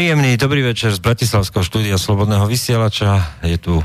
[0.00, 3.36] Príjemný dobrý večer z Bratislavského štúdia Slobodného vysielača.
[3.44, 3.84] Je tu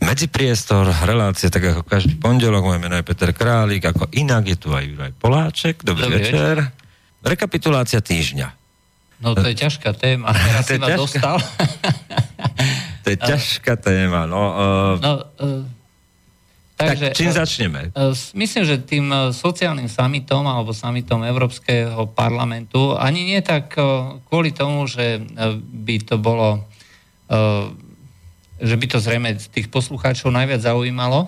[0.00, 2.64] medzipriestor, relácie, tak ako každý pondelok.
[2.64, 5.84] Moje meno je Peter Králik, ako inak je tu aj Juraj Poláček.
[5.84, 6.32] Dobrý, dobrý večer.
[6.32, 6.56] večer.
[7.28, 8.48] Rekapitulácia týždňa.
[9.20, 11.00] No to je ťažká téma, teraz si ma ťažká...
[11.04, 11.36] dostal.
[13.04, 14.42] to je ťažká téma, no.
[14.48, 14.96] Uh...
[14.96, 15.12] no
[15.44, 15.73] uh
[16.74, 17.80] Takže, tak čím začneme?
[17.94, 23.78] E, myslím, že tým e, sociálnym summitom alebo summitom Európskeho parlamentu ani nie tak
[24.26, 25.22] kvôli tomu, že
[25.70, 26.66] by to bolo
[28.60, 31.26] že by to zrejme tých poslucháčov najviac zaujímalo.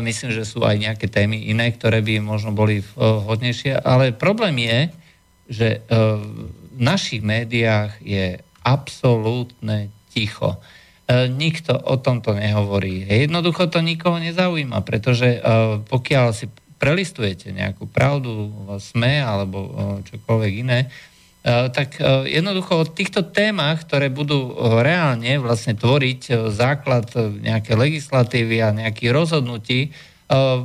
[0.00, 4.78] Myslím, že sú aj nejaké témy iné, ktoré by možno boli hodnejšie, ale problém je,
[5.50, 10.58] že v našich médiách je absolútne ticho.
[11.10, 13.02] E, nikto o tomto nehovorí.
[13.02, 15.38] Jednoducho to nikoho nezaujíma, pretože e,
[15.82, 16.46] pokiaľ si
[16.78, 19.70] prelistujete nejakú pravdu SME alebo e,
[20.06, 20.86] čokoľvek iné,
[21.72, 21.96] tak
[22.28, 24.52] jednoducho o týchto témach, ktoré budú
[24.84, 29.88] reálne vlastne tvoriť základ nejaké legislatívy a nejakých rozhodnutí,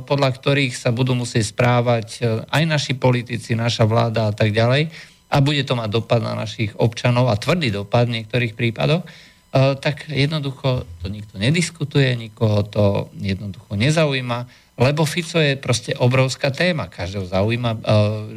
[0.04, 2.08] podľa ktorých sa budú musieť správať
[2.52, 4.92] aj naši politici, naša vláda a tak ďalej,
[5.32, 9.08] a bude to mať dopad na našich občanov a tvrdý dopad v niektorých prípadoch,
[9.56, 14.44] tak jednoducho to nikto nediskutuje, nikoho to jednoducho nezaujíma,
[14.76, 16.92] lebo Fico je proste obrovská téma.
[16.92, 17.80] Každého zaujíma,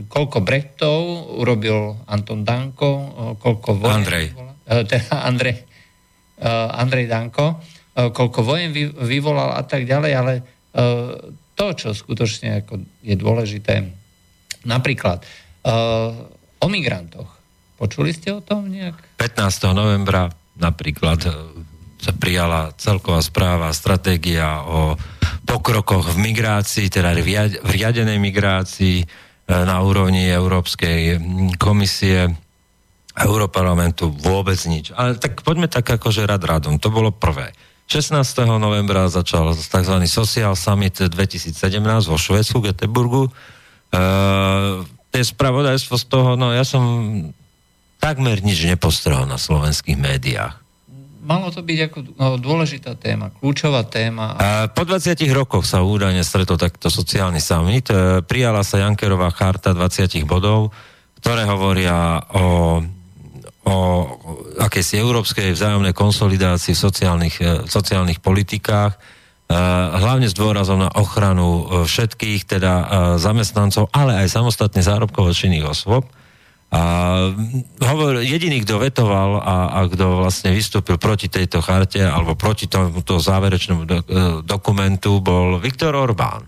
[0.07, 2.89] koľko brechtov urobil Anton Danko,
[3.35, 3.99] koľko vojen...
[3.99, 4.25] Andrej.
[4.63, 5.67] Teda Andrej,
[6.79, 7.59] Andrej Danko,
[7.91, 8.71] koľko vojen
[9.03, 10.33] vyvolal a tak ďalej, ale
[11.59, 13.83] to, čo skutočne ako je dôležité,
[14.63, 15.19] napríklad
[16.63, 17.27] o migrantoch.
[17.75, 19.19] Počuli ste o tom nejak?
[19.19, 19.75] 15.
[19.75, 21.31] novembra napríklad e,
[21.99, 24.95] sa prijala celková správa, stratégia o
[25.43, 29.05] pokrokoch v migrácii, teda v riadenej migrácii e,
[29.47, 31.19] na úrovni Európskej
[31.57, 32.29] komisie
[33.19, 34.95] Európarlamentu vôbec nič.
[34.95, 36.79] Ale tak poďme tak akože rad radom.
[36.79, 37.51] To bolo prvé.
[37.89, 38.13] 16.
[38.61, 39.95] novembra začal tzv.
[40.05, 41.57] Social Summit 2017
[42.05, 43.27] vo Švedsku, Göteborgu.
[43.27, 43.31] E,
[45.09, 46.85] to je spravodajstvo z toho, no ja som
[47.99, 50.55] takmer nič nepostrehol na slovenských médiách.
[51.29, 54.33] Malo to byť ako no, dôležitá téma, kľúčová téma.
[54.39, 57.85] A po 20 rokoch sa údajne stretol takto sociálny summit.
[57.91, 60.73] E, prijala sa Jankerová charta 20 bodov,
[61.21, 62.81] ktoré hovoria o,
[63.61, 63.75] o
[64.57, 68.99] akejsi európskej vzájomnej konsolidácii v sociálnych, e, sociálnych politikách, e,
[70.01, 72.73] hlavne s dôrazom na ochranu všetkých, teda
[73.21, 76.09] zamestnancov, ale aj samostatne zárobkovo činných osôb.
[76.69, 76.81] A
[77.81, 83.17] hovor, jediný, kto vetoval a, a kto vlastne vystúpil proti tejto charte alebo proti tomuto
[83.17, 84.05] záverečnému do, e,
[84.45, 86.45] dokumentu bol Viktor Orbán.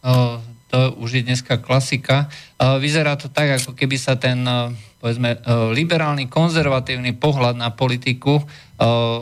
[0.00, 0.40] O,
[0.72, 2.32] to už je dneska klasika.
[2.56, 5.42] O, vyzerá to tak, ako keby sa ten o, povedzme,
[5.74, 8.38] liberálny, konzervatívny pohľad na politiku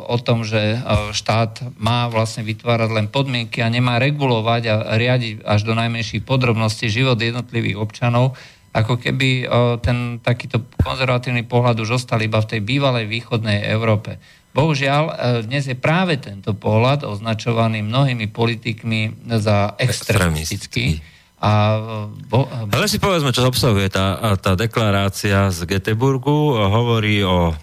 [0.04, 0.76] o tom, že
[1.16, 6.92] štát má vlastne vytvárať len podmienky a nemá regulovať a riadiť až do najmenších podrobností
[6.92, 8.36] život jednotlivých občanov,
[8.70, 9.50] ako keby
[9.82, 14.22] ten takýto konzervatívny pohľad už ostal iba v tej bývalej východnej Európe.
[14.50, 15.12] Bohužiaľ, e,
[15.46, 20.98] dnes je práve tento pohľad označovaný mnohými politikmi za extrémistický.
[21.38, 21.78] A
[22.26, 22.74] bo, bo...
[22.74, 26.58] Ale si povedzme, čo obsahuje tá, tá deklarácia z Göteborgu.
[26.66, 27.54] Hovorí o,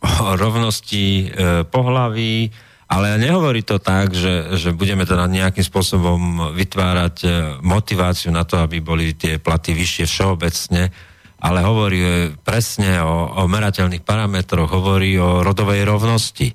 [0.00, 2.48] o rovnosti e, pohlaví,
[2.94, 7.28] ale nehovorí to tak, že, že budeme teda nejakým spôsobom vytvárať e,
[7.58, 10.94] motiváciu na to, aby boli tie platy vyššie všeobecne,
[11.42, 16.54] ale hovorí e, presne o, o merateľných parametroch, hovorí o rodovej rovnosti.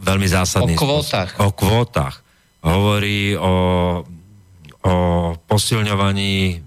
[0.00, 1.36] veľmi zásadný O kvótach.
[1.36, 2.14] Spôsob, o kvótach.
[2.64, 3.54] Hovorí o,
[4.88, 4.94] o
[5.36, 6.64] posilňovaní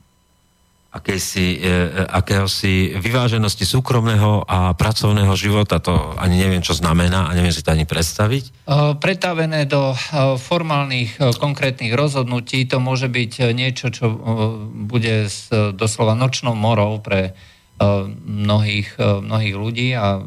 [0.93, 5.81] akési, e, e, akéhosi vyváženosti súkromného a pracovného života.
[5.81, 8.69] To ani neviem, čo znamená a neviem si to ani predstaviť.
[9.01, 9.97] Pretavené do
[10.37, 14.13] formálnych konkrétnych rozhodnutí to môže byť niečo, čo
[14.85, 15.27] bude
[15.73, 17.33] doslova nočnou morou pre
[18.23, 20.21] mnohých, mnohých ľudí a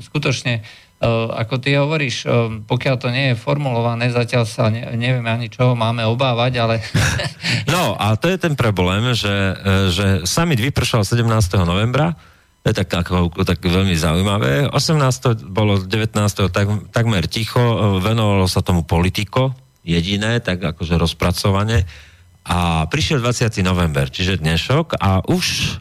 [0.00, 0.64] skutočne
[1.06, 2.30] ako ty hovoríš, eh,
[2.66, 6.74] pokiaľ to nie je formulované, zatiaľ sa ne, nevieme ani čoho máme obávať, ale...
[7.68, 11.62] No a to je ten problém, že, eh, že summit vypršal 17.
[11.62, 12.18] novembra,
[12.66, 14.66] to je tak, ako, tak veľmi zaujímavé.
[14.74, 15.46] 18.
[15.46, 16.50] bolo 19.
[16.50, 17.62] Tak, takmer ticho,
[18.02, 19.54] venovalo sa tomu politiko,
[19.86, 21.86] jediné, tak akože rozpracovanie.
[22.44, 23.62] A prišiel 20.
[23.62, 25.78] november, čiže dnešok a už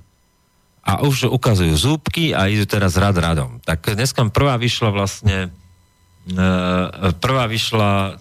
[0.88, 3.60] a už ukazujú zúbky a idú teraz rad radom.
[3.60, 5.51] Tak dneska prvá vyšla vlastne
[6.31, 6.39] e,
[7.19, 8.16] prvá vyšla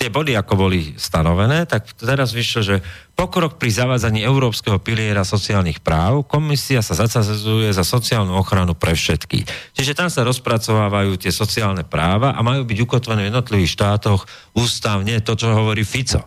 [0.00, 2.76] tie body, ako boli stanovené, tak teraz vyšlo, že
[3.12, 9.44] pokrok pri zavádzaní Európskeho piliera sociálnych práv, komisia sa zacazuje za sociálnu ochranu pre všetky.
[9.76, 14.24] Čiže tam sa rozpracovávajú tie sociálne práva a majú byť ukotvené v jednotlivých štátoch
[14.56, 16.24] ústavne to, čo hovorí Fico.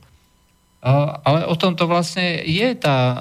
[1.25, 3.17] Ale o tom to vlastne je tá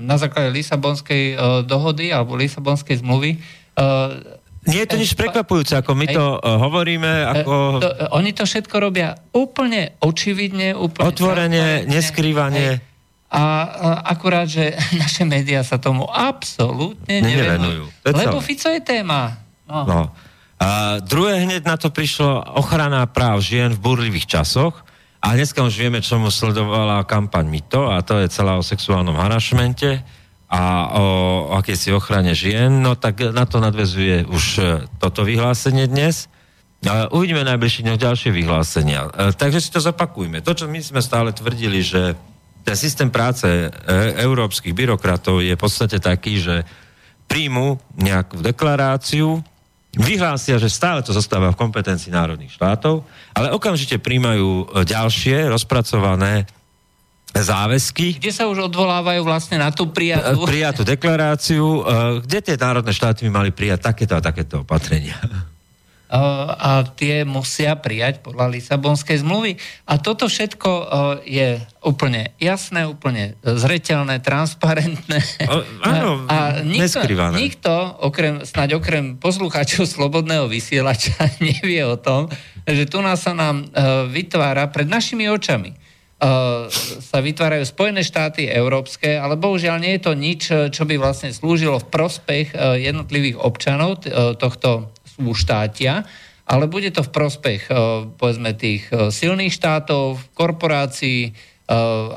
[0.00, 1.36] na základe Lisabonskej
[1.68, 3.36] dohody alebo Lisabonskej zmluvy
[4.68, 7.08] nie je to nič prekvapujúce, ako my to hovoríme.
[7.32, 7.80] Ako...
[7.80, 11.06] To, oni to všetko robia úplne očividne, úplne...
[11.08, 12.76] Otvorene, neskrývanie.
[13.32, 13.44] A, a
[14.12, 17.88] akurát, že naše médiá sa tomu absolútne nevenujú.
[18.04, 19.40] Lebo Fico je téma.
[19.64, 19.88] No.
[19.88, 20.00] no.
[20.60, 24.84] A druhé hneď na to prišlo ochrana práv žien v burlivých časoch.
[25.20, 30.00] A dneska už vieme, čomu sledovala kampaň MITO, a to je celá o sexuálnom harašmente
[30.48, 30.62] a
[30.96, 31.04] o,
[31.52, 34.62] o akési ochrane žien, no tak na to nadvezuje už e,
[34.96, 36.32] toto vyhlásenie dnes.
[36.88, 39.12] A uvidíme najbližšie dňoch ďalšie vyhlásenia.
[39.12, 40.40] E, takže si to zapakujme.
[40.40, 42.16] To, čo my sme stále tvrdili, že
[42.64, 43.68] ten systém práce e,
[44.24, 46.64] európskych byrokratov je v podstate taký, že
[47.28, 49.44] príjmu nejakú deklaráciu,
[49.98, 53.02] vyhlásia, že stále to zostáva v kompetencii národných štátov,
[53.34, 56.46] ale okamžite príjmajú ďalšie rozpracované
[57.34, 58.18] záväzky.
[58.18, 60.42] Kde sa už odvolávajú vlastne na tú prijatú...
[60.42, 61.62] E, prijatú deklaráciu.
[61.62, 61.82] E,
[62.26, 65.14] kde tie národné štáty by mali prijať takéto a takéto opatrenia?
[66.10, 66.18] E,
[66.50, 69.54] a tie musia prijať podľa Lisabonskej zmluvy.
[69.86, 70.70] A toto všetko
[71.22, 75.22] je úplne jasné, úplne zretelné, transparentné.
[75.46, 77.72] O, áno, a nikto, nikto
[78.02, 81.14] okrem, snáď okrem poslucháčov Slobodného vysielača
[81.46, 82.26] nevie o tom,
[82.66, 83.70] že tu nás sa nám
[84.10, 85.78] vytvára pred našimi očami
[87.00, 91.80] sa vytvárajú Spojené štáty európske, ale bohužiaľ nie je to nič, čo by vlastne slúžilo
[91.80, 94.04] v prospech jednotlivých občanov
[94.36, 96.08] tohto súštátia,
[96.48, 97.72] ale bude to v prospech e,
[98.16, 101.36] povedzme tých silných štátov, korporácií,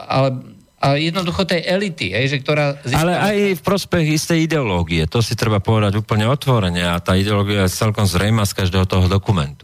[0.09, 0.53] ale
[0.83, 2.75] a jednoducho tej elity, hej, že ktorá...
[2.83, 3.07] Získala...
[3.07, 7.63] Ale aj v prospech istej ideológie, to si treba povedať úplne otvorene a tá ideológia
[7.63, 9.63] je celkom zrejma z každého toho dokumentu.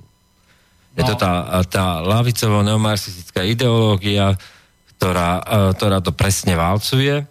[0.96, 1.20] Je to no.
[1.20, 4.40] tá, tá lavicovo-neomarxistická ideológia,
[4.96, 7.28] ktorá, e, ktorá to presne válcuje.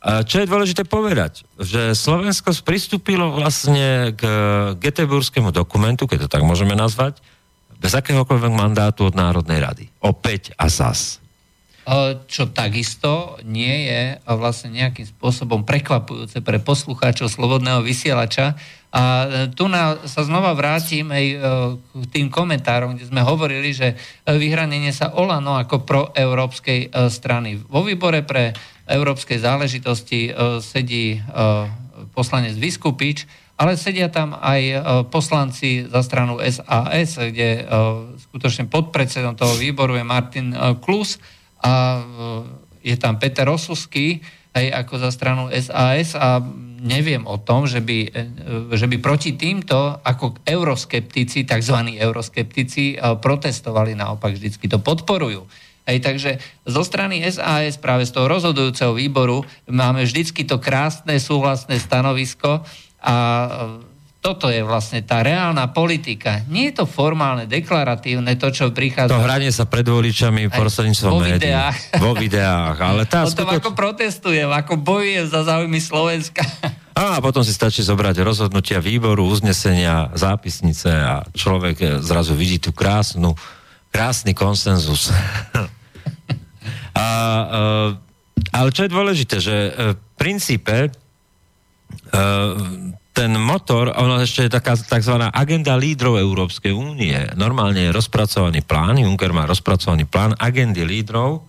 [0.00, 4.22] Čo je dôležité povedať, že Slovensko pristúpilo vlastne k
[4.80, 7.20] Geteburskému dokumentu, keď to tak môžeme nazvať,
[7.76, 9.84] bez akéhokoľvek mandátu od Národnej rady.
[10.00, 11.20] Opäť ASAS.
[11.84, 18.56] E, čo takisto nie je vlastne nejakým spôsobom prekvapujúce pre poslucháčov Slobodného vysielača,
[18.90, 21.36] a e, tu na, sa znova vrátim aj e,
[21.78, 23.96] k tým komentárom, kde sme hovorili, že e,
[24.34, 27.54] vyhranenie sa Olano ako pro európskej strany.
[27.70, 28.50] Vo výbore pre
[28.90, 31.22] európskej záležitosti sedí
[32.10, 34.62] poslanec Vyskupič, ale sedia tam aj
[35.12, 37.68] poslanci za stranu SAS, kde
[38.28, 40.48] skutočne podpredsedom toho výboru je Martin
[40.80, 41.20] Klus
[41.60, 42.00] a
[42.80, 46.42] je tam Peter Osusky, aj ako za stranu SAS a
[46.80, 48.26] neviem o tom, že by, e,
[48.72, 51.76] že by proti týmto ako euroskeptici, tzv.
[52.00, 55.44] euroskeptici, e, protestovali, naopak vždycky to podporujú.
[55.88, 56.30] Hej, takže
[56.68, 62.62] zo strany SAS, práve z toho rozhodujúceho výboru, máme vždycky to krásne súhlasné stanovisko
[63.00, 63.14] a
[64.20, 66.44] toto je vlastne tá reálna politika.
[66.52, 69.16] Nie je to formálne, deklaratívne, to, čo prichádza...
[69.16, 71.76] To hranie sa pred voličami prostredníctvom vo videách.
[71.96, 73.64] Vo videách, ale tá o tom, skutoč...
[73.64, 76.44] ako protestujem, ako bojujem za záujmy Slovenska.
[77.00, 83.32] A potom si stačí zobrať rozhodnutia výboru, uznesenia, zápisnice a človek zrazu vidí tú krásnu,
[83.90, 85.10] krásny konsenzus.
[86.96, 87.60] a, e,
[88.54, 90.90] ale čo je dôležité, že e, v princípe e,
[93.10, 95.18] ten motor, ono ešte je taká tzv.
[95.34, 97.18] agenda lídrov Európskej únie.
[97.34, 101.44] Normálne je rozpracovaný plán, Juncker má rozpracovaný plán agendy lídrov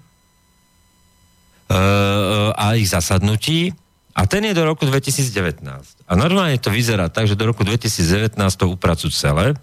[2.51, 3.71] a ich zasadnutí
[4.11, 5.63] a ten je do roku 2019.
[6.03, 9.55] A normálne to vyzerá tak, že do roku 2019 to upracujú celé.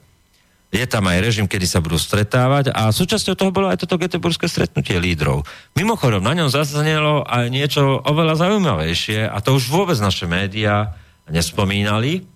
[0.68, 4.52] Je tam aj režim, kedy sa budú stretávať a súčasťou toho bolo aj toto Göteborské
[4.52, 5.48] stretnutie lídrov.
[5.72, 10.92] Mimochodom, na ňom zaznelo aj niečo oveľa zaujímavejšie a to už vôbec naše médiá
[11.32, 12.28] nespomínali.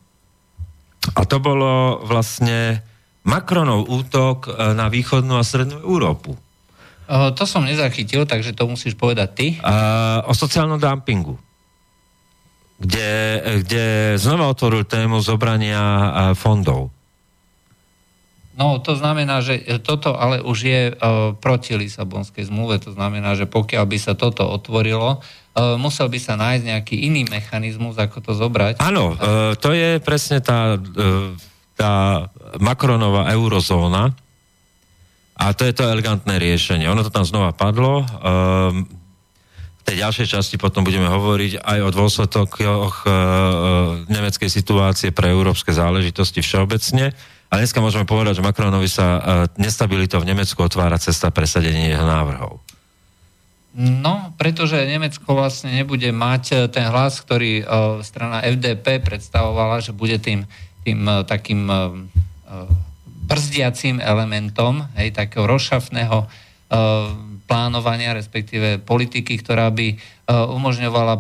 [1.13, 2.81] A to bolo vlastne
[3.29, 6.33] Macronov útok e, na východnú a strednú Európu.
[6.33, 9.47] O, to som nezachytil, takže to musíš povedať ty.
[9.61, 11.37] A, o sociálnom dumpingu.
[12.81, 13.13] Kde,
[13.61, 15.85] kde znova otvoril tému zobrania
[16.35, 16.91] fondov.
[18.63, 22.79] No, to znamená, že toto ale už je uh, proti Lisabonskej zmluve.
[22.87, 27.27] To znamená, že pokiaľ by sa toto otvorilo, uh, musel by sa nájsť nejaký iný
[27.27, 28.79] mechanizmus, ako to zobrať.
[28.79, 31.35] Áno, uh, to je presne tá, uh,
[31.75, 32.31] tá
[32.63, 34.15] Macronová eurozóna,
[35.43, 36.87] A to je to elegantné riešenie.
[36.87, 38.07] Ono to tam znova padlo.
[38.23, 38.87] Um,
[39.81, 43.11] v tej ďalšej časti potom budeme hovoriť aj o dôsledkoch uh,
[44.07, 47.11] nemeckej situácie pre európske záležitosti všeobecne.
[47.53, 49.21] A dneska môžeme povedať, že Macronovi sa uh,
[49.61, 52.65] nestabilitou v Nemecku otvára cesta presadenie jeho návrhov.
[53.77, 60.17] No, pretože Nemecko vlastne nebude mať ten hlas, ktorý uh, strana FDP predstavovala, že bude
[60.17, 60.49] tým,
[60.85, 61.69] tým takým
[63.23, 71.15] brzdiacím elementom hej, takého rozšafného uh, plánovania, respektíve politiky, ktorá by uh, umožňovala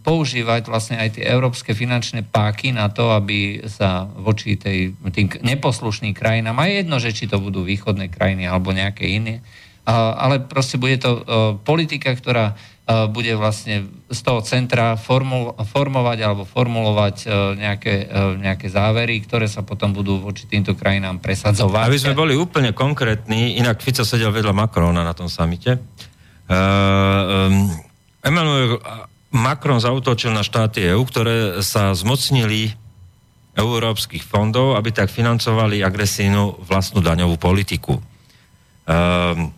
[0.00, 6.14] používať vlastne aj tie európske finančné páky na to, aby sa voči tej, tým neposlušným
[6.16, 9.44] krajinám, aj jedno, že či to budú východné krajiny alebo nejaké iné,
[9.86, 11.22] ale proste bude to uh,
[11.62, 18.38] politika, ktorá E, bude vlastne z toho centra formul, formovať alebo formulovať e, nejaké, e,
[18.38, 21.90] nejaké závery, ktoré sa potom budú voči týmto krajinám presadzovať.
[21.90, 25.82] Aby sme boli úplne konkrétni, inak Fico sedel vedľa Macrona na tom samite.
[26.46, 27.66] Uh,
[28.22, 28.78] Emmanuel
[29.34, 32.70] Macron zautočil na štáty EU, ktoré sa zmocnili
[33.58, 37.98] európskych fondov, aby tak financovali agresívnu vlastnú daňovú politiku.
[38.86, 39.50] Um,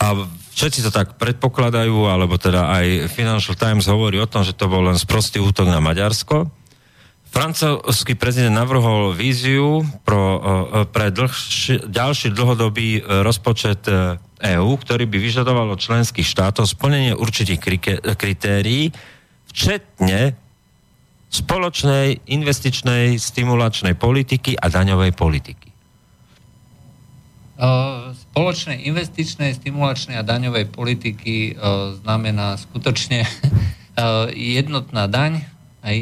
[0.00, 0.06] a
[0.54, 4.84] všetci to tak predpokladajú, alebo teda aj Financial Times hovorí o tom, že to bol
[4.84, 6.50] len sprostý útok na Maďarsko.
[7.30, 13.86] Francúzsky prezident navrhol víziu pro, e, pre dlhši, ďalší dlhodobý e, rozpočet
[14.42, 17.62] EÚ, e ktorý by vyžadoval od členských štátov splnenie určitých
[18.18, 18.90] kritérií,
[19.46, 20.34] včetne
[21.30, 25.70] spoločnej investičnej stimulačnej politiky a daňovej politiky.
[28.40, 31.60] Spoločnej investičnej, stimulačnej a daňovej politiky
[32.00, 33.28] znamená skutočne
[34.56, 35.44] jednotná daň
[35.84, 35.96] aj,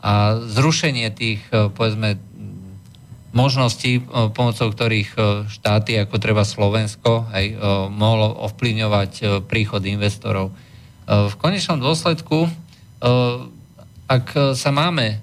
[0.00, 0.12] a
[0.48, 2.16] zrušenie tých, povedzme,
[3.36, 4.00] možností,
[4.32, 5.12] pomocou ktorých
[5.52, 7.60] štáty, ako treba Slovensko, aj,
[7.92, 10.56] mohlo ovplyvňovať príchod investorov.
[11.04, 12.48] V konečnom dôsledku,
[14.08, 15.20] ak sa máme...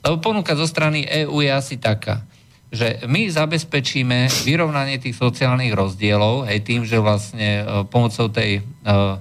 [0.00, 2.24] Lebo ponuka zo strany EÚ je asi taká,
[2.68, 9.16] že my zabezpečíme vyrovnanie tých sociálnych rozdielov aj tým, že vlastne uh, pomocou tej uh,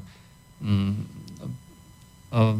[0.59, 0.99] um,
[2.35, 2.55] uh,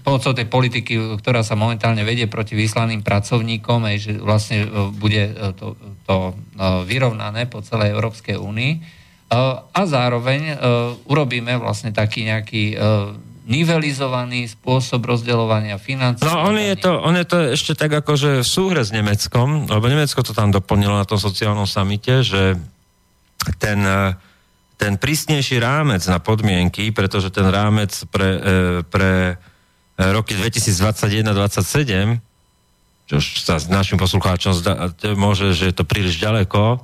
[0.00, 4.64] pomocou tej politiky, ktorá sa momentálne vedie proti vyslaným pracovníkom, aj, že vlastne
[4.96, 5.28] bude
[5.60, 5.76] to,
[6.08, 6.32] to
[6.88, 8.72] vyrovnané po celej Európskej únii.
[9.76, 10.56] A zároveň
[11.04, 12.80] urobíme vlastne taký nejaký
[13.50, 16.22] nivelizovaný spôsob rozdeľovania financí.
[16.22, 19.90] No on je, to, on je to ešte tak akože v súhre s Nemeckom, lebo
[19.90, 22.54] Nemecko to tam doplnilo na tom sociálnom samite, že
[23.58, 24.14] ten, e,
[24.78, 28.40] ten prísnejší rámec na podmienky, pretože ten rámec pre, e,
[28.86, 32.22] pre e, roky 2021-2027,
[33.10, 36.78] čo sa s našim poslucháčom zdá, môže, že je to príliš ďaleko,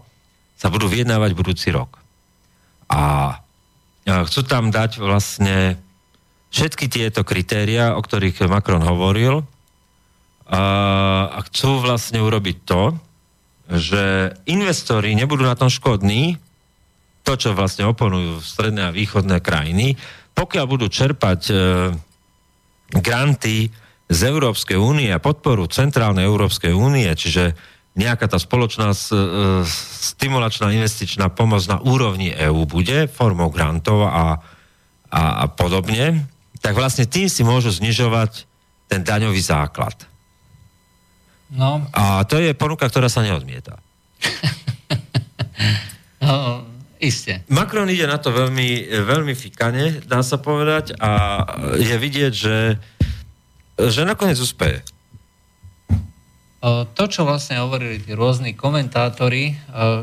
[0.59, 2.03] sa budú vyjednávať budúci rok.
[2.91, 3.39] A
[4.27, 5.86] chcú tam dať vlastne
[6.51, 9.45] všetky tieto kritéria, o ktorých Macron hovoril,
[10.47, 10.63] a,
[11.35, 12.95] a chcú vlastne urobiť to,
[13.67, 16.39] že investori nebudú na tom škodní,
[17.27, 19.99] to, čo vlastne oponujú stredné a východné krajiny,
[20.39, 21.55] pokiaľ budú čerpať e,
[22.95, 23.75] granty
[24.07, 27.59] z Európskej únie a podporu Centrálnej Európskej únie, čiže
[27.99, 28.97] nejaká tá spoločná e,
[29.67, 34.39] stimulačná investičná pomoc na úrovni EÚ bude formou grantov a,
[35.11, 36.31] a, a podobne,
[36.67, 38.43] tak vlastne tým si môžu znižovať
[38.91, 39.95] ten daňový základ.
[41.55, 41.87] No.
[41.95, 43.79] A to je ponuka, ktorá sa neodmieta.
[46.27, 46.67] no,
[46.99, 47.47] iste.
[47.47, 51.39] Macron ide na to veľmi, veľmi fikane, dá sa povedať, a
[51.79, 52.83] je vidieť, že,
[53.79, 54.83] že nakoniec uspeje.
[56.67, 59.55] To, čo vlastne hovorili tí rôzni komentátori,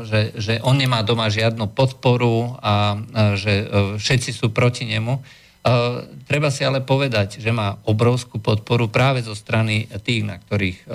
[0.08, 3.04] že, že on nemá doma žiadnu podporu a
[3.36, 3.68] že
[4.00, 5.43] všetci sú proti nemu,
[6.28, 10.88] treba si ale povedať, že má obrovskú podporu práve zo strany tých, na ktorých uh,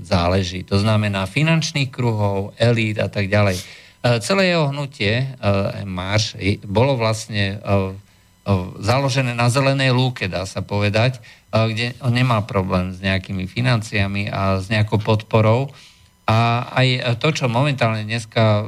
[0.00, 0.64] záleží.
[0.72, 3.60] To znamená finančných kruhov, elít a tak ďalej.
[3.60, 5.36] Uh, celé jeho hnutie,
[5.84, 7.60] Marš, bolo vlastne
[8.78, 11.18] založené na zelenej lúke, dá sa povedať,
[11.50, 15.74] kde on nemá problém s nejakými financiami a s nejakou podporou.
[16.30, 18.62] A aj to, čo momentálne dneska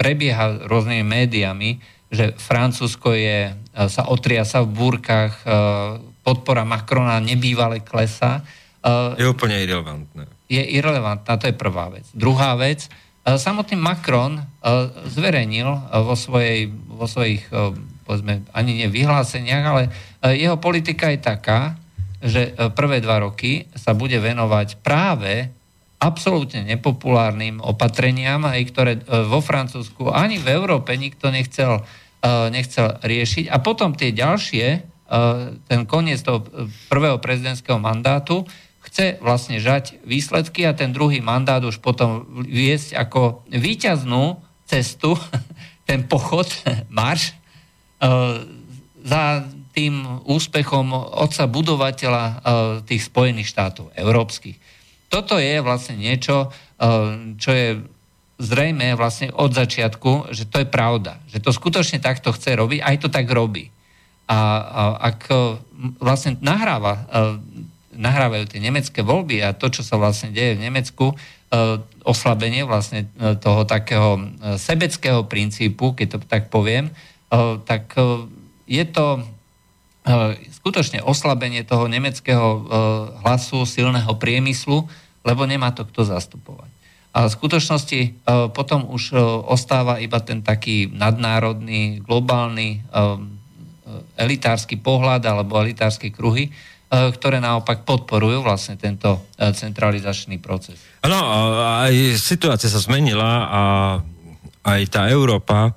[0.00, 1.80] prebieha rôznymi médiami,
[2.14, 5.46] že Francúzsko je, e, sa otriasa v búrkach, e,
[6.22, 8.40] podpora Macrona nebývale klesa.
[8.78, 10.30] E, je úplne irrelevantné.
[10.46, 12.06] Je irrelevantná, to je prvá vec.
[12.14, 12.86] Druhá vec,
[13.24, 14.44] samotný Macron
[15.08, 15.64] zverejnil
[16.04, 17.48] vo, svojej, vo svojich,
[18.04, 19.82] povedzme, ani nevyhláseniach, ale
[20.36, 21.80] jeho politika je taká,
[22.20, 25.48] že prvé dva roky sa bude venovať práve
[25.96, 28.92] absolútne nepopulárnym opatreniam, aj ktoré
[29.24, 31.80] vo Francúzsku ani v Európe nikto nechcel,
[32.24, 33.52] nechcel riešiť.
[33.52, 34.66] A potom tie ďalšie,
[35.68, 36.44] ten koniec toho
[36.88, 38.48] prvého prezidentského mandátu,
[38.84, 45.16] chce vlastne žať výsledky a ten druhý mandát už potom viesť ako výťaznú cestu,
[45.88, 46.48] ten pochod,
[46.92, 47.36] marš,
[49.04, 49.24] za
[49.74, 52.24] tým úspechom otca budovateľa
[52.86, 54.56] tých Spojených štátov európskych.
[55.10, 56.50] Toto je vlastne niečo,
[57.38, 57.82] čo je
[58.38, 61.22] zrejme vlastne od začiatku, že to je pravda.
[61.30, 63.70] Že to skutočne takto chce robiť, aj to tak robí.
[64.26, 64.82] A, a
[65.14, 65.60] ak uh,
[66.00, 67.36] vlastne nahráva, uh,
[67.94, 73.08] nahrávajú tie nemecké voľby a to, čo sa vlastne deje v Nemecku, uh, oslabenie vlastne
[73.40, 74.20] toho takého
[74.60, 76.92] sebeckého princípu, keď to tak poviem,
[77.64, 77.96] tak
[78.68, 79.24] je to
[80.60, 82.60] skutočne oslabenie toho nemeckého
[83.24, 84.84] hlasu, silného priemyslu,
[85.24, 86.68] lebo nemá to kto zastupovať.
[87.14, 88.12] A v skutočnosti eh,
[88.50, 89.14] potom už
[89.46, 92.82] ostáva iba ten taký nadnárodný, globálny
[94.16, 96.48] elitársky pohľad alebo elitárske kruhy,
[96.88, 100.80] ktoré naopak podporujú vlastne tento centralizačný proces.
[101.04, 101.20] No,
[101.84, 103.62] aj situácia sa zmenila a
[104.64, 105.76] aj tá Európa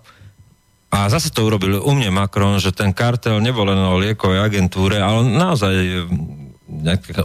[0.87, 5.03] a zase to urobil u mne Macron, že ten kartel nebol len o liekovej agentúre,
[5.03, 6.07] ale naozaj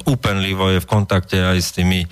[0.03, 2.09] úpenlivo je v kontakte aj s tými e,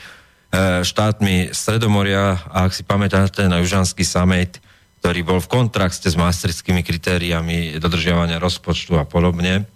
[0.83, 4.59] štátmi Stredomoria a ak si pamätáte na Južanský summit,
[4.99, 9.66] ktorý bol v kontrakte s maastrickými kritériami dodržiavania rozpočtu a podobne,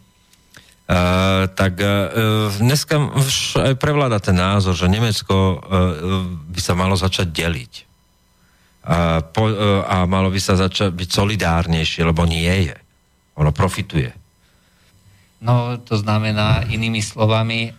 [0.85, 5.57] Uh, tak uh, dneska už aj prevláda ten názor, že Nemecko uh,
[6.29, 7.73] by sa malo začať deliť
[8.85, 12.77] a, po, e, a malo by sa začať byť solidárnejšie, lebo nie je.
[13.41, 14.13] Ono profituje.
[15.45, 17.71] No, to znamená, inými slovami, e,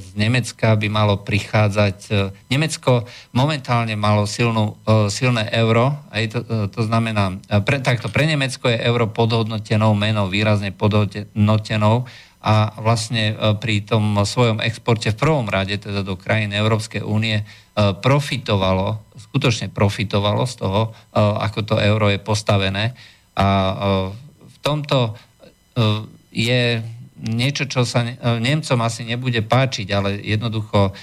[0.00, 1.96] z Nemecka by malo prichádzať...
[2.08, 3.04] E, Nemecko
[3.36, 4.80] momentálne malo silnú,
[5.12, 6.38] silné euro, aj to,
[6.72, 12.08] to znamená, pre, takto pre Nemecko je euro podhodnotenou menou, výrazne podhodnotenou
[12.40, 17.44] a vlastne pri tom svojom exporte v prvom rade, teda do krajín Európskej únie,
[17.76, 22.98] profitovalo skutočne profitovalo z toho, e, ako to euro je postavené.
[23.38, 23.74] A e,
[24.42, 25.12] v tomto e,
[26.34, 26.82] je
[27.20, 28.02] niečo, čo sa
[28.40, 30.96] Nemcom asi nebude páčiť, ale jednoducho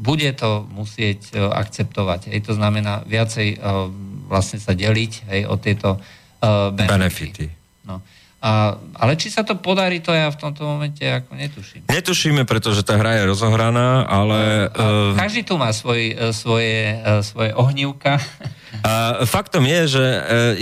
[0.00, 2.32] bude to musieť akceptovať.
[2.32, 3.60] Hej, to znamená viacej
[4.32, 6.00] vlastne sa deliť hej, o tieto
[6.40, 6.88] benefity.
[6.88, 7.46] benefity.
[7.84, 8.00] No.
[8.40, 11.84] A, ale či sa to podarí, to ja v tomto momente ako netuším.
[11.92, 14.72] Netušíme, pretože tá hra je rozohraná, ale...
[14.72, 18.16] Uh, každý tu má svoj, uh, svoje, uh, svoje ohnívka.
[18.80, 20.04] A faktom je, že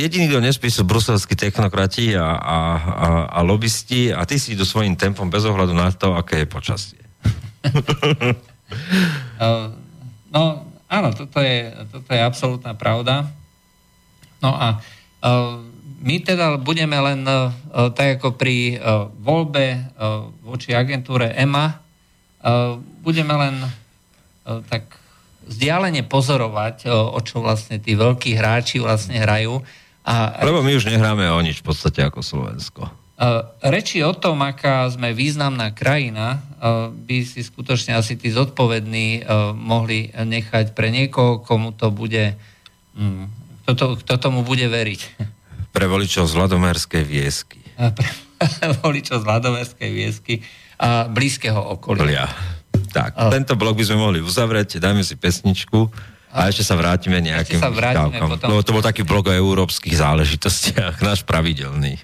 [0.00, 4.64] jediný, kto nespí, sú bruselskí technokrati a, a, a, a lobbysti a tí si idú
[4.64, 6.98] svojim tempom bez ohľadu na to, aké je počasie.
[10.34, 10.42] no,
[10.88, 13.28] áno, toto je, toto je absolútna pravda.
[14.40, 14.80] No a
[15.22, 15.67] uh,
[15.98, 17.50] my teda budeme len uh,
[17.94, 19.94] tak ako pri uh, voľbe
[20.46, 21.84] voči agentúre EMA,
[23.02, 23.66] budeme len
[24.70, 24.94] tak
[25.44, 29.58] vzdialene pozorovať, o čo vlastne tí veľkí hráči vlastne hrajú.
[30.06, 32.86] A, Lebo my už nehráme o nič v podstate ako Slovensko.
[33.58, 36.46] Reči o tom, aká sme významná krajina,
[36.94, 39.26] by si skutočne asi tí zodpovední
[39.58, 42.38] mohli nechať pre niekoho, komu to bude,
[42.94, 43.26] um,
[43.66, 45.00] kto, to, kto tomu bude veriť.
[45.72, 47.60] Pre voličov z Vladomerskej viesky.
[47.76, 50.34] Pre voličov z Vladomerskej viesky
[50.78, 52.26] a blízkeho okolia.
[52.88, 53.28] Tak, a...
[53.28, 55.90] tento blok by sme mohli uzavrieť, dajme si pesničku
[56.32, 58.48] a, a ešte sa vrátime nejakým sa vrátime potom...
[58.48, 62.00] Lebo to bol taký blok o európskych záležitostiach, náš pravidelný.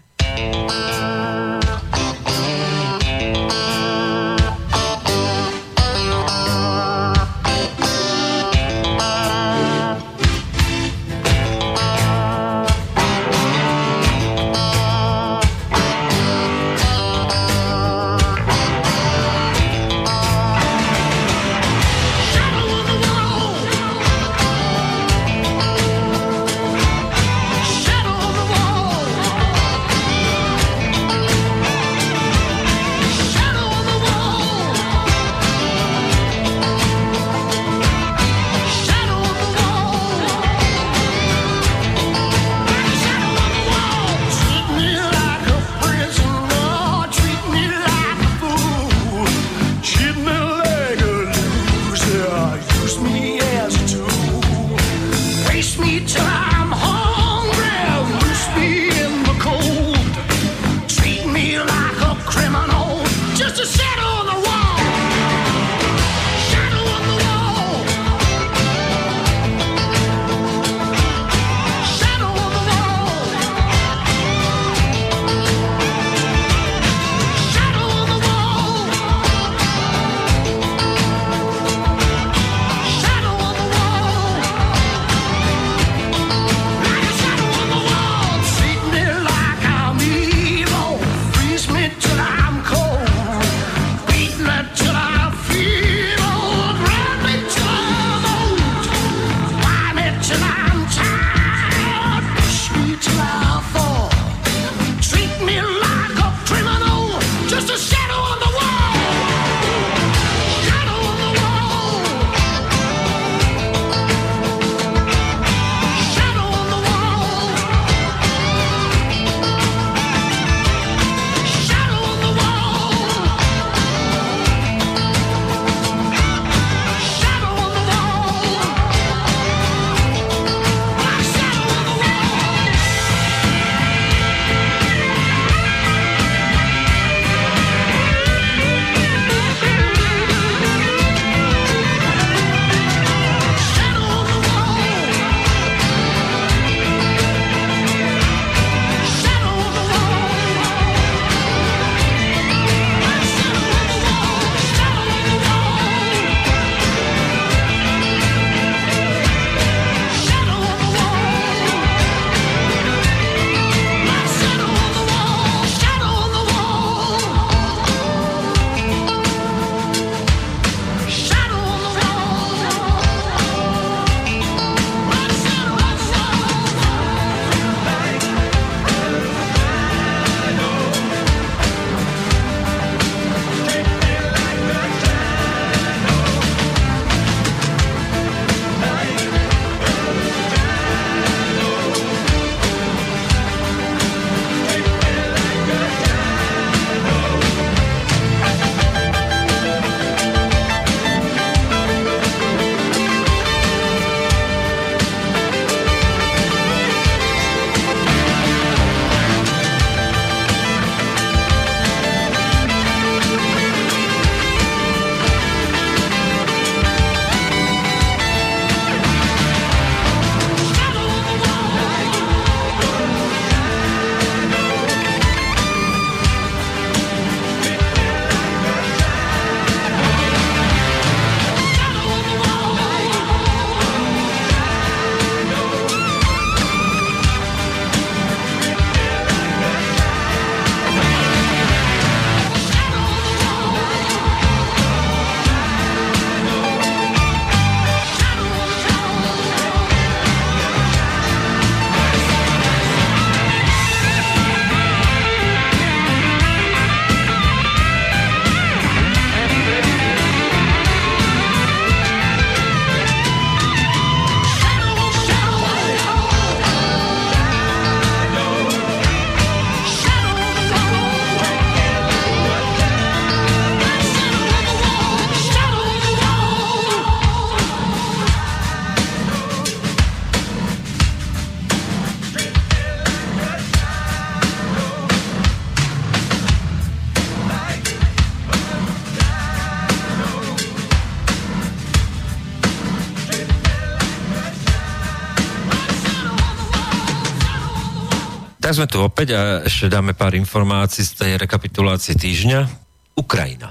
[298.74, 302.66] Sme tu opäť a ešte dáme pár informácií z tej rekapitulácie týždňa.
[303.14, 303.70] Ukrajina.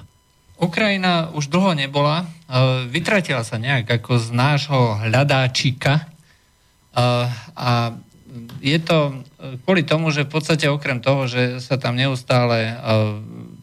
[0.55, 2.23] Ukrajina už dlho nebola.
[2.23, 2.25] E,
[2.87, 5.99] vytratila sa nejak ako z nášho hľadáčika.
[5.99, 6.03] E,
[7.51, 7.99] a
[8.63, 9.27] je to
[9.67, 12.73] kvôli tomu, že v podstate okrem toho, že sa tam neustále e,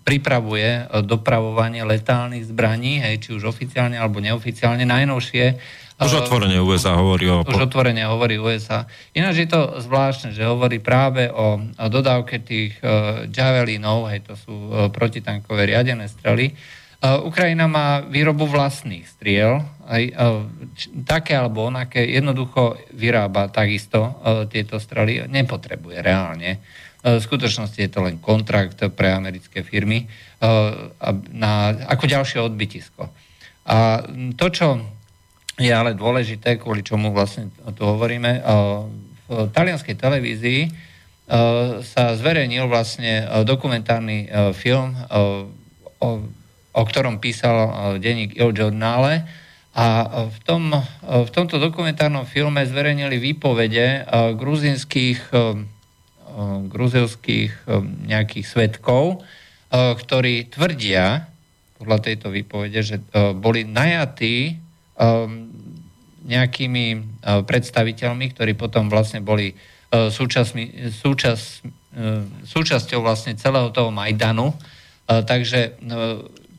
[0.05, 5.57] pripravuje dopravovanie letálnych zbraní, hej, či už oficiálne alebo neoficiálne, najnovšie
[6.01, 7.45] už otvorene USA hovorí o...
[7.45, 8.89] Už otvorene hovorí USA.
[9.13, 14.33] Ináč je to zvláštne, že hovorí práve o, o dodávke tých uh, javelinov, hej, to
[14.33, 16.57] sú uh, protitankové riadené strely.
[17.05, 24.01] Uh, Ukrajina má výrobu vlastných striel, aj, uh, č, také alebo onaké, jednoducho vyrába takisto
[24.01, 26.61] uh, tieto strely, nepotrebuje reálne.
[27.01, 30.05] V skutočnosti je to len kontrakt pre americké firmy
[31.33, 31.53] na,
[31.89, 33.09] ako ďalšie odbytisko.
[33.65, 34.05] A
[34.37, 34.85] to, čo
[35.61, 38.41] je ale dôležité, kvôli čomu vlastne tu hovoríme.
[39.29, 40.61] V talianskej televízii
[41.85, 44.97] sa zverejnil vlastne dokumentárny film,
[46.01, 46.33] o,
[46.75, 47.71] o ktorom písal
[48.01, 49.29] denník Il Giornale
[49.71, 50.75] a v, tom,
[51.07, 55.31] v tomto dokumentárnom filme zverejnili výpovede gruzinských,
[56.67, 57.71] gruzilských
[58.11, 59.23] nejakých svetkov,
[59.71, 61.31] ktorí tvrdia,
[61.79, 62.97] podľa tejto výpovede, že
[63.39, 64.59] boli najatí
[66.25, 73.93] nejakými uh, predstaviteľmi, ktorí potom vlastne boli uh, súčasmi, súčas, uh, súčasťou vlastne celého toho
[73.93, 74.55] Majdanu.
[75.11, 75.83] Takže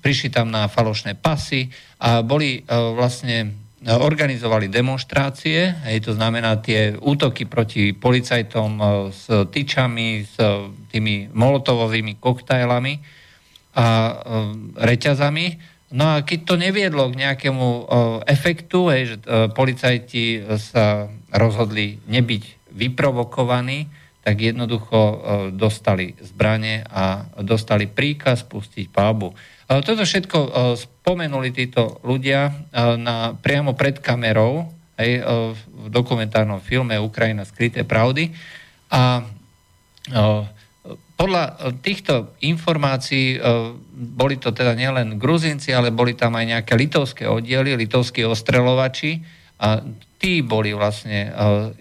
[0.03, 1.71] prišli tam na falošné pasy
[2.03, 3.55] a boli vlastne
[3.87, 8.71] organizovali demonstrácie, hej, to znamená tie útoky proti policajtom
[9.07, 10.35] s tyčami, s
[10.91, 12.93] tými molotovovými koktajlami
[13.79, 14.19] a
[14.75, 15.45] reťazami
[15.91, 17.91] No a keď to neviedlo k nejakému
[18.23, 23.91] efektu, hej, že o, policajti sa rozhodli nebyť vyprovokovaní,
[24.23, 25.13] tak jednoducho o,
[25.51, 29.35] dostali zbranie a dostali príkaz pustiť palbu.
[29.35, 29.35] O,
[29.83, 30.39] toto všetko
[30.79, 38.31] spomenuli títo ľudia na, priamo pred kamerou hej, v dokumentárnom filme Ukrajina skryté pravdy.
[38.91, 39.23] A
[41.21, 41.51] podľa e,
[41.85, 43.39] týchto informácií e,
[43.93, 49.21] boli to teda nielen Gruzinci, ale boli tam aj nejaké litovské oddiely, litovskí ostrelovači
[49.61, 49.85] a
[50.17, 51.31] tí boli vlastne e,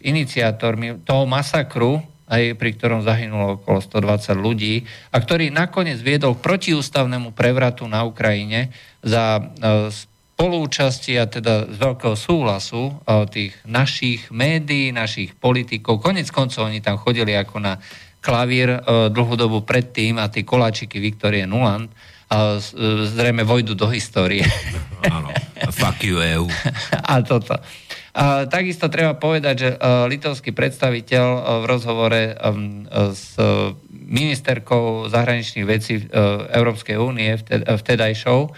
[0.04, 6.44] iniciátormi toho masakru, aj pri ktorom zahynulo okolo 120 ľudí a ktorý nakoniec viedol k
[6.46, 8.70] protiústavnému prevratu na Ukrajine
[9.02, 9.50] za
[9.90, 13.02] spolúčasti a teda z veľkého súhlasu
[13.34, 15.98] tých našich médií, našich politikov.
[15.98, 17.82] Konec koncov oni tam chodili ako na
[18.20, 18.78] klavír e,
[19.10, 21.88] dlhú dobu predtým a tie koláčiky Viktorie Nuland
[22.28, 24.44] a e, zrejme vojdu do histórie.
[25.16, 25.32] Áno,
[25.72, 26.46] fuck you EU.
[27.00, 27.56] a toto.
[28.10, 29.70] A takisto treba povedať, že
[30.10, 31.26] litovský predstaviteľ
[31.62, 32.34] v rozhovore
[33.14, 33.38] s
[33.86, 36.10] ministerkou zahraničných vecí
[36.50, 38.50] Európskej únie vted, vtedajšou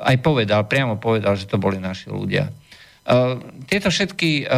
[0.00, 2.52] aj povedal, priamo povedal, že to boli naši ľudia.
[3.68, 4.48] Tieto všetky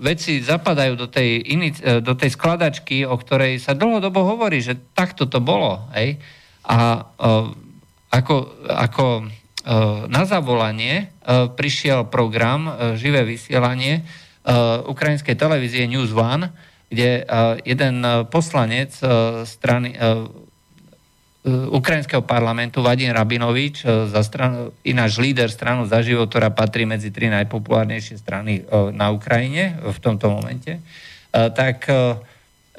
[0.00, 5.28] veci zapadajú do tej, e, do tej skladačky, o ktorej sa dlhodobo hovorí, že takto
[5.28, 5.86] to bolo.
[5.92, 6.16] Hej?
[6.64, 7.52] A uh,
[8.12, 8.36] ako,
[8.68, 16.52] ako uh, na zavolanie uh, prišiel program uh, Živé vysielanie uh, ukrajinskej televízie News One,
[16.92, 20.28] kde uh, jeden uh, poslanec uh, strany uh,
[21.48, 27.08] ukrajinského parlamentu Vadim Rabinovič, e, za stranu, ináč líder stranu za život, ktorá patrí medzi
[27.08, 30.80] tri najpopulárnejšie strany e, na Ukrajine v tomto momente,
[31.30, 31.86] tak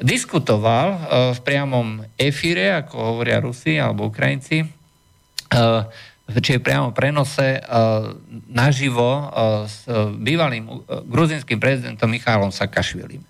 [0.04, 0.88] diskutoval
[1.32, 4.68] v priamom efíre, ako hovoria Rusi alebo Ukrajinci,
[6.36, 7.64] či je priamo prenose
[8.52, 9.32] naživo
[9.72, 9.88] s
[10.20, 10.68] bývalým
[11.08, 13.24] gruzinským prezidentom Michálom Sakašvilim.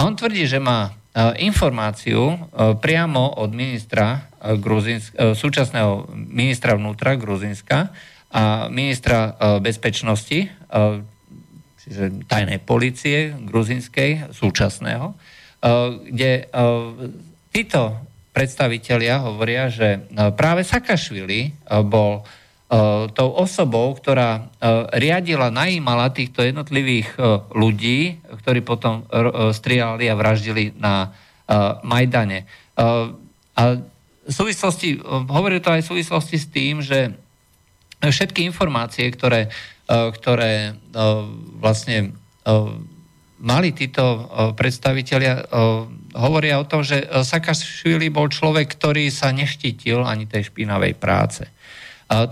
[0.00, 0.96] A on tvrdí, že má
[1.36, 2.40] informáciu
[2.80, 7.88] priamo od ministra Gruzinsk, e, súčasného ministra vnútra Gruzinska
[8.28, 9.30] a ministra e,
[9.64, 10.52] bezpečnosti,
[11.84, 15.12] čiže tajnej policie gruzinskej, súčasného,
[16.08, 16.48] kde
[17.52, 17.82] títo
[18.32, 21.52] predstavitelia hovoria, že práve Sakašvili
[21.84, 22.24] bol
[23.12, 24.48] tou osobou, ktorá
[24.96, 27.20] riadila, najímala týchto jednotlivých
[27.52, 29.04] ľudí, ktorí potom
[29.52, 31.12] strieľali a vraždili na
[31.84, 32.48] Majdane.
[33.54, 33.62] A
[34.32, 37.12] súvislosti, hovorí to aj v súvislosti s tým, že
[38.10, 39.50] všetky informácie, ktoré, e,
[39.88, 40.72] ktoré e,
[41.60, 42.52] vlastne e,
[43.44, 45.44] mali títo predstavitelia,
[46.16, 51.44] hovoria o tom, že Sakašvili bol človek, ktorý sa neštítil ani tej špinavej práce.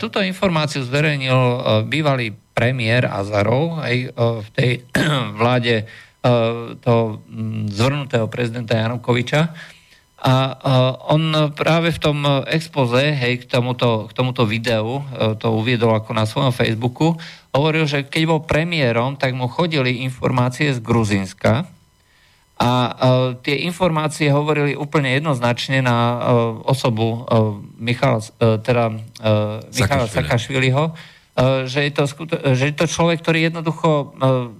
[0.00, 1.40] Tuto informáciu zverejnil
[1.84, 4.72] bývalý premiér Azarov aj v tej
[5.42, 5.84] vláde
[6.80, 7.20] toho
[7.68, 9.52] zvrnutého prezidenta Janukoviča.
[10.22, 10.54] A
[11.10, 15.02] on práve v tom expoze, hej, k tomuto, k tomuto videu,
[15.42, 17.18] to uviedol ako na svojom Facebooku,
[17.50, 21.66] hovoril, že keď bol premiérom, tak mu chodili informácie z Gruzinska,
[22.62, 22.94] a uh,
[23.42, 26.18] tie informácie hovorili úplne jednoznačne na uh,
[26.62, 32.74] osobu uh, Michala, uh, teda, uh, Michala Sakašviliho, uh, že, je to skuto- že je
[32.78, 34.54] to človek, ktorý jednoducho uh,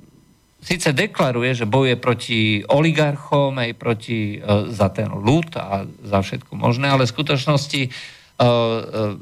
[0.62, 6.54] síce deklaruje, že bojuje proti oligarchom, aj proti uh, za ten ľud a za všetko
[6.54, 7.92] možné, ale v skutočnosti uh,
[8.40, 9.18] uh,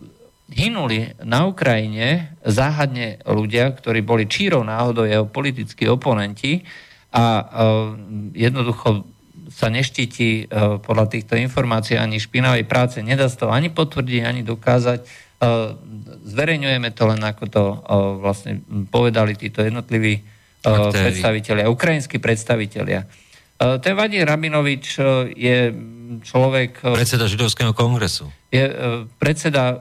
[0.51, 6.67] hynuli na Ukrajine záhadne ľudia, ktorí boli čírov náhodou jeho politickí oponenti,
[7.11, 7.45] a e,
[8.39, 9.03] jednoducho
[9.51, 13.03] sa neštíti e, podľa týchto informácií ani špinavej práce.
[13.03, 15.01] Nedá sa to ani potvrdiť, ani dokázať.
[15.03, 15.07] E,
[16.31, 17.63] zverejňujeme to len ako to
[18.23, 20.23] vlastne povedali títo jednotliví
[20.65, 23.09] predstavitelia, ukrajinskí predstavitelia.
[23.61, 24.85] Ten Vadim Rabinovič
[25.37, 25.59] je
[26.25, 26.81] človek...
[26.81, 28.33] Predseda židovského kongresu.
[28.49, 28.73] Je
[29.21, 29.81] predseda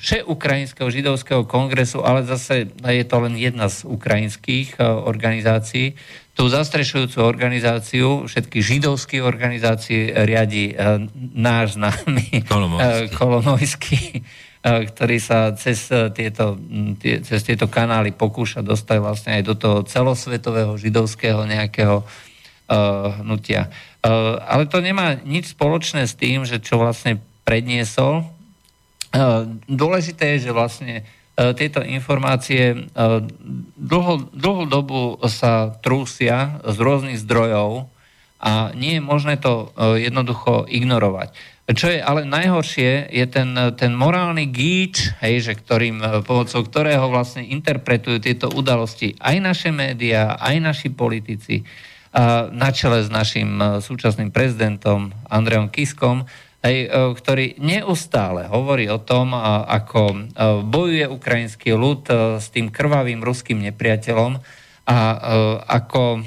[0.00, 5.96] Všeukrajinského židovského kongresu, ale zase je to len jedna z ukrajinských organizácií
[6.40, 10.72] tú zastrešujúcu organizáciu, všetky židovské organizácie riadi
[11.36, 12.48] náš známy
[13.12, 16.60] Kolomojský, uh, ktorý sa cez, uh, tieto,
[17.00, 23.72] tie, cez tieto kanály pokúša dostať vlastne aj do toho celosvetového židovského nejakého uh, hnutia.
[24.04, 28.28] Uh, ale to nemá nič spoločné s tým, že čo vlastne predniesol.
[29.16, 31.04] Uh, dôležité je, že vlastne uh,
[31.40, 32.78] E, tieto informácie e,
[33.80, 37.88] dlho, dlhú dobu sa trúsia z rôznych zdrojov
[38.40, 41.32] a nie je možné to e, jednoducho ignorovať.
[41.70, 47.46] Čo je ale najhoršie, je ten, ten morálny gíč, hej, že ktorým, pomocou ktorého vlastne
[47.46, 51.62] interpretujú tieto udalosti aj naše médiá, aj naši politici,
[52.50, 56.26] na čele s našim súčasným prezidentom Andreom Kiskom,
[56.66, 59.30] hej, e, ktorý neustále hovorí o tom,
[59.70, 60.26] ako
[60.66, 62.10] bojuje ukrajinský ľud
[62.42, 64.42] s tým krvavým ruským nepriateľom
[64.90, 64.98] a
[65.70, 66.26] ako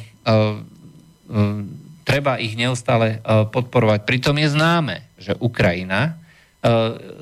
[2.07, 3.19] treba ich neustále
[3.51, 4.07] podporovať.
[4.07, 6.19] Pritom je známe, že Ukrajina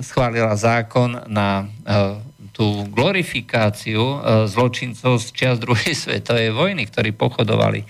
[0.01, 1.65] schválila zákon na
[2.53, 7.81] tú glorifikáciu zločincov z čias druhej svetovej vojny, ktorí pochodovali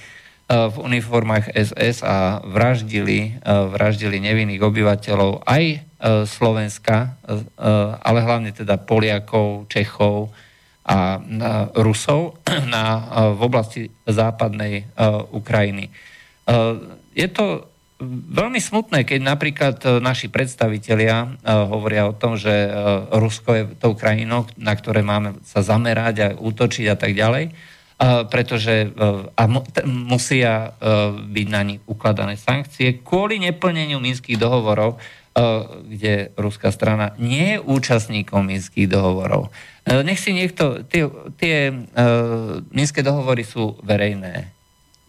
[0.52, 5.78] v uniformách SS a vraždili, vraždili nevinných obyvateľov aj e,
[6.28, 7.40] Slovenska, e,
[8.04, 10.36] ale hlavne teda Poliakov, Čechov
[10.84, 11.24] a
[11.80, 12.44] Rusov
[12.74, 12.84] na,
[13.32, 14.86] v oblasti západnej e,
[15.32, 15.88] Ukrajiny.
[17.16, 17.71] Je to
[18.10, 22.50] veľmi smutné, keď napríklad naši predstavitelia hovoria o tom, že
[23.14, 27.54] Rusko je tou krajinou, na ktoré máme sa zamerať a útočiť a tak ďalej
[28.30, 29.44] pretože e, a
[29.86, 30.70] musia e,
[31.22, 35.00] byť na nich ukladané sankcie kvôli neplneniu minských dohovorov, e,
[35.86, 39.54] kde ruská strana nie je účastníkom minských dohovorov.
[39.82, 41.10] Nech si niekto, tie,
[41.42, 41.74] tie
[42.70, 44.54] minské dohovory sú verejné.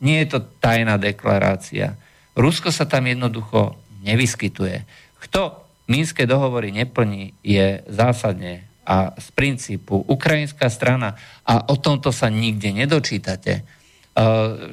[0.01, 2.01] Nie je to tajná deklarácia.
[2.33, 4.85] Rusko sa tam jednoducho nevyskytuje.
[5.23, 11.15] Kto minské dohovory neplní, je zásadne a z princípu ukrajinská strana,
[11.47, 13.63] a o tomto sa nikde nedočítate, e,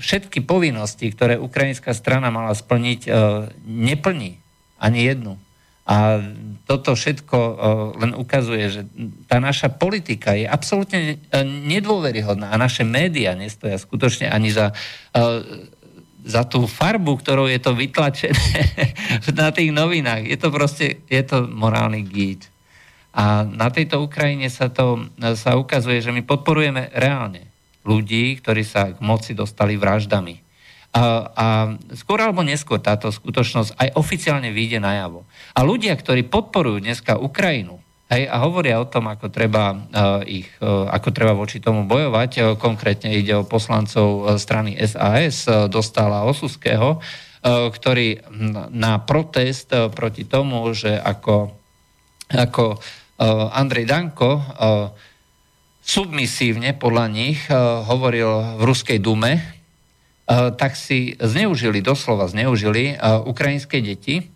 [0.02, 3.10] všetky povinnosti, ktoré ukrajinská strana mala splniť, e,
[3.70, 4.42] neplní
[4.82, 5.38] ani jednu.
[5.86, 6.22] A
[6.66, 7.54] toto všetko e,
[8.02, 8.82] len ukazuje, že
[9.30, 11.22] tá naša politika je absolútne
[11.70, 14.74] nedôveryhodná a naše médiá nestoja skutočne ani za,
[16.30, 18.38] za tú farbu, ktorou je to vytlačené
[19.42, 20.30] na tých novinách.
[20.30, 22.54] Je to proste, je to morálny gít.
[23.10, 27.50] A na tejto Ukrajine sa to sa ukazuje, že my podporujeme reálne
[27.82, 30.46] ľudí, ktorí sa k moci dostali vraždami.
[30.90, 31.02] A,
[31.34, 31.46] a
[31.98, 35.26] skôr alebo neskôr táto skutočnosť aj oficiálne vyjde najavo.
[35.58, 40.50] A ľudia, ktorí podporujú dneska Ukrajinu, Hej, a hovoria o tom, ako treba, uh, ich,
[40.60, 42.32] uh, ako treba voči tomu bojovať.
[42.38, 47.00] Uh, konkrétne ide o poslancov strany SAS, dostala Osuského,
[47.48, 48.20] ktorý
[48.76, 51.56] na protest proti tomu, že ako,
[52.28, 52.84] ako
[53.20, 54.44] Eh, Andrej Danko eh,
[55.84, 59.60] submisívne podľa nich eh, hovoril v Ruskej dume,
[60.30, 64.30] tak si zneužili, doslova zneužili ukrajinské deti,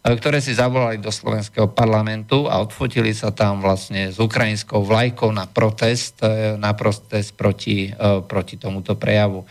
[0.00, 5.44] ktoré si zavolali do slovenského parlamentu a odfotili sa tam vlastne s ukrajinskou vlajkou na
[5.44, 6.24] protest,
[6.56, 7.92] na protest proti,
[8.24, 9.44] proti tomuto prejavu.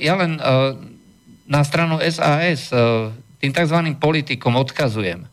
[0.00, 0.40] Ja len
[1.44, 2.72] na stranu SAS
[3.36, 3.78] tým tzv.
[4.00, 5.28] politikom odkazujem,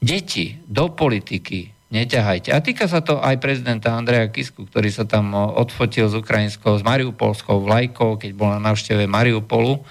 [0.00, 2.48] deti do politiky neťahajte.
[2.52, 6.84] A týka sa to aj prezidenta Andreja Kisku, ktorý sa tam odfotil s ukrajinskou, s
[6.84, 9.84] mariupolskou vlajkou, keď bol na návšteve Mariupolu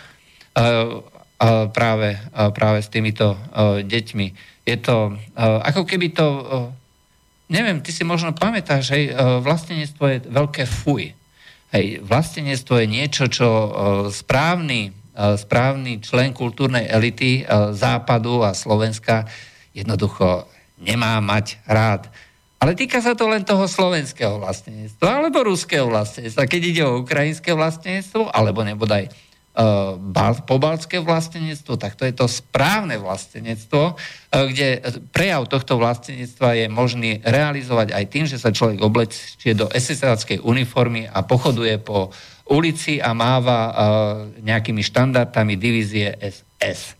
[1.71, 3.37] práve, práve s týmito
[3.85, 4.27] deťmi.
[4.67, 6.27] Je to, ako keby to,
[7.47, 9.13] neviem, ty si možno pamätáš, hej,
[9.45, 11.13] vlastenectvo je veľké fuj.
[11.71, 13.47] Hej, vlastenectvo je niečo, čo
[14.09, 17.45] správny, správny člen kultúrnej elity
[17.75, 19.27] Západu a Slovenska
[19.75, 20.47] jednoducho
[20.81, 22.09] nemá mať rád.
[22.57, 26.49] Ale týka sa to len toho slovenského vlastníctva alebo ruského vlastníctva.
[26.49, 29.13] Keď ide o ukrajinské vlastníctvo, alebo nebodaj
[30.45, 37.11] pobaltské vlastníctvo, tak to je to správne vlastníctvo, uh, kde prejav tohto vlastníctva je možný
[37.25, 40.05] realizovať aj tým, že sa človek oblečie do ss
[40.45, 42.13] uniformy a pochoduje po
[42.47, 43.73] ulici a máva uh,
[44.45, 46.95] nejakými štandardami divízie SS.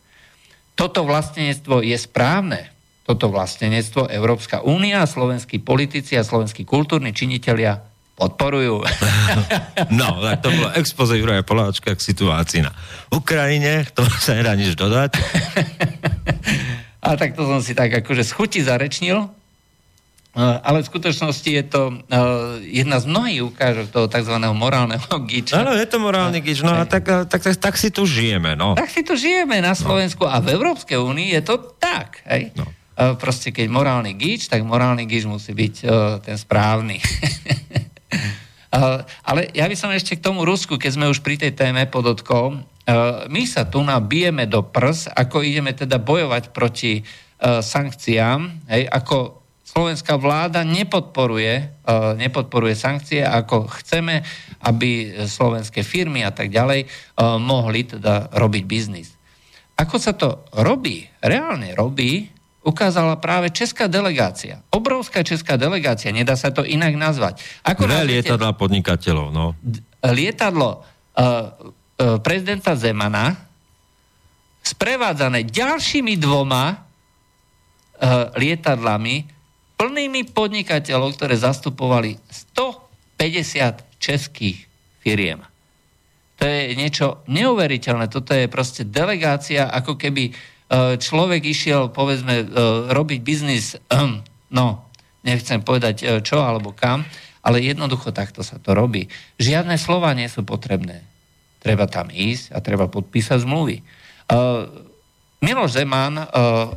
[0.74, 2.74] Toto vlastníctvo je správne
[3.08, 7.87] toto vlastenectvo Európska únia, slovenskí politici a slovenskí kultúrni činitelia
[8.18, 8.82] podporujú.
[9.94, 12.74] No, tak to bolo expoze Juraja Poláčka k situácii na
[13.14, 15.14] Ukrajine, to sa nedá nič dodať.
[17.06, 19.30] A tak to som si tak akože z chuti zarečnil,
[20.38, 24.34] ale v skutočnosti je to uh, jedna z mnohých ukážok toho tzv.
[24.54, 25.66] morálneho giča.
[25.66, 28.78] Áno, je to morálny gič, no a tak, tak, tak, tak si tu žijeme, no.
[28.78, 29.78] Tak si tu žijeme na no.
[29.78, 30.30] Slovensku no.
[30.30, 32.54] a v Európskej únii je to tak, hej.
[32.54, 32.70] No.
[32.70, 35.74] E, proste keď morálny gíč, tak morálny gíč musí byť
[36.22, 37.02] ten správny.
[38.12, 41.84] Uh, ale ja by som ešte k tomu Rusku, keď sme už pri tej téme
[41.88, 48.68] podotkol, uh, my sa tu nabijeme do prs, ako ideme teda bojovať proti uh, sankciám,
[48.70, 49.38] hej, ako
[49.68, 51.84] slovenská vláda nepodporuje,
[52.16, 54.24] nepodporuje sankcie, ako chceme,
[54.64, 56.88] aby slovenské firmy a tak ďalej
[57.36, 59.12] mohli teda robiť biznis.
[59.76, 62.32] Ako sa to robí, reálne robí,
[62.68, 64.60] ukázala práve česká delegácia.
[64.68, 67.40] Obrovská česká delegácia, nedá sa to inak nazvať.
[67.64, 69.56] Ako Dve lietadla podnikateľov, no.
[70.04, 70.84] Lietadlo uh,
[71.16, 73.48] uh, prezidenta Zemana
[74.60, 79.24] sprevádzané ďalšími dvoma uh, lietadlami
[79.80, 84.68] plnými podnikateľov, ktoré zastupovali 150 českých
[85.00, 85.40] firiem.
[86.38, 88.12] To je niečo neuveriteľné.
[88.12, 92.46] Toto je proste delegácia, ako keby E, človek išiel, povedzme, e,
[92.92, 94.20] robiť biznis, ehm,
[94.52, 94.84] no,
[95.24, 97.08] nechcem povedať e, čo alebo kam,
[97.40, 99.08] ale jednoducho takto sa to robí.
[99.40, 101.00] Žiadne slova nie sú potrebné.
[101.64, 103.82] Treba tam ísť a treba podpísať zmluvy.
[105.40, 106.22] Miloš Zeman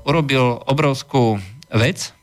[0.08, 1.38] urobil obrovskú
[1.70, 2.16] vec,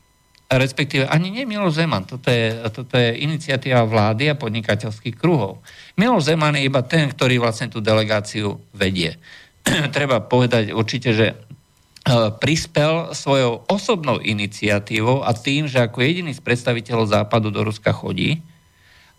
[0.49, 5.61] respektíve ani nie Miloš Zeman, toto je, toto je iniciatíva vlády a podnikateľských kruhov.
[5.93, 9.21] Miloš Zeman je iba ten, ktorý vlastne tú delegáciu vedie.
[9.95, 11.37] Treba povedať určite, že
[12.41, 18.41] prispel svojou osobnou iniciatívou a tým, že ako jediný z predstaviteľov Západu do Ruska chodí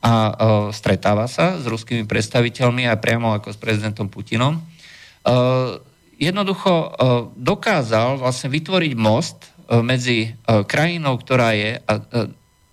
[0.01, 0.33] a uh,
[0.75, 5.79] stretáva sa s ruskými predstaviteľmi a priamo ako s prezidentom Putinom, uh,
[6.21, 6.93] jednoducho
[7.33, 11.93] dokázal vlastne vytvoriť most medzi krajinou, ktorá je, a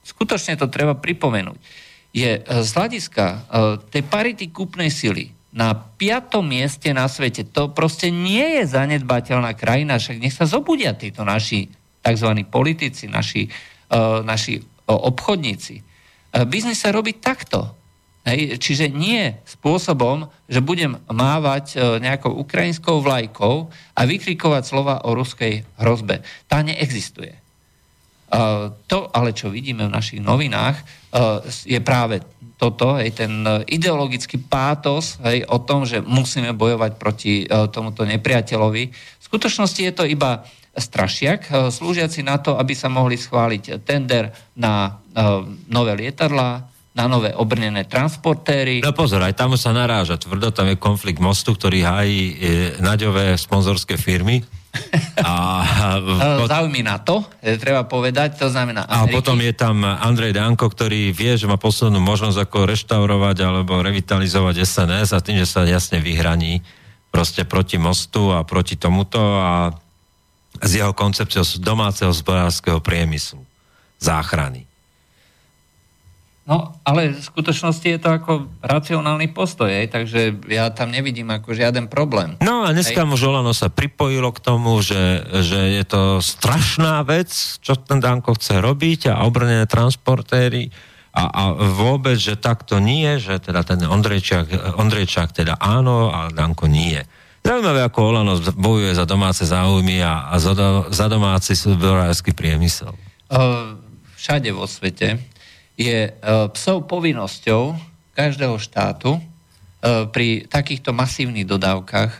[0.04, 1.56] skutočne to treba pripomenúť,
[2.12, 3.48] je z hľadiska
[3.88, 7.42] tej parity kúpnej sily na piatom mieste na svete.
[7.58, 11.74] To proste nie je zanedbateľná krajina, však nech sa zobudia títo naši
[12.06, 12.30] tzv.
[12.46, 13.50] politici, naši,
[13.90, 15.82] uh, naši uh, obchodníci.
[15.82, 17.74] Uh, biznis sa robí takto.
[18.28, 25.18] Hej, čiže nie spôsobom, že budem mávať uh, nejakou ukrajinskou vlajkou a vykrikovať slova o
[25.18, 26.22] ruskej hrozbe.
[26.46, 27.34] Tá neexistuje.
[28.28, 32.20] Uh, to ale, čo vidíme v našich novinách, uh, je práve
[32.58, 38.02] toto, hej, ten e, ideologický pátos hej, o tom, že musíme bojovať proti uh, tomuto
[38.04, 38.84] nepriateľovi.
[38.90, 40.42] V skutočnosti je to iba
[40.74, 46.66] strašiak, uh, slúžiaci na to, aby sa mohli schváliť tender na uh, nové lietadlá,
[46.98, 48.82] na nové obrnené transportéry.
[48.82, 52.34] No pozor, aj tam sa naráža tvrdo, tam je konflikt mostu, ktorý hájí e,
[52.82, 54.42] naďové sponzorské firmy
[55.26, 55.34] a.
[56.46, 57.26] Záujmy na to,
[57.58, 59.10] treba povedať, to znamená Ameriky.
[59.10, 63.82] A potom je tam Andrej Danko, ktorý vie, že má poslednú možnosť ako reštaurovať alebo
[63.82, 66.62] revitalizovať SNS a tým, že sa jasne vyhraní
[67.10, 69.74] proste proti mostu a proti tomuto a
[70.62, 73.42] z jeho koncepciou domáceho zborárskeho priemyslu,
[73.98, 74.67] záchrany.
[76.48, 78.32] No, ale v skutočnosti je to ako
[78.64, 82.40] racionálny postoj, aj, takže ja tam nevidím ako žiaden problém.
[82.40, 87.36] No a dneska mu Žolano sa pripojilo k tomu, že, že je to strašná vec,
[87.60, 90.72] čo ten Danko chce robiť a obrnené transportéry
[91.12, 96.72] a, a vôbec, že takto nie, že teda ten Ondrejčák, Ondrejčák teda áno a Danko
[96.72, 97.04] nie.
[97.44, 100.56] Zaujímavé, ako Olano bojuje za domáce záujmy a, a za,
[100.96, 102.96] za domáci zbrojársky priemysel.
[103.28, 103.84] Uh
[104.18, 105.22] všade vo svete,
[105.78, 106.10] je
[106.58, 107.78] psov povinnosťou
[108.18, 109.22] každého štátu
[109.86, 112.12] pri takýchto masívnych dodávkach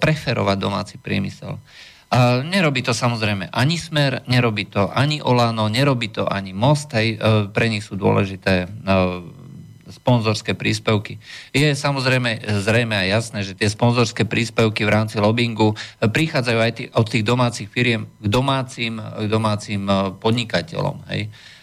[0.00, 1.60] preferovať domáci priemysel.
[2.08, 7.20] A nerobí to samozrejme ani Smer, nerobí to ani Olano, nerobí to ani Most, hej,
[7.52, 8.64] pre nich sú dôležité
[9.86, 11.18] sponzorské príspevky.
[11.54, 16.84] Je samozrejme zrejme aj jasné, že tie sponzorské príspevky v rámci lobbingu prichádzajú aj tý,
[16.90, 21.06] od tých domácich firiem k domácim, k domácim e, podnikateľom.
[21.10, 21.22] Hej.
[21.26, 21.55] E,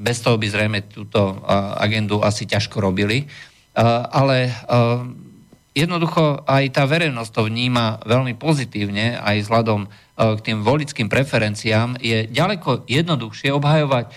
[0.00, 1.34] bez toho by zrejme túto e,
[1.82, 3.26] agendu asi ťažko robili.
[4.10, 4.50] Ale
[5.78, 9.86] jednoducho aj tá verejnosť to vníma veľmi pozitívne, aj vzhľadom
[10.18, 11.94] k tým volickým preferenciám.
[12.02, 14.10] Je ďaleko jednoduchšie obhajovať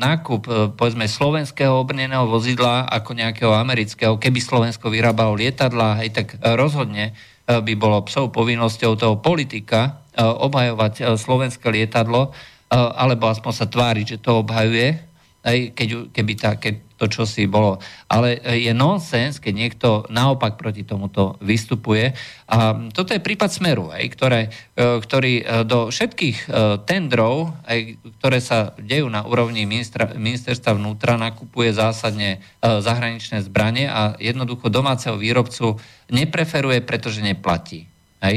[0.00, 7.12] nákup povedzme slovenského obrneného vozidla ako nejakého amerického, keby Slovensko vyrábalo lietadla, hej, tak rozhodne
[7.44, 12.32] by bolo psov povinnosťou toho politika obhajovať slovenské lietadlo,
[12.70, 15.10] alebo aspoň sa tváriť, že to obhajuje,
[15.40, 17.80] aj keď, keby tá, keď to, čo si bolo.
[18.12, 22.12] Ale e, je nonsens, keď niekto naopak proti tomuto vystupuje.
[22.44, 26.52] A toto je prípad Smeru, aj, ktoré, e, ktorý e, do všetkých
[26.84, 34.14] tendrov, aj, ktoré sa dejú na úrovni ministra, ministerstva vnútra, nakupuje zásadne zahraničné zbranie a
[34.20, 35.80] jednoducho domáceho výrobcu
[36.12, 37.88] nepreferuje, pretože neplatí.
[38.20, 38.36] Aj?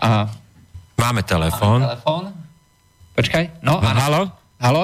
[0.00, 0.08] A
[0.98, 1.84] Máme telefón.
[1.84, 2.37] Máme telefón.
[3.18, 3.66] Počkaj.
[3.66, 4.30] No, no halo?
[4.62, 4.82] Halo?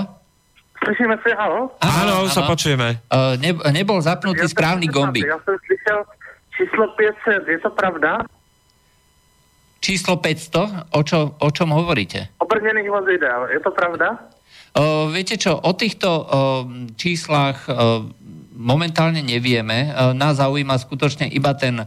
[0.83, 1.71] Slyšíme se, halo?
[1.79, 2.99] Áno, sa počujeme.
[3.07, 5.23] Uh, ne, nebol zapnutý ja správny gombík.
[5.23, 6.03] Ja som slyšel
[6.59, 8.27] číslo 500, je to pravda?
[9.79, 10.99] Číslo 500?
[10.99, 12.35] O, čo, o čom hovoríte?
[12.43, 14.19] O brnených vozidel, je to pravda?
[14.75, 16.27] Uh, viete čo, o týchto uh,
[16.99, 18.03] číslach uh,
[18.51, 19.95] momentálne nevieme.
[19.95, 21.87] Uh, nás zaujíma skutočne iba ten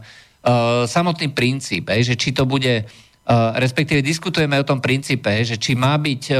[0.88, 2.88] samotný princíp, aj, že či to bude
[3.60, 6.34] respektíve diskutujeme o tom princípe, že či má byť e,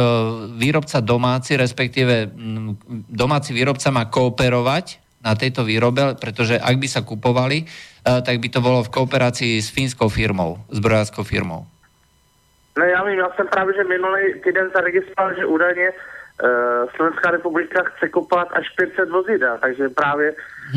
[0.56, 2.32] výrobca domáci, respektíve
[3.12, 7.66] domáci výrobca má kooperovať na tejto výrobe, pretože ak by sa kupovali, e,
[8.24, 11.68] tak by to bolo v kooperácii s fínskou firmou, zbrojárskou firmou.
[12.78, 15.90] No já vím, já jsem právě, že minulý týden zaregistroval, že údajně
[16.96, 20.34] Slovenská republika chce kupovat až 500 vozidel, takže právě...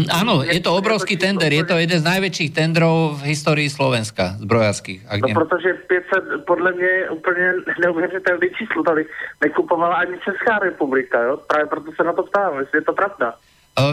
[0.09, 5.05] Áno, je to obrovský tender, je to jeden z najväčších tendrov v histórii Slovenska, zbrojárských.
[5.22, 5.36] No ne...
[5.38, 7.47] protože 500 podle mě je úplně
[7.78, 9.05] neuvěřitelný číslo, tady
[9.43, 11.38] nekupovala ani Česká republika, jo?
[11.47, 13.34] právě proto se na to ptám, jestli je to pravda.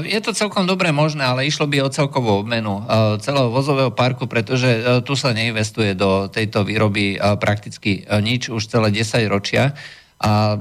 [0.02, 2.82] Je to celkom dobre možné, ale išlo by o celkovú obmenu
[3.22, 9.30] celého vozového parku, pretože tu sa neinvestuje do tejto výroby prakticky nič už celé 10
[9.30, 9.78] ročia.
[10.18, 10.58] A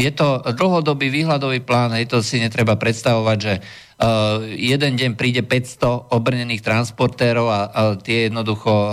[0.00, 5.42] je to dlhodobý výhľadový plán, hej, to si netreba predstavovať, že uh, jeden deň príde
[5.44, 8.92] 500 obrnených transportérov a, a tie jednoducho uh,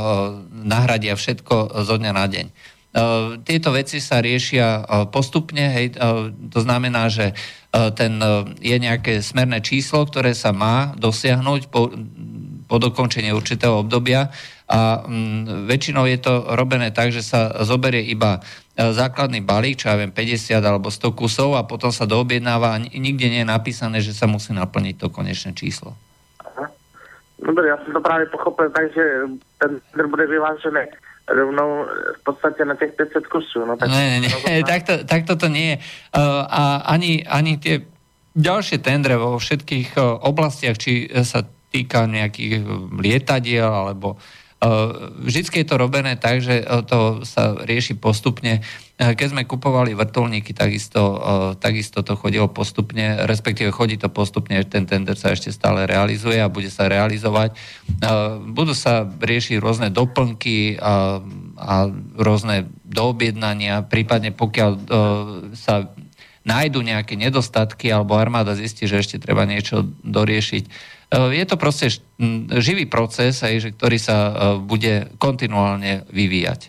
[0.51, 2.45] nahradia všetko zo dňa na deň.
[2.47, 8.43] Uh, tieto veci sa riešia uh, postupne, hej, uh, to znamená, že uh, ten uh,
[8.57, 11.93] je nejaké smerné číslo, ktoré sa má dosiahnuť po,
[12.65, 14.33] po dokončení určitého obdobia
[14.67, 18.43] a um, väčšinou je to robené tak, že sa zoberie iba
[18.77, 22.81] E, základný balík, čo ja viem, 50 alebo 100 kusov a potom sa doobjednáva a
[22.93, 25.97] nikde nie je napísané, že sa musí naplniť to konečné číslo.
[26.45, 26.69] Aha.
[27.41, 30.93] Dobre, ja som to práve pochopil tak, že ten bude vyvážený
[31.25, 33.65] rovnou v podstate na tých 500 kusov.
[33.65, 35.77] No, tak, nie, nie, nie, takto, takto to nie je.
[36.13, 37.81] Uh, a ani, ani tie
[38.37, 41.41] ďalšie tendre vo všetkých uh, oblastiach, či sa
[41.73, 42.61] týka nejakých
[42.93, 44.46] lietadiel alebo uh,
[45.21, 48.65] vždycky je to robené tak, že eh, to sa rieši postupne.
[48.97, 51.01] Eh, keď sme kupovali vrtulníky, takisto,
[51.61, 56.49] takisto to chodilo postupne, respektíve chodí to postupne, ten tender sa ešte stále realizuje a
[56.49, 57.53] bude sa realizovať.
[58.49, 61.21] Budú sa riešiť rôzne doplnky a,
[61.57, 61.75] a
[62.17, 64.71] rôzne doobjednania, prípadne pokiaľ
[65.53, 65.93] sa
[66.47, 72.03] nájdu nejaké nedostatky alebo armáda zistí, že ešte treba niečo doriešiť, je to proste
[72.59, 76.61] živý proces, aj, že, ktorý sa e, bude kontinuálne vyvíjať.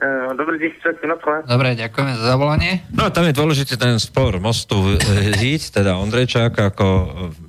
[0.00, 0.56] E, Dobre,
[1.44, 2.82] Dobre, ďakujeme za zavolanie.
[2.90, 4.96] No, tam je dôležitý ten spor mostu
[5.36, 6.86] Hít, teda Ondrejčák, ako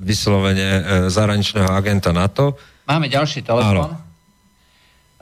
[0.04, 2.60] vyslovene zahraničného agenta NATO.
[2.84, 3.95] Máme ďalší telefon.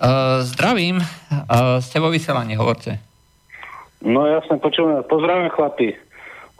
[0.02, 2.98] Uh, zdravím, uh, ste vo vysielaní, hovorte.
[4.02, 5.94] No ja som počul, pozdravím chlapi.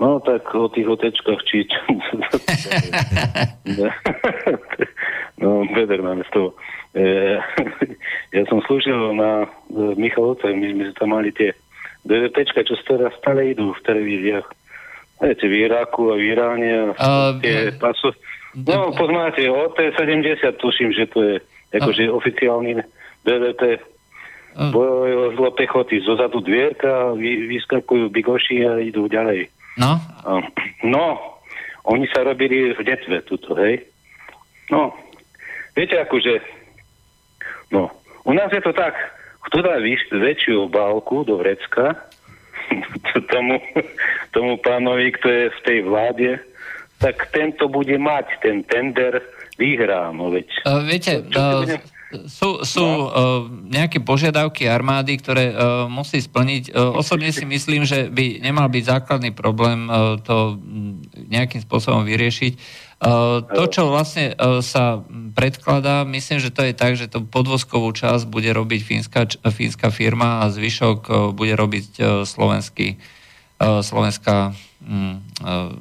[0.02, 1.70] No tak o tých otečkách či...
[5.42, 6.50] no, veder máme z toho.
[6.98, 7.38] E,
[8.36, 11.54] ja som slúžil na e, Michalovce, my sme tam mali tie
[12.02, 14.48] DVPčka, čo teraz stále idú v televíziách.
[15.22, 16.98] Viete, v Iraku a v Iráne.
[16.98, 18.10] Uh, tie pasu...
[18.58, 21.36] No, poznáte, OT-70, tuším, že to je
[21.78, 22.18] akože uh.
[22.18, 22.82] oficiálny
[23.22, 23.78] DVP
[24.52, 29.48] Vozlo pechoty, zozadu dvierka, vy, vyskakujú bigoši a idú ďalej.
[29.78, 30.02] No?
[30.84, 31.06] No,
[31.88, 33.86] oni sa robili v detve tuto, hej.
[34.72, 34.96] No,
[35.76, 36.40] viete akože,
[37.72, 37.92] no,
[38.28, 38.96] u nás je to tak,
[39.50, 41.98] kto dá vyš, väčšiu obálku do vrecka,
[43.32, 43.60] tomu,
[44.32, 46.30] tomu pánovi, kto je v tej vláde,
[47.02, 49.20] tak tento bude mať ten tender,
[49.62, 50.50] vyhrá, no veď.
[50.66, 51.62] Uh, viete, uh,
[52.28, 53.08] sú, sú no.
[53.08, 53.14] uh,
[53.48, 56.74] nejaké požiadavky armády, ktoré uh, musí splniť.
[56.74, 60.60] Uh, osobne si myslím, že by nemal byť základný problém uh, to
[61.32, 62.54] nejakým spôsobom vyriešiť.
[63.02, 65.02] Uh, to, čo vlastne uh, sa
[65.34, 70.44] predkladá, myslím, že to je tak, že to podvozkovú časť bude robiť fínska, fínska firma
[70.46, 73.00] a zvyšok uh, bude robiť uh, slovenský,
[73.58, 74.54] uh, slovenská,
[74.86, 75.74] um, uh,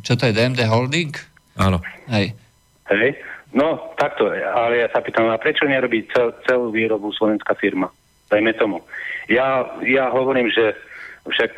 [0.00, 1.12] čo to je, DMD Holding?
[1.58, 1.84] Áno.
[2.08, 2.43] Hej.
[2.92, 3.16] Hej,
[3.56, 7.88] no takto, ale ja sa pýtam, a prečo nerobí cel, celú výrobu slovenská firma?
[8.28, 8.84] Dajme tomu.
[9.28, 10.76] Ja, ja hovorím, že
[11.24, 11.52] však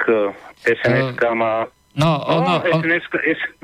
[0.62, 1.66] sns má
[1.97, 2.77] No, ono, no,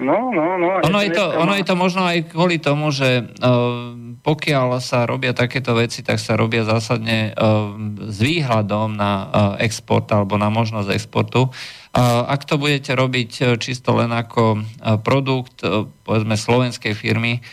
[0.00, 3.92] no, no, no, ono, je to, ono je to možno aj kvôli tomu, že uh,
[4.24, 7.76] pokiaľ sa robia takéto veci, tak sa robia zásadne uh,
[8.08, 9.24] s výhľadom na uh,
[9.60, 11.52] export alebo na možnosť exportu.
[11.52, 17.44] Uh, ak to budete robiť uh, čisto len ako uh, produkt, uh, povedzme, slovenskej firmy,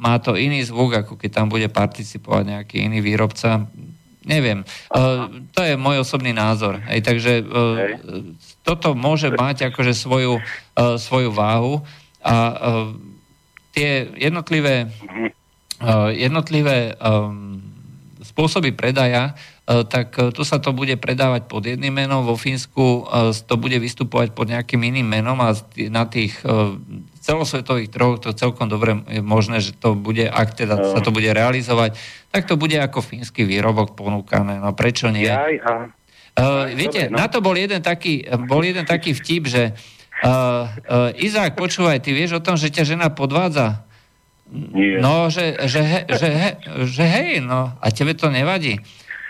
[0.00, 3.68] má to iný zvuk, ako keď tam bude participovať nejaký iný výrobca.
[4.24, 4.64] Neviem.
[5.52, 6.80] To je môj osobný názor.
[6.88, 7.44] Hej, takže
[8.64, 10.40] toto môže mať akože svoju,
[10.96, 11.84] svoju váhu
[12.24, 12.36] a
[13.76, 14.88] tie jednotlivé,
[15.84, 16.96] uh, jednotlivé
[18.24, 23.32] spôsoby predaja, tak uh, tu sa to bude predávať pod jedným menom, vo Fínsku uh,
[23.32, 25.56] to bude vystupovať pod nejakým iným menom a
[25.88, 26.36] na tých
[27.24, 31.32] celosvetových trhoch to celkom dobre je možné, že to bude, ak teda sa to bude
[31.32, 31.96] realizovať,
[32.28, 34.60] tak to bude ako fínsky výrobok ponúkané.
[34.60, 35.32] No prečo nie?
[35.32, 35.72] Aj, a
[36.34, 37.22] Uh, viete, Dobre, no.
[37.22, 42.10] na to bol jeden taký, bol jeden taký vtip, že uh, uh, Izák, počúvaj, ty
[42.10, 43.86] vieš o tom, že ťa žena podvádza?
[44.50, 44.98] Nie.
[44.98, 46.50] No, že, že, he, že, he,
[46.90, 48.82] že hej, no, a tebe to nevadí.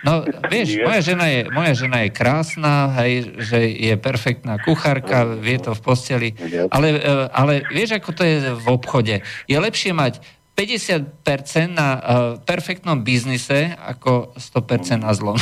[0.04, 0.20] No,
[0.52, 5.72] vieš, moja žena, je, moja žena je krásna, hej, že je perfektná kuchárka, vie to
[5.72, 6.28] v posteli,
[6.68, 7.00] ale,
[7.32, 9.24] ale vieš, ako to je v obchode.
[9.48, 10.20] Je lepšie mať
[10.52, 11.08] 50%
[11.72, 12.00] na uh,
[12.44, 15.40] perfektnom biznise ako 100% na zlom.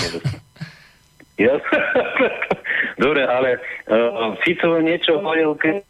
[1.37, 1.59] Ja?
[3.03, 3.59] Dobre, ale
[3.91, 5.83] uh, Fico niečo hovoril, keď...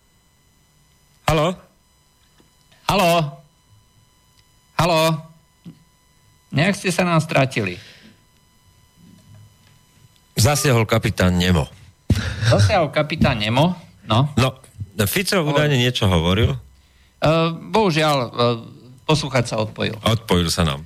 [1.29, 1.55] Halo?
[2.89, 3.11] Halo?
[4.81, 5.01] Halo?
[6.57, 7.92] Nejak ste sa nám stratili.
[10.43, 11.71] Zasiahol kapitán Nemo.
[12.51, 13.79] Zasiahol kapitán Nemo,
[14.11, 14.27] no.
[14.35, 14.59] No,
[15.07, 16.59] Fico údajne niečo hovoril?
[17.23, 18.59] Uh, bohužiaľ, uh,
[19.07, 19.95] poslúchať sa odpojil.
[20.03, 20.83] Odpojil sa nám.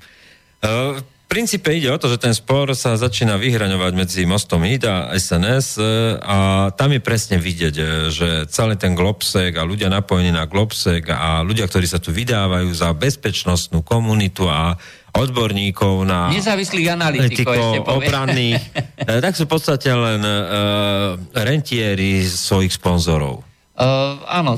[0.60, 4.96] Uh, princípe ide o to, že ten spor sa začína vyhraňovať medzi mostom ID a
[5.14, 5.82] SNS e,
[6.22, 6.38] a
[6.72, 11.42] tam je presne vidieť, e, že celý ten Globsek a ľudia napojení na Globsek a
[11.42, 14.78] ľudia, ktorí sa tu vydávajú za bezpečnostnú komunitu a
[15.16, 16.30] odborníkov na...
[16.30, 18.62] Nezávislých analytikov obranných,
[19.10, 23.42] e, tak sú v podstate len uh, rentieri svojich sponzorov.
[23.76, 24.56] Uh, áno,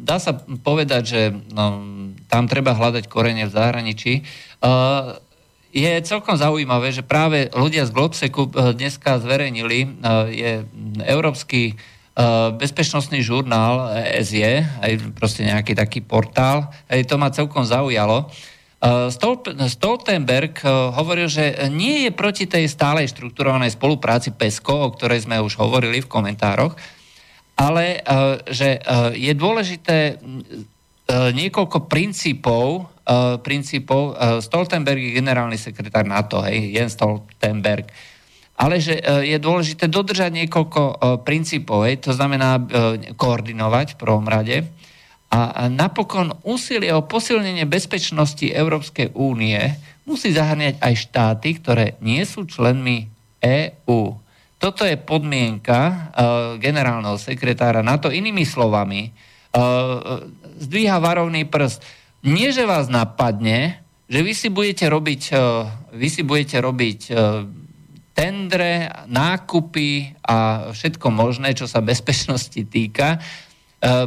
[0.00, 0.32] dá sa
[0.64, 1.20] povedať, že
[1.52, 1.84] no,
[2.28, 4.24] tam treba hľadať korene v zahraničí.
[4.64, 5.20] Uh,
[5.76, 9.88] je celkom zaujímavé, že práve ľudia z Globseku eh, dneska zverejnili, eh,
[10.32, 10.52] je
[11.04, 11.78] Európsky eh,
[12.56, 13.92] bezpečnostný žurnál
[14.24, 18.32] SE, aj proste nejaký taký portál, aj to ma celkom zaujalo.
[19.72, 25.56] Stoltenberg hovoril, že nie je proti tej stálej štruktúrovanej spolupráci PESCO, o ktorej sme už
[25.56, 26.76] hovorili v komentároch,
[27.56, 28.04] ale
[28.46, 28.76] že
[29.16, 30.20] je dôležité
[31.08, 34.12] niekoľko princípov, uh, princípov.
[34.12, 37.86] Uh, Stoltenberg je generálny sekretár NATO, hej, Jens Stoltenberg.
[38.58, 44.00] Ale že uh, je dôležité dodržať niekoľko uh, princípov, hej, to znamená uh, koordinovať v
[44.00, 44.66] prvom rade.
[45.26, 49.58] A, a napokon úsilie o posilnenie bezpečnosti Európskej únie
[50.06, 53.10] musí zahrňať aj štáty, ktoré nie sú členmi
[53.42, 54.14] EÚ.
[54.56, 55.94] Toto je podmienka uh,
[56.56, 58.08] generálneho sekretára NATO.
[58.08, 59.12] Inými slovami,
[59.52, 60.24] uh,
[60.56, 61.84] zdvíha varovný prst
[62.24, 65.36] nie, že vás napadne, že vy si budete robiť, e,
[65.98, 67.12] vy si budete robiť e,
[68.14, 73.18] tendre, nákupy a všetko možné, čo sa bezpečnosti týka, e,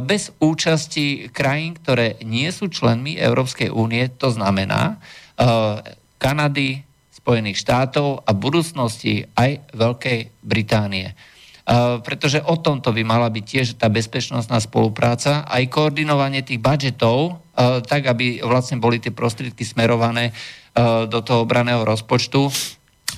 [0.00, 5.00] bez účasti krajín, ktoré nie sú členmi Európskej únie, to znamená
[6.20, 11.16] Kanady, Spojených štátov a budúcnosti aj Veľkej Británie.
[12.04, 17.40] Pretože o tomto by mala byť tiež tá bezpečnostná spolupráca, aj koordinovanie tých budžetov
[17.84, 20.32] tak, aby vlastne boli tie prostriedky smerované e,
[21.06, 22.48] do toho obraného rozpočtu.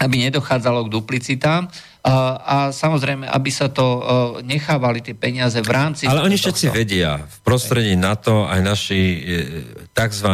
[0.02, 1.68] aby nedochádzalo k duplicitám
[2.02, 4.02] a, a samozrejme, aby sa to
[4.42, 6.10] nechávali tie peniaze v rámci...
[6.10, 9.18] Ale oni všetci vedia, v prostredí NATO aj naši e,
[9.94, 10.28] tzv.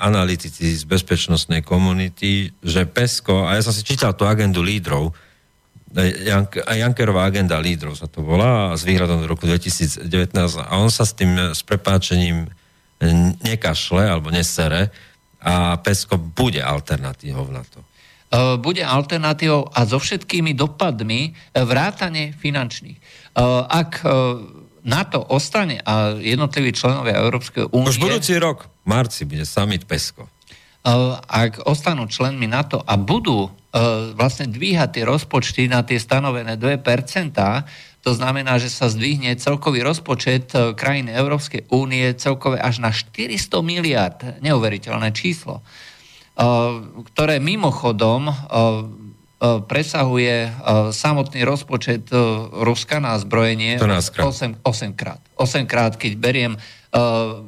[0.00, 5.12] analytici z bezpečnostnej komunity, že PESCO, a ja som si čítal tú agendu lídrov,
[5.92, 10.08] e, Jank, Jankerová agenda lídrov sa to volá, z výhľadom do roku 2019
[10.56, 12.48] a on sa s tým, e, s prepáčením
[13.40, 14.92] nekašle alebo nesere
[15.40, 17.80] a PESCO bude alternatívou na to.
[17.80, 22.98] E, bude alternatívou a so všetkými dopadmi e, vrátane finančných.
[23.00, 23.02] E,
[23.66, 24.04] ak
[24.80, 27.92] NATO ostane a jednotliví členovia Európskej únie...
[27.92, 30.24] Už budúci rok, v marci, bude summit PESCO.
[31.28, 33.52] Ak ostanú členmi NATO a budú
[34.16, 36.80] vlastne dvíhať tie rozpočty na tie stanovené 2%,
[38.00, 44.18] to znamená, že sa zdvihne celkový rozpočet krajín Európskej únie celkové až na 400 miliard.
[44.40, 45.60] Neuveriteľné číslo.
[45.60, 46.44] Eh,
[47.12, 48.36] ktoré mimochodom eh,
[49.40, 50.52] presahuje
[50.92, 52.12] samotný rozpočet
[52.60, 55.16] Ruska na zbrojenie 8, 8 krát.
[55.40, 56.52] 8 krát, keď beriem,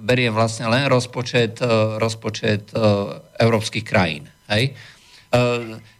[0.00, 1.60] beriem vlastne len rozpočet,
[2.00, 2.72] rozpočet
[3.36, 4.24] európskych krajín.
[4.48, 4.72] Hej?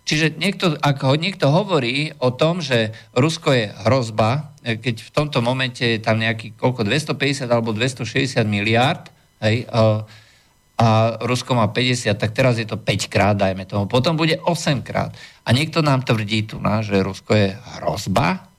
[0.05, 5.41] Čiže niekto, ak ho niekto hovorí o tom, že Rusko je hrozba, keď v tomto
[5.41, 9.09] momente je tam nejaký koľko, 250 alebo 260 miliárd,
[9.41, 9.65] hej,
[10.83, 13.87] a Rusko má 50, tak teraz je to 5 krát, dajme tomu.
[13.87, 15.15] Potom bude 8 krát.
[15.47, 18.51] A niekto nám tvrdí tu, na, že Rusko je hrozba?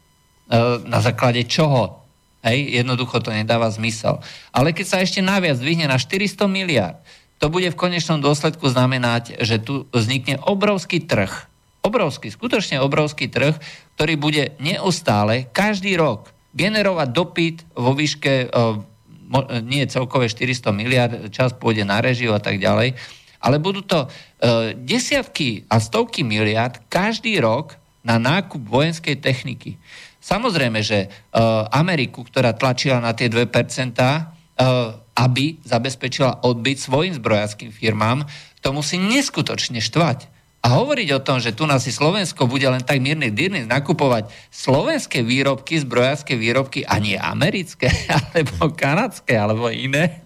[0.87, 1.99] Na základe čoho?
[2.43, 4.23] Hej, jednoducho to nedáva zmysel.
[4.55, 6.99] Ale keď sa ešte naviac zvihne na 400 miliard,
[7.43, 11.51] to bude v konečnom dôsledku znamenať, že tu vznikne obrovský trh.
[11.83, 13.59] Obrovský, skutočne obrovský trh,
[13.99, 18.47] ktorý bude neustále, každý rok generovať dopyt vo výške
[19.67, 22.95] nie celkové 400 miliard, čas pôjde na režiu a tak ďalej,
[23.43, 24.07] ale budú to e,
[24.79, 27.75] desiatky a stovky miliard každý rok
[28.07, 29.75] na nákup vojenskej techniky.
[30.23, 31.07] Samozrejme, že e,
[31.75, 34.21] Ameriku, ktorá tlačila na tie 2%, e,
[35.13, 38.25] aby zabezpečila odbyt svojim zbrojáckým firmám,
[38.63, 40.33] to musí neskutočne štvať.
[40.63, 44.31] A hovoriť o tom, že tu nás si Slovensko bude len tak mierne dyrne nakupovať
[44.47, 47.91] slovenské výrobky, zbrojárske výrobky a nie americké,
[48.31, 50.23] alebo kanadské, alebo iné,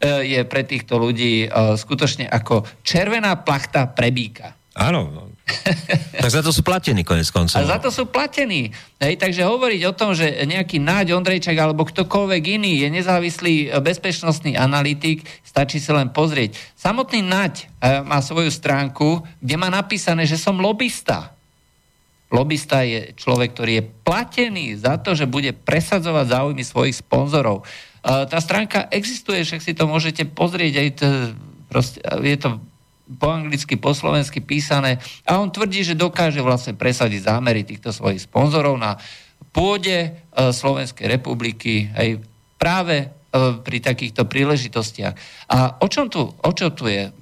[0.00, 4.56] e, je pre týchto ľudí e, skutočne ako červená plachta prebíka.
[4.72, 5.33] Áno, no.
[6.24, 7.60] tak za to sú platení konec koncov.
[7.60, 8.72] A za to sú platení.
[8.96, 14.56] Hej, takže hovoriť o tom, že nejaký Náď Ondrejčak alebo ktokoľvek iný je nezávislý bezpečnostný
[14.56, 16.56] analytik, stačí sa len pozrieť.
[16.80, 17.64] Samotný Naď e,
[18.08, 21.36] má svoju stránku, kde má napísané, že som lobista.
[22.32, 27.62] Lobista je človek, ktorý je platený za to, že bude presadzovať záujmy svojich sponzorov.
[27.62, 27.64] E,
[28.32, 31.08] tá stránka existuje, však si to môžete pozrieť, aj to,
[31.68, 32.64] proste, je to
[33.04, 34.96] po anglicky, po slovensky písané
[35.28, 38.96] a on tvrdí, že dokáže vlastne presadiť zámery týchto svojich sponzorov na
[39.52, 42.24] pôde e, Slovenskej republiky aj
[42.56, 43.06] práve e,
[43.60, 45.14] pri takýchto príležitostiach.
[45.52, 47.12] A o čom tu, o čo tu je?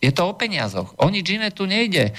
[0.00, 0.96] Je to o peniazoch.
[0.96, 2.16] O nič iné tu nejde.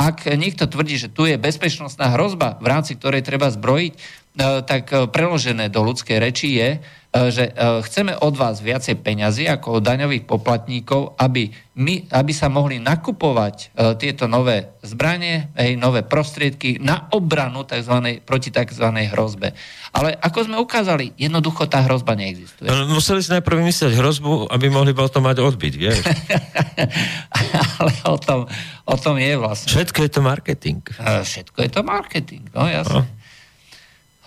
[0.00, 4.19] Ak niekto tvrdí, že tu je bezpečnostná hrozba, v rámci ktorej treba zbrojiť,
[4.64, 6.70] tak preložené do ľudskej reči je,
[7.10, 11.50] E, že e, chceme od vás viacej peňazí ako od daňových poplatníkov, aby,
[11.82, 13.66] my, aby sa mohli nakupovať e,
[13.98, 18.22] tieto nové zbranie, hej, nové prostriedky na obranu tzv.
[18.22, 18.86] proti tzv.
[19.10, 19.58] hrozbe.
[19.90, 22.70] Ale ako sme ukázali, jednoducho tá hrozba neexistuje.
[22.70, 26.06] No, museli si najprv vymyslieť hrozbu, aby mohli potom mať odbyt, vieš?
[27.82, 28.46] Ale o tom,
[28.86, 29.66] o tom je vlastne.
[29.66, 30.78] Všetko je to marketing.
[31.02, 33.02] Všetko je to marketing, no jasne.
[33.02, 33.19] No.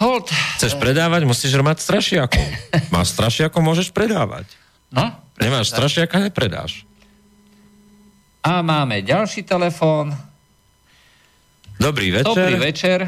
[0.01, 0.29] Hold.
[0.57, 2.45] Chceš predávať, musíš mať strašiakov.
[2.93, 4.49] Máš strašiakov, môžeš predávať.
[4.89, 5.13] No?
[5.37, 6.85] Nemáš strašiaka, nepredáš.
[8.43, 10.13] A máme ďalší telefón.
[11.79, 12.27] Dobrý večer.
[12.35, 12.99] Dobrý večer.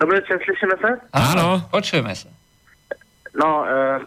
[0.00, 0.90] Dobrý večer, slyšíme sa?
[1.12, 1.66] Áno.
[1.68, 2.30] Počujeme sa.
[3.36, 4.00] No, e,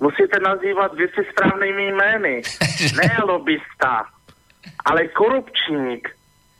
[0.00, 2.42] musíte nazývat věci správnými jmény.
[3.00, 4.06] ne lobista,
[4.84, 6.08] ale korupčník.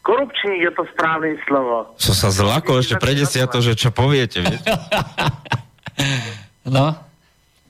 [0.03, 1.95] Korupčník je to správne slovo.
[1.95, 4.67] Som sa zlakol ešte pre desiato, že čo poviete, viete?
[6.77, 6.99] no.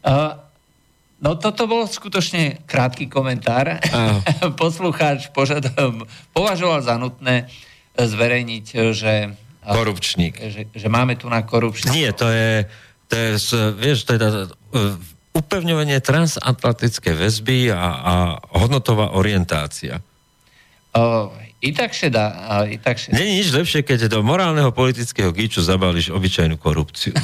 [0.01, 0.33] Uh,
[1.21, 3.77] no toto bol skutočne krátky komentár.
[3.85, 4.25] Uh.
[4.63, 7.53] Poslucháč požadom, považoval za nutné
[7.93, 8.67] zverejniť,
[8.97, 9.37] že...
[9.63, 10.41] Korupčník.
[10.41, 11.93] Že, že máme tu na korupčník.
[11.93, 12.65] Nie, to je,
[13.07, 13.29] to je
[13.77, 14.49] vieš, to je
[15.37, 18.13] upevňovanie transatlantické väzby a, a
[18.57, 20.01] hodnotová orientácia.
[20.97, 21.29] Uh,
[21.63, 22.27] i tak šedá.
[22.67, 23.15] I tak šedá.
[23.15, 27.15] Není nič lepšie, keď do morálneho politického gíču zabališ obyčajnú korupciu.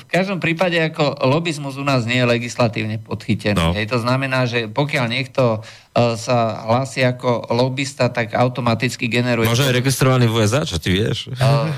[0.00, 3.60] v každom prípade ako lobizmus u nás nie je legislatívne podchytený.
[3.60, 3.76] No.
[3.76, 5.60] Hej, to znamená, že pokiaľ niekto
[5.92, 9.44] sa hlási ako lobista, tak automaticky generuje...
[9.44, 11.28] Možno je registrovaný v USA, čo ty vieš?
[11.36, 11.68] Uh,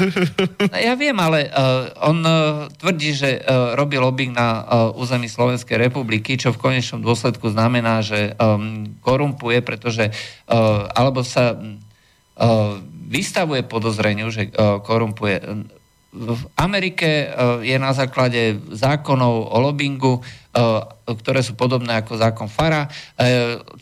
[0.87, 5.75] ja viem, ale uh, on uh, tvrdí, že uh, robí lobbying na uh, území Slovenskej
[5.91, 12.79] republiky, čo v konečnom dôsledku znamená, že um, korumpuje, pretože uh, alebo sa uh,
[13.11, 15.43] vystavuje podozreniu, že uh, korumpuje
[16.15, 17.27] v Amerike e,
[17.67, 20.23] je na základe zákonov o lobbingu, e,
[21.11, 22.87] ktoré sú podobné ako zákon FARA.
[22.87, 22.91] E,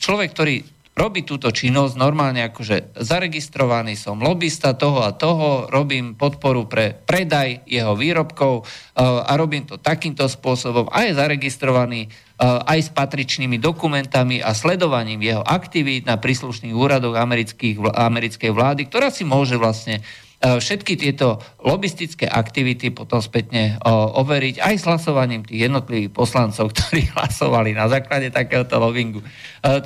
[0.01, 0.55] človek, ktorý
[0.93, 7.65] robí túto činnosť normálne akože zaregistrovaný som lobista toho a toho, robím podporu pre predaj
[7.65, 8.69] jeho výrobkov
[9.01, 12.13] a robím to takýmto spôsobom a je zaregistrovaný
[12.45, 19.25] aj s patričnými dokumentami a sledovaním jeho aktivít na príslušných úradoch americkej vlády, ktorá si
[19.25, 25.71] môže vlastne E, všetky tieto lobistické aktivity potom spätne e, overiť aj s hlasovaním tých
[25.71, 29.23] jednotlivých poslancov, ktorí hlasovali na základe takéhoto lobingu.
[29.23, 29.27] E,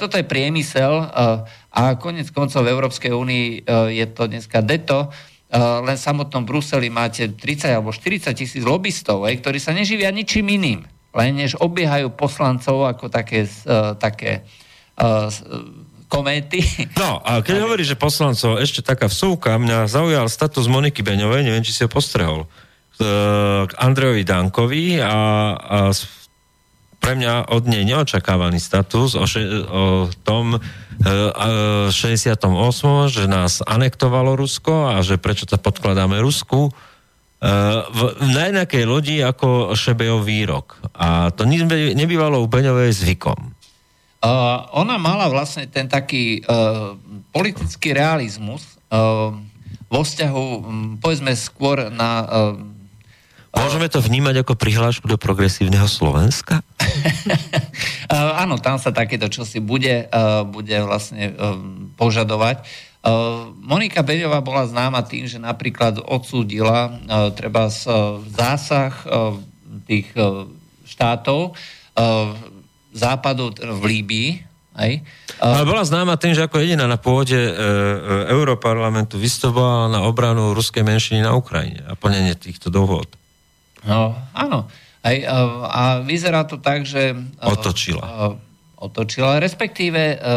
[0.00, 1.12] toto je priemysel
[1.76, 5.12] a konec koncov v Európskej únii je to dneska deto,
[5.52, 10.88] len v samotnom Bruseli máte 30 alebo 40 tisíc lobbystov, ktorí sa neživia ničím iným,
[11.12, 13.44] len než obiehajú poslancov ako také,
[14.00, 14.48] také
[16.06, 16.62] kométy.
[16.96, 21.66] No, a keď hovorí, že poslancov, ešte taká vsúka, mňa zaujal status Moniky Beňovej, neviem,
[21.66, 22.46] či si ho postrehol,
[23.66, 25.16] k Andrejovi Dankovi a,
[25.52, 25.78] a
[26.96, 30.60] pre mňa od nej neočakávaný status o, še, o tom e,
[31.92, 32.40] 68.,
[33.12, 36.66] že nás anektovalo Rusko a že prečo to podkladáme Rusku.
[36.66, 36.72] E,
[37.84, 38.00] v,
[38.32, 40.80] na jednakej lodi ako Šebejov výrok.
[40.96, 43.55] A to nebývalo u Beňovej zvykom.
[44.26, 46.98] Uh, ona mala vlastne ten taký uh,
[47.30, 49.30] politický realizmus uh,
[49.86, 52.26] vo vzťahu, um, povedzme, skôr na...
[52.26, 52.58] Uh,
[53.54, 56.58] Môžeme to vnímať ako prihlášku do progresívneho Slovenska?
[58.10, 61.54] uh, áno, tam sa takéto čosi bude, uh, bude vlastne uh,
[61.94, 62.66] požadovať.
[63.06, 69.38] Uh, Monika Beňová bola známa tým, že napríklad odsúdila uh, treba z, uh, zásah uh,
[69.86, 70.50] tých uh,
[70.82, 72.55] štátov uh,
[72.96, 74.30] západu v Líbii.
[74.76, 74.92] Aj?
[75.40, 77.60] Ale bola známa tým, že ako jediná na pôde e, e,
[78.28, 83.08] Európarlamentu vystupovala na obranu ruskej menšiny na Ukrajine a plnenie týchto dohod.
[83.88, 84.68] No, áno.
[85.00, 87.16] Aj, a, a vyzerá to tak, že...
[87.40, 88.04] Otočila.
[88.04, 88.10] A,
[88.76, 90.36] otočila, respektíve, e,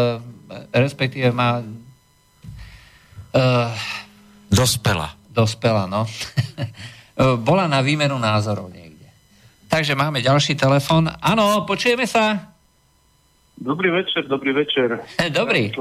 [0.71, 1.59] respektíve má...
[3.35, 3.75] A,
[4.47, 5.19] dospela.
[5.27, 6.07] Dospela, no.
[7.47, 9.11] Bola na výmenu názorov niekde.
[9.67, 11.11] Takže máme ďalší telefon.
[11.19, 12.48] Áno, počujeme sa.
[13.59, 15.03] Dobrý večer, dobrý večer.
[15.35, 15.75] Dobrý.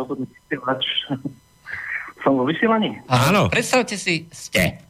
[2.27, 2.99] Som vo vysielaní?
[3.07, 3.47] Áno.
[3.47, 4.83] Predstavte si, ste.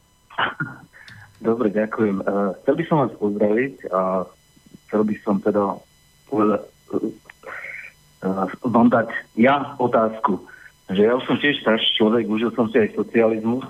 [1.45, 2.25] Dobre, ďakujem.
[2.25, 4.25] Uh, chcel by som vás pozdraviť a
[4.89, 5.77] chcel by som teda
[6.33, 6.65] povedať,
[8.25, 10.41] uh, vám dať ja otázku,
[10.89, 13.69] že ja už som tiež starší človek, užil som si aj socializmus,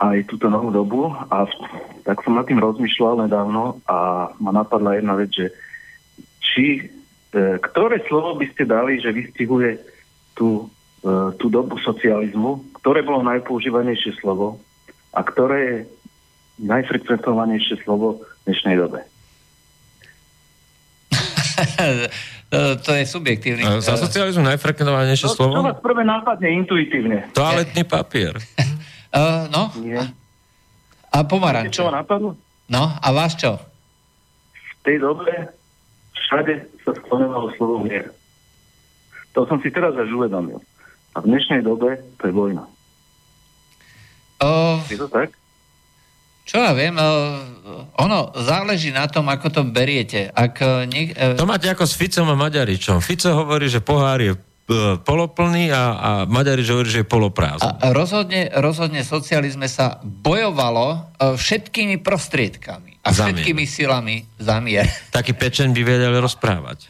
[0.00, 1.44] aj túto novú dobu a
[2.08, 5.52] tak som nad tým rozmýšľal nedávno a ma napadla jedna vec, že
[6.40, 7.01] či E,
[7.32, 9.80] ktoré slovo by ste dali, že vystihuje
[10.36, 10.68] tú,
[11.00, 12.76] e, tú dobu socializmu?
[12.76, 14.60] Ktoré bolo najpoužívanejšie slovo?
[15.16, 15.78] A ktoré je
[16.60, 19.00] najfrekventovanejšie slovo v dnešnej dobe?
[22.84, 23.64] to je subjektívny.
[23.80, 25.54] Za socializmu najfrekventovanejšie no, slovo?
[25.56, 27.32] To vás prvé nápadne intuitívne.
[27.32, 28.36] Toaletný papier.
[28.36, 29.72] uh, no.
[29.80, 30.04] Nie.
[31.12, 31.80] A pomaranče.
[31.80, 32.36] Čo napadlo?
[32.68, 33.56] No, a vás čo?
[34.52, 35.61] V tej dobe
[36.32, 38.08] všade sa skloňovalo slovo mier.
[39.36, 40.64] To som si teraz až uvedomil.
[41.12, 42.64] A v dnešnej dobe to je vojna.
[44.40, 44.80] O...
[44.88, 45.28] Je to tak?
[46.48, 46.96] Čo ja viem,
[48.00, 50.26] ono záleží na tom, ako to beriete.
[50.32, 52.98] Ak e, nie, e, to máte ako s Ficom a Maďaričom.
[52.98, 54.34] Fico hovorí, že pohár je
[55.02, 57.82] poloplný a, a Maďarič hovorí, že je poloprázdny.
[57.82, 64.86] A rozhodne, rozhodne socializme sa bojovalo všetkými prostriedkami a všetkými silami za mier.
[65.10, 66.88] Taký pečen by vedel rozprávať.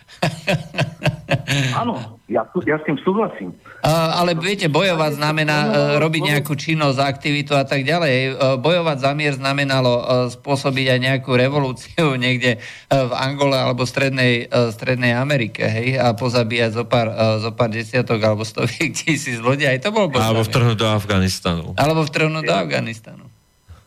[1.74, 3.52] Áno, ja, ja s tým súhlasím.
[3.84, 5.70] Uh, ale viete, bojovať znamená uh,
[6.00, 8.16] robiť nejakú činnosť, aktivitu a tak ďalej.
[8.32, 13.84] Uh, bojovať za mier znamenalo uh, spôsobiť aj nejakú revolúciu niekde uh, v Angole alebo
[13.84, 18.96] strednej, uh, strednej Amerike, hej, a pozabíjať zo pár, uh, zo pár desiatok alebo stoviek
[18.98, 19.68] tisíc ľudí.
[19.68, 21.76] Aj to bolo Alebo vtrhnúť do Afganistanu.
[21.76, 23.24] Alebo vtrhnúť do Afganistanu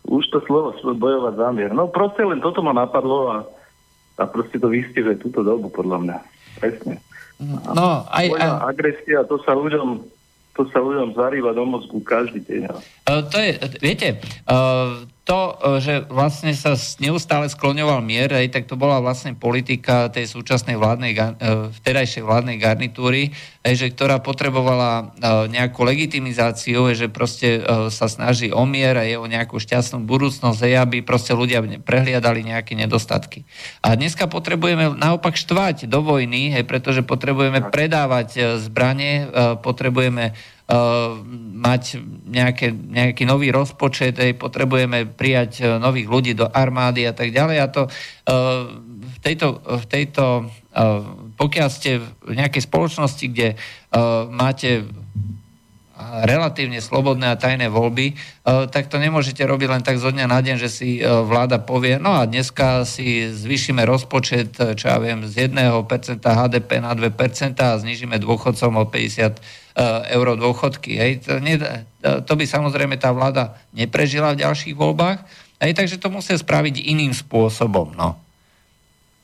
[0.06, 1.72] už to slovo bojovať zámier.
[1.74, 3.38] No proste len toto ma napadlo a,
[4.22, 6.18] a proste to vystihuje túto dobu, podľa mňa.
[6.62, 7.02] Presne.
[7.42, 8.50] No, aj, aj...
[8.72, 10.08] agresia, to sa ľuďom
[10.56, 12.72] to sa ľuďom zarýva do mozgu každý deň.
[13.06, 13.52] Uh, to je,
[13.82, 14.18] viete,
[14.50, 20.08] uh, to, e, že vlastne sa neustále skloňoval mier, aj, tak to bola vlastne politika
[20.14, 21.22] tej súčasnej vládnej, e,
[21.82, 23.34] vtedajšej vládnej garnitúry,
[23.66, 25.18] aj, že ktorá potrebovala
[25.50, 30.62] nejakú legitimizáciu, aj, že proste sa snaží o mier a je o nejakú šťastnú budúcnosť,
[30.62, 33.42] aj, aby proste ľudia prehliadali nejaké nedostatky.
[33.82, 39.26] A dneska potrebujeme naopak štvať do vojny, aj, pretože potrebujeme predávať zbranie,
[39.66, 40.38] potrebujeme
[41.56, 47.30] mať nejaké, nejaký nový rozpočet, aj potrebujeme prijať uh, nových ľudí do armády a tak
[47.30, 47.58] ďalej.
[47.62, 48.66] A to uh,
[49.06, 50.50] v tejto, v tejto
[51.40, 53.56] pokiaľ ste v nejakej spoločnosti, kde
[54.28, 54.84] máte
[56.28, 60.56] relatívne slobodné a tajné voľby, tak to nemôžete robiť len tak zo dňa na deň,
[60.60, 66.20] že si vláda povie, no a dneska si zvýšime rozpočet, čo ja viem, z 1%
[66.20, 70.96] HDP na 2% a znižíme dôchodcom o 50 Eh, eur dôchodky.
[70.96, 71.28] Hej.
[71.28, 71.60] To, nie,
[72.00, 75.20] to by samozrejme tá vláda neprežila v ďalších voľbách,
[75.60, 77.92] hej, takže to musia spraviť iným spôsobom.
[77.92, 78.16] No.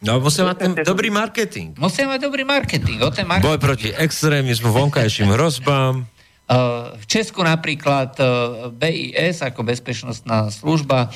[0.04, 1.80] No, musia mať ten dobrý marketing.
[1.80, 3.00] Musia mať dobrý marketing.
[3.00, 3.48] O ten marketing.
[3.48, 6.04] Boj proti extrémizmu, vonkajším hrozbám.
[6.52, 6.58] Eh,
[7.00, 8.28] v Česku napríklad eh,
[8.76, 11.12] BIS ako bezpečnostná služba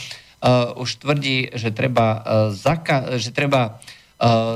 [0.78, 2.22] už tvrdí, že treba,
[2.54, 3.82] zaka- že treba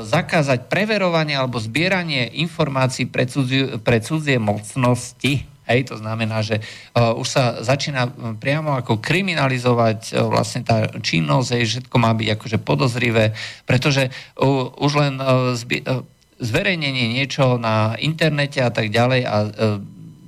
[0.06, 5.50] zakázať preverovanie alebo zbieranie informácií pre, cudzie, pre cudzie mocnosti.
[5.66, 6.62] Hej, to znamená, že
[6.98, 8.10] uh, už sa začína
[8.42, 13.38] priamo ako kriminalizovať uh, vlastne tá činnosť, hej, všetko má byť akože podozrivé,
[13.70, 16.02] pretože uh, už len uh, zbi- uh,
[16.42, 19.50] zverejnenie niečo na internete a tak ďalej a uh,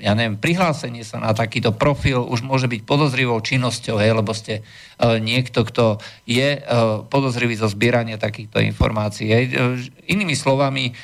[0.02, 4.66] ja neviem, prihlásenie sa na takýto profil už môže byť podozrivou činnosťou, hej, lebo ste
[4.66, 9.30] uh, niekto, kto je uh, podozrivý zo zbierania takýchto informácií.
[9.30, 9.46] Hej.
[9.54, 9.78] Uh,
[10.10, 10.98] inými slovami,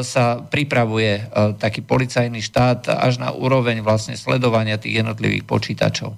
[0.00, 1.28] sa pripravuje
[1.60, 6.16] taký policajný štát až na úroveň vlastne sledovania tých jednotlivých počítačov.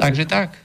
[0.00, 0.56] Takže tak.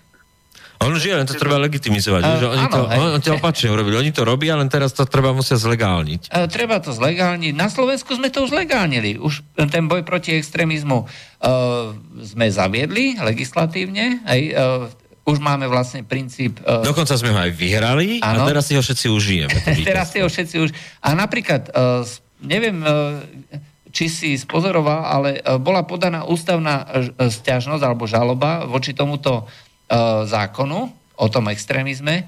[0.78, 2.22] On žije, len to treba legitimizovať.
[2.22, 3.98] Uh, že oni, áno, to, on, to opačne urobili.
[3.98, 6.30] Oni to robia, len teraz to treba musia zlegálniť.
[6.30, 7.54] Uh, treba to zlegálniť.
[7.58, 9.18] Na Slovensku sme to už zlegálnili.
[9.18, 14.22] Už ten boj proti extrémizmu uh, sme zaviedli legislatívne.
[14.22, 16.62] Aj, uh, už máme vlastne princíp...
[16.62, 18.46] Uh, Dokonca sme ho aj vyhrali áno.
[18.46, 19.58] a teraz si ho všetci užijeme.
[19.90, 20.70] teraz si ho všetci už...
[21.02, 22.06] A napríklad, uh,
[22.46, 23.18] neviem, uh,
[23.88, 26.86] či si spozoroval, ale bola podaná ústavná
[27.18, 29.67] stiažnosť alebo žaloba voči tomuto E,
[30.28, 32.22] zákonu o tom extrémizme.
[32.22, 32.24] E,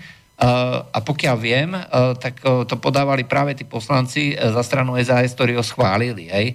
[0.82, 1.82] a pokiaľ viem, e,
[2.18, 6.32] tak to podávali práve tí poslanci za stranu SAS, ktorí ho schválili.
[6.32, 6.48] Hej.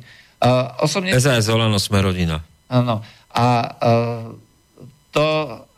[0.83, 1.17] Osobne...
[1.17, 2.45] SAS Olano sme rodina.
[2.69, 3.01] Áno.
[3.33, 3.45] A
[5.09, 5.25] to,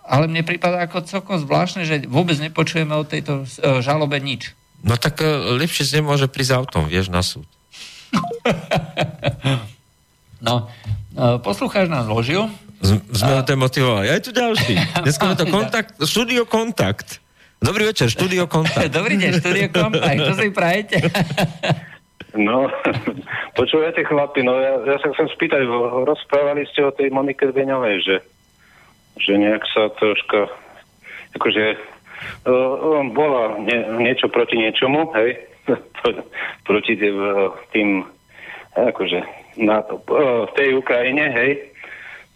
[0.03, 3.47] ale mne prípada ako celkom zvláštne, že vôbec nepočujeme o tejto
[3.79, 4.59] žalobe nič.
[4.83, 7.47] No tak lepšie nemôže prísť autom, vieš, na súd.
[10.47, 10.67] no,
[11.47, 12.51] poslucháč nás zložil,
[12.85, 14.07] sme ho to motivovali.
[14.13, 14.75] Aj tu ďalší.
[15.05, 17.25] Dneska je to kontakt, studio kontakt.
[17.57, 18.93] Dobrý večer, štúdio kontakt.
[18.99, 20.19] Dobrý deň, štúdio kontakt.
[20.21, 20.97] Čo si prajete?
[22.37, 22.69] No,
[23.57, 25.65] počúvate chlapi, no ja, ja sa chcem spýtať,
[26.05, 28.17] rozprávali ste o tej Monike Beňovej, že,
[29.17, 30.53] že nejak sa troška,
[31.33, 31.81] akože
[32.45, 35.49] uh, bola nie, niečo proti niečomu, hej,
[36.69, 37.17] proti tým,
[37.73, 38.05] tým
[38.77, 39.19] akože
[39.57, 41.73] na, uh, v tej Ukrajine, hej,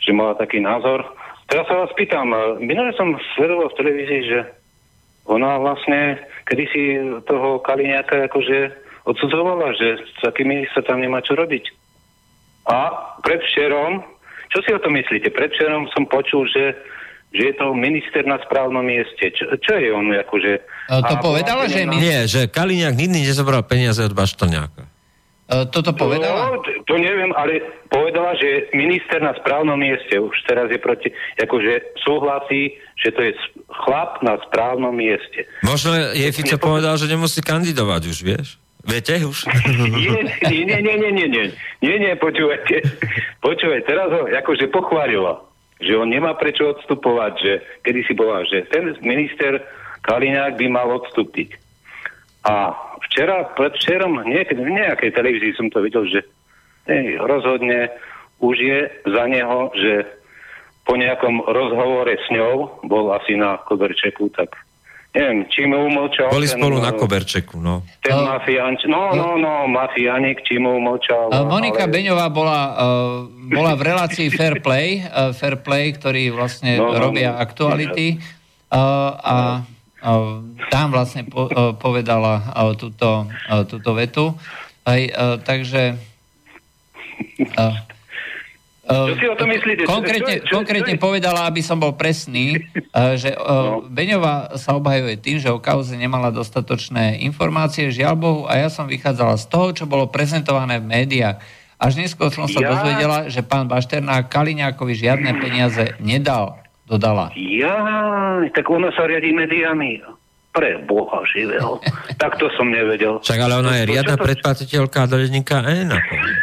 [0.01, 1.05] že mala taký názor.
[1.46, 2.30] Teraz sa vás pýtam,
[2.62, 4.38] minulé som sledoval v televízii, že
[5.26, 8.72] ona vlastne kedysi toho Kaliňáka akože
[9.07, 11.64] odsudzovala, že s takými sa tam nemá čo robiť.
[12.70, 12.92] A
[13.22, 14.03] predvčerom,
[14.51, 15.30] čo si o to myslíte?
[15.30, 16.74] Predvčerom som počul, že
[17.30, 19.30] že je to minister na správnom mieste.
[19.30, 20.53] Čo, čo je on akože...
[20.90, 21.86] To povedala, že...
[21.86, 24.89] Nie, že Kaliňák nikdy nezobral peniaze od Baštoňáka.
[25.51, 26.55] E, toto povedala?
[26.55, 27.59] No, to neviem, ale
[27.90, 31.11] povedala, že minister na správnom mieste už teraz je proti,
[31.42, 33.32] akože súhlasí, že to je
[33.82, 35.51] chlap na správnom mieste.
[35.66, 36.70] Možno jej Fico Nepo...
[36.70, 38.48] povedal, že nemusí kandidovať už, vieš?
[38.80, 39.44] Viete už?
[40.48, 41.46] Nie, nie, nie, nie, nie, nie,
[41.84, 42.80] nie, nie, počúvajte.
[43.44, 45.44] Počúvajte, teraz ho akože pochválila,
[45.82, 47.53] že on nemá prečo odstupovať, že
[47.84, 49.61] kedy si povedal, že ten minister
[50.01, 51.61] Kaliňák by mal odstúpiť.
[52.40, 52.72] A
[53.11, 56.22] včera, predvčerom, niekde, v nejakej televízii som to videl, že
[56.86, 57.90] hej, rozhodne
[58.38, 60.06] už je za neho, že
[60.86, 64.56] po nejakom rozhovore s ňou, bol asi na Koberčeku, tak
[65.12, 66.30] neviem, či mu umlčal.
[66.32, 67.82] Boli ten, spolu na Koberčeku, no.
[68.00, 68.30] Ten no.
[68.30, 71.34] mafián, no, no, no, mafiánik, či mu umlčal.
[71.50, 71.92] Monika ale...
[71.92, 73.18] Beňová bola, uh,
[73.50, 78.22] bola v relácii Fair Play, uh, Fair Play, ktorý vlastne no, no, robia no, aktuality.
[78.70, 78.78] Uh,
[79.18, 79.34] a
[79.66, 79.80] no
[80.72, 81.46] tam vlastne po,
[81.76, 82.40] povedala
[82.74, 83.28] túto,
[83.68, 84.32] túto vetu.
[84.88, 85.01] Aj,
[85.44, 86.01] takže
[88.90, 89.86] Čo si o tom myslíte?
[89.86, 92.59] Konkrétne, čo, čo, konkrétne čo, povedala, aby som bol presný,
[93.14, 93.86] že no.
[93.86, 98.90] Beňová sa obhajuje tým, že o kauze nemala dostatočné informácie, žiaľ Bohu, a ja som
[98.90, 101.38] vychádzala z toho, čo bolo prezentované v médiách.
[101.78, 102.76] Až neskôr som sa ja...
[102.76, 106.59] dozvedela, že pán Bašternák Kaliňákovi žiadne peniaze nedal,
[106.91, 107.30] dodala.
[107.38, 107.78] Ja,
[108.51, 110.03] tak ona sa riadi médiami.
[110.51, 111.78] Pre Boha živého.
[112.22, 113.22] tak to som nevedel.
[113.22, 114.26] Však ale ona je riadna to...
[114.26, 115.95] predplatiteľka denníka N.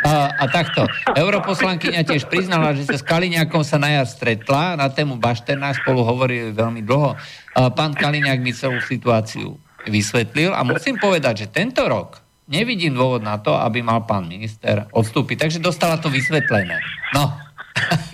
[0.08, 0.88] A, a takto.
[1.12, 6.08] Europoslankyňa tiež priznala, že sa s Kaliňákom sa na jar stretla, na tému Bašterná spolu
[6.08, 7.20] hovorili veľmi dlho.
[7.52, 13.20] A pán Kaliňák mi celú situáciu vysvetlil a musím povedať, že tento rok nevidím dôvod
[13.20, 15.48] na to, aby mal pán minister odstúpiť.
[15.48, 16.80] Takže dostala to vysvetlené.
[17.12, 17.36] No.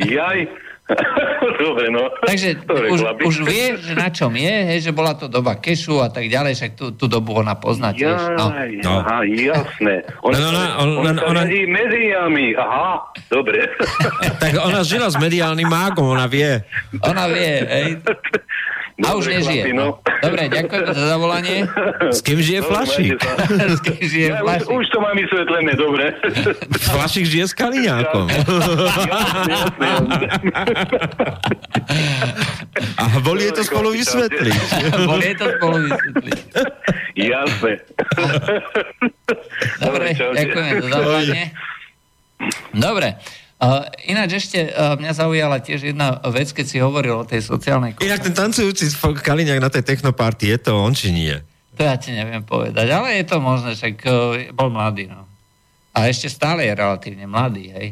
[0.01, 0.49] Jaj,
[1.63, 2.11] Dobre, no.
[2.27, 6.11] Takže už, už vie, že na čom je, hej, že bola to doba kešu a
[6.11, 8.19] tak ďalej, však tú, tú dobu ona pozná tiež.
[8.35, 8.51] No.
[8.83, 8.93] no.
[8.99, 10.03] Aha, jasné.
[10.27, 12.99] Ona, no, ona, ona, ona, ona, ona médiami, aha,
[13.31, 13.63] dobre.
[14.43, 16.59] tak ona žila s mediálnym mágom, ona vie.
[16.99, 17.87] Ona vie, hej.
[19.01, 19.73] A už nežije.
[19.73, 19.97] No.
[20.21, 21.65] Dobre, ďakujem za zavolanie.
[22.13, 23.17] S kým žije Flašik?
[23.77, 24.69] s kým žije ja, Flašik?
[24.69, 26.13] Už, už to mám vysvetlené, dobre.
[26.93, 28.29] Flašik žije s Kaliňákom.
[33.01, 34.61] A boli je to spolu vysvetliť.
[35.09, 36.39] boli je to spolu vysvetliť.
[37.17, 37.73] Jasné.
[39.81, 41.43] Dobre, ďakujem za zavolanie.
[42.73, 43.17] Dobre.
[43.63, 47.95] Uh, ináč ešte uh, mňa zaujala tiež jedna vec, keď si hovoril o tej sociálnej...
[48.03, 51.31] Inak ten tancujúci Kaliňák na tej technoparty, je to on či nie?
[51.79, 55.23] To ja ti neviem povedať, ale je to možné, však uh, bol mladý, no.
[55.95, 57.87] A ešte stále je relatívne mladý, hej.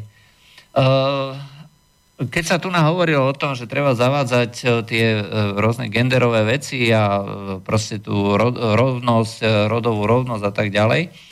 [2.18, 5.22] Keď sa tu nahovorilo o tom, že treba zavádzať tie
[5.54, 7.22] rôzne genderové veci a
[7.62, 11.31] proste tú rovnosť, rodovú rovnosť a tak ďalej, Eh,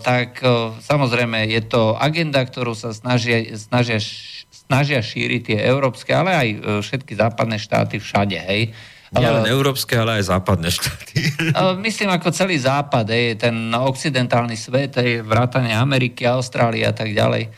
[0.00, 4.00] tak eh, samozrejme je to agenda, ktorú sa snažia, snažia,
[4.48, 8.72] snažia šíriť tie európske, ale aj eh, všetky západné štáty všade, hej.
[9.08, 11.32] Nie len európske, ale aj západné štáty.
[11.80, 17.48] Myslím ako celý západ, hej, ten occidentálny svet, hej, vrátane Ameriky, Austrálie a tak ďalej.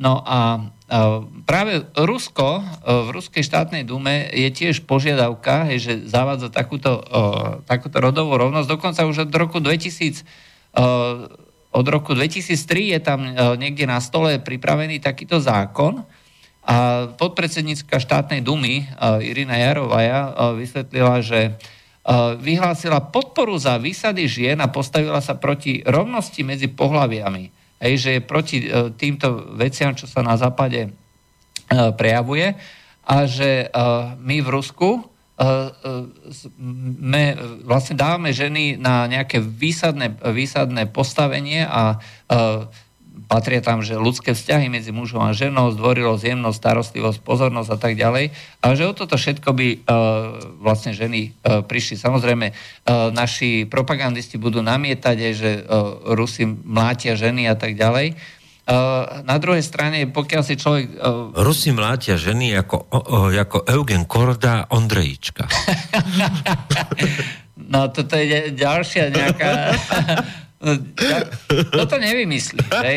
[0.00, 0.64] No a
[1.44, 2.64] práve Rusko,
[3.04, 7.04] v Ruskej štátnej dume je tiež požiadavka, hej, že zavádza takúto,
[7.68, 10.24] takúto rodovú rovnosť, dokonca už od roku 2000
[11.74, 16.06] od roku 2003 je tam e, niekde na stole pripravený takýto zákon
[16.64, 16.76] a
[17.18, 18.84] podpredsednícka štátnej dumy e,
[19.26, 21.58] Irina Jarovaja e, vysvetlila, že
[22.44, 27.48] vyhlásila podporu za výsady žien a postavila sa proti rovnosti medzi pohľaviami.
[27.80, 28.68] Hej, že je proti
[29.00, 30.92] týmto veciam, čo sa na západe
[31.72, 32.60] prejavuje
[33.08, 33.72] a že
[34.20, 35.00] my v Rusku
[36.94, 37.24] my
[37.66, 41.98] vlastne dávame ženy na nejaké výsadné, výsadné postavenie a
[43.26, 47.98] patria tam, že ľudské vzťahy medzi mužom a ženou, zdvorilosť, jemnosť, starostlivosť, pozornosť a tak
[47.98, 48.30] ďalej.
[48.62, 49.78] A že o toto všetko by uh,
[50.60, 51.98] vlastne ženy uh, prišli.
[51.98, 58.14] Samozrejme, uh, naši propagandisti budú namietať, že uh, Rusi mlátia ženy a tak ďalej.
[58.64, 60.96] Uh, na druhej strane, pokiaľ si človek...
[60.96, 61.36] Uh...
[61.36, 62.88] Rusi mlátia ženy ako,
[63.36, 65.44] ako Eugen Korda Ondrejička.
[67.72, 69.48] no toto je ďalšia nejaká...
[71.76, 72.56] No to nevymyslí.
[72.72, 72.96] Hej?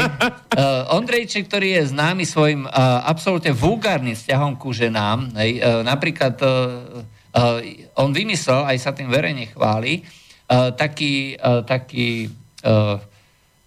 [0.55, 5.59] Uh, Ondrejček, ktorý je známy svojim uh, absolútne vulgárnym vzťahom ku ženám, hej?
[5.59, 7.03] Uh, napríklad uh,
[7.36, 7.59] uh,
[7.99, 9.99] on vymyslel, aj sa tým verejne chváli,
[10.47, 12.32] uh, taký, uh, taký
[12.63, 13.03] uh,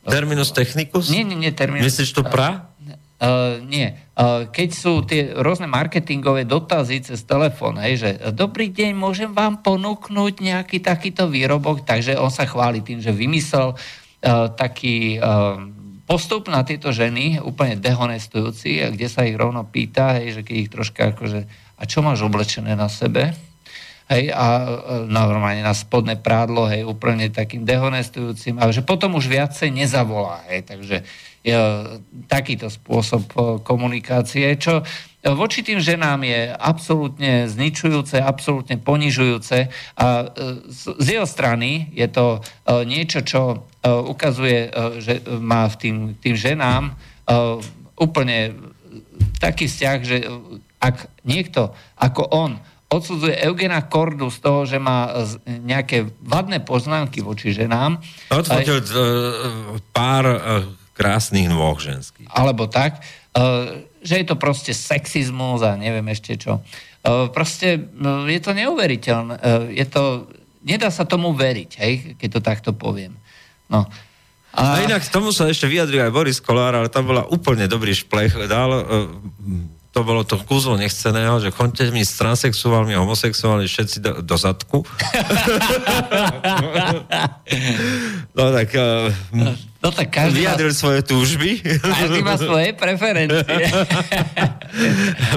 [0.06, 1.12] Terminus technicus?
[1.12, 1.92] Nie, nie, nie, terminus.
[1.92, 2.72] Myslíš to pra?
[3.20, 3.92] Uh, nie.
[4.16, 9.60] Uh, keď sú tie rôzne marketingové dotazy cez telefón, hej, že dobrý deň, môžem vám
[9.60, 15.60] ponúknuť nejaký takýto výrobok, takže on sa chváli tým, že vymyslel uh, taký uh,
[16.08, 20.72] postup na tieto ženy, úplne dehonestujúci, kde sa ich rovno pýta, hej, že keď ich
[20.72, 21.40] troška akože,
[21.76, 23.36] a čo máš oblečené na sebe?
[24.10, 24.46] Hej, a
[25.06, 30.66] normálne na spodné prádlo, hej, úplne takým dehonestujúcim, ale že potom už viacej nezavolá, hej,
[30.66, 31.06] takže
[31.40, 31.56] je,
[32.26, 33.30] takýto spôsob
[33.62, 34.84] komunikácie, čo
[35.20, 39.68] voči tým ženám je absolútne zničujúce, absolútne ponižujúce
[40.00, 40.26] a e,
[40.72, 43.56] z jeho strany je to e, niečo, čo e,
[43.92, 44.72] ukazuje,
[45.04, 46.96] že má v tým, tým ženám
[47.94, 48.58] úplne
[49.38, 50.26] taký vzťah, že
[50.82, 52.58] ak niekto ako on
[52.90, 55.14] odsudzuje Eugena Kordu z toho, že má
[55.46, 58.02] nejaké vadné poznámky voči ženám.
[58.34, 58.94] Odfotil aj, e,
[59.94, 60.38] pár e,
[60.98, 62.26] krásnych nôh ženských.
[62.34, 63.00] Alebo tak, e,
[64.02, 66.60] že je to proste sexizmus a neviem ešte čo.
[67.32, 67.80] Proste
[68.28, 69.40] je to neuveriteľné.
[69.72, 70.28] Je to,
[70.60, 73.16] nedá sa tomu veriť, hej, keď to takto poviem.
[73.72, 73.88] No.
[74.52, 74.76] A...
[74.76, 78.36] a inak tomu sa ešte vyjadril aj Boris Kolár, ale tam bola úplne dobrý šplech.
[78.44, 78.84] Dal,
[79.90, 84.86] to bolo to kúzlo nechceného, že chodte mi s transexuálmi homosexuálmi všetci do, do zadku.
[88.38, 88.70] no tak...
[88.70, 89.10] Uh,
[89.82, 90.78] no, tak každý vyjadril má...
[90.78, 91.58] svoje túžby.
[91.82, 93.42] Každý má svoje preferencie.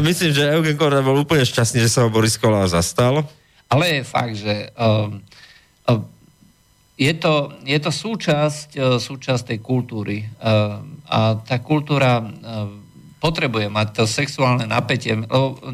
[0.06, 3.26] Myslím, že Eugen Korda bol úplne šťastný, že sa ho Boris Kolár zastal.
[3.74, 5.18] Ale je fakt, že um,
[5.90, 6.06] um,
[6.94, 10.30] je, to, je to súčasť, uh, súčasť tej kultúry.
[10.38, 10.78] Uh,
[11.10, 12.83] a tá kultúra uh,
[13.24, 15.16] potrebuje mať to sexuálne napätie.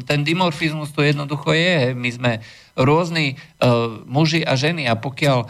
[0.06, 1.98] Ten dimorfizmus tu jednoducho je.
[1.98, 2.32] My sme
[2.78, 5.48] rôzni uh, muži a ženy a pokiaľ uh,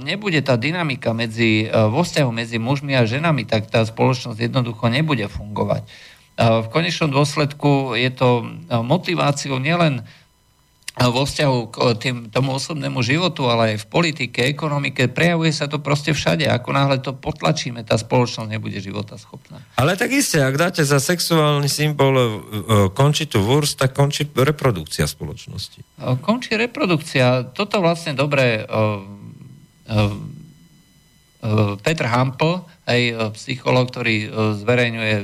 [0.00, 4.88] nebude tá dynamika medzi, uh, vo vzťahu medzi mužmi a ženami, tak tá spoločnosť jednoducho
[4.88, 5.84] nebude fungovať.
[6.34, 10.08] Uh, v konečnom dôsledku je to motiváciou nielen
[10.94, 15.82] vo vzťahu k tým, tomu osobnému životu, ale aj v politike, ekonomike, prejavuje sa to
[15.82, 16.46] proste všade.
[16.46, 19.58] Ako náhle to potlačíme, tá spoločnosť nebude života schopná.
[19.74, 22.28] Ale tak isté, ak dáte za sexuálny symbol uh,
[22.94, 25.82] končí tu vurs, tak končí reprodukcia spoločnosti.
[26.22, 27.50] Končí reprodukcia.
[27.50, 28.62] Toto vlastne dobre
[31.84, 34.32] Petr Hampel, aj psycholog, ktorý
[34.64, 35.14] zverejňuje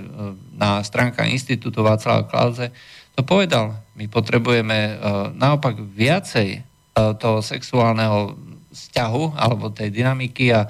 [0.60, 2.68] na stránkach Institútu Václava Klauze,
[3.16, 3.80] to povedal.
[3.96, 5.00] My potrebujeme
[5.36, 6.60] naopak viacej
[6.94, 8.36] toho sexuálneho
[8.70, 10.68] vzťahu alebo tej dynamiky a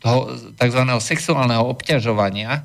[0.00, 0.82] toho tzv.
[0.98, 2.64] sexuálneho obťažovania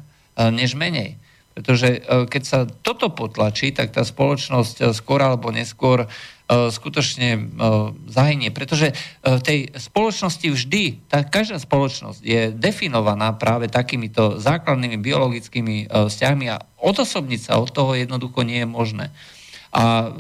[0.52, 1.20] než menej.
[1.54, 2.02] Pretože
[2.34, 6.10] keď sa toto potlačí, tak tá spoločnosť skôr alebo neskôr
[6.48, 7.42] skutočne e,
[8.12, 8.52] zahynie.
[8.52, 15.88] Pretože e, v tej spoločnosti vždy, tá každá spoločnosť je definovaná práve takýmito základnými biologickými
[15.90, 19.06] vzťahmi a odosobniť sa od toho jednoducho nie je možné.
[19.74, 20.14] A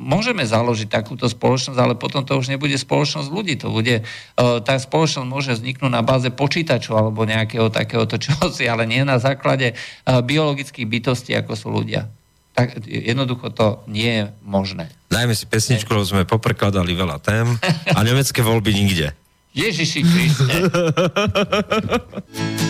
[0.00, 3.60] môžeme založiť takúto spoločnosť, ale potom to už nebude spoločnosť ľudí.
[3.60, 4.00] To bude,
[4.40, 9.76] tá spoločnosť môže vzniknúť na báze počítačov alebo nejakého takéhoto čosi, ale nie na základe
[10.08, 12.08] biologických bytostí, ako sú ľudia
[12.54, 14.86] tak jednoducho to nie je možné.
[15.10, 17.58] Dajme si pesničku, lebo sme poprekladali veľa tém
[17.90, 19.10] a nemecké voľby nikde.
[19.54, 20.54] Ježiši Kriste.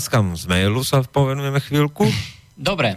[0.00, 2.08] otázkam z mailu sa povenujeme chvíľku.
[2.56, 2.96] Dobre.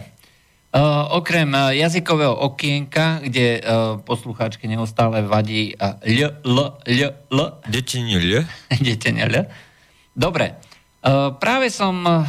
[0.72, 7.40] Uh, okrem uh, jazykového okienka, kde uh, poslucháčke neustále vadí uh, l, l, l, l.
[7.68, 8.48] Detenie l.
[8.88, 9.44] Detenie l.
[10.16, 10.56] Dobre.
[11.04, 12.24] Uh, práve som, uh,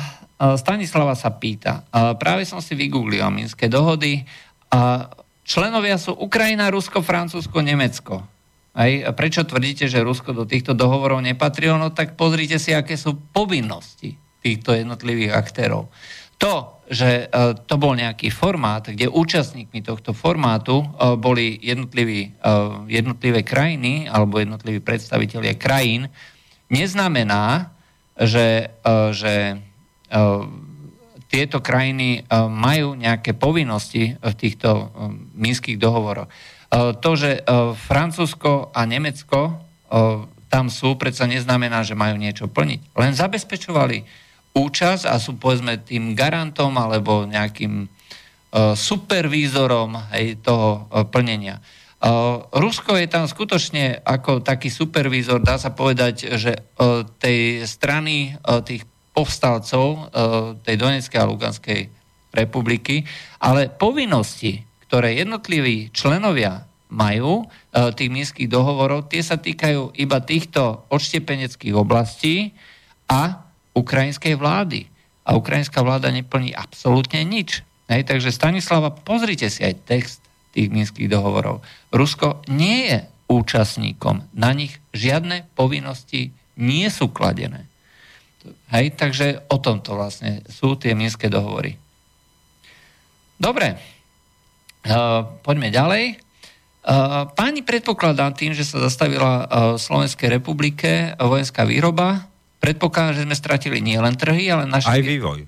[0.60, 4.28] Stanislava sa pýta, uh, práve som si vygooglil Minské dohody
[4.76, 5.08] a
[5.48, 8.28] členovia sú Ukrajina, Rusko, Francúzsko, Nemecko.
[8.76, 11.80] Aj, a prečo tvrdíte, že Rusko do týchto dohovorov nepatrilo?
[11.80, 15.90] No tak pozrite si, aké sú povinnosti týchto jednotlivých aktérov.
[16.38, 21.68] To, že e, to bol nejaký formát, kde účastníkmi tohto formátu e, boli e,
[22.86, 26.14] jednotlivé krajiny alebo jednotliví predstavitelia krajín,
[26.70, 27.74] neznamená,
[28.16, 28.72] že,
[29.12, 29.60] že
[31.28, 34.88] tieto krajiny majú nejaké povinnosti v týchto
[35.36, 36.32] minských dohovoroch.
[36.72, 37.44] To, že
[37.76, 39.60] Francúzsko a Nemecko
[40.48, 42.96] tam sú, predsa neznamená, že majú niečo plniť.
[42.96, 44.25] Len zabezpečovali
[44.56, 51.60] účasť a sú povedzme tým garantom alebo nejakým uh, supervízorom hej, toho uh, plnenia.
[52.00, 56.56] Uh, Rusko je tam skutočne ako taký supervízor, dá sa povedať, že
[57.20, 58.36] tej strany
[58.68, 58.84] tých
[59.16, 60.12] povstalcov
[60.68, 61.82] tej Donetskej a Luganskej
[62.36, 63.08] republiky,
[63.40, 71.74] ale povinnosti, ktoré jednotliví členovia majú tých minských dohovorov, tie sa týkajú iba týchto odštepeneckých
[71.74, 72.52] oblastí
[73.08, 73.45] a
[73.76, 74.88] ukrajinskej vlády.
[75.28, 77.62] A ukrajinská vláda neplní absolútne nič.
[77.86, 80.20] Hej, takže Stanislava, pozrite si aj text
[80.56, 81.62] tých minských dohovorov.
[81.92, 82.98] Rusko nie je
[83.28, 84.26] účastníkom.
[84.34, 87.68] Na nich žiadne povinnosti nie sú kladené.
[88.70, 91.76] Hej, takže o tomto vlastne sú tie minské dohovory.
[93.36, 96.04] Dobre, uh, poďme ďalej.
[96.86, 99.46] Uh, páni predpokladám tým, že sa zastavila uh,
[99.76, 102.30] v Slovenskej republike vojenská výroba,
[102.60, 104.90] predpokladám, že sme stratili nielen trhy, ale naše...
[104.90, 105.46] Aj vývoj.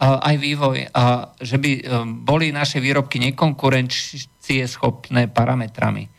[0.00, 0.78] A, aj vývoj.
[0.90, 1.82] A že by um,
[2.26, 6.10] boli naše výrobky nekonkurencie schopné parametrami.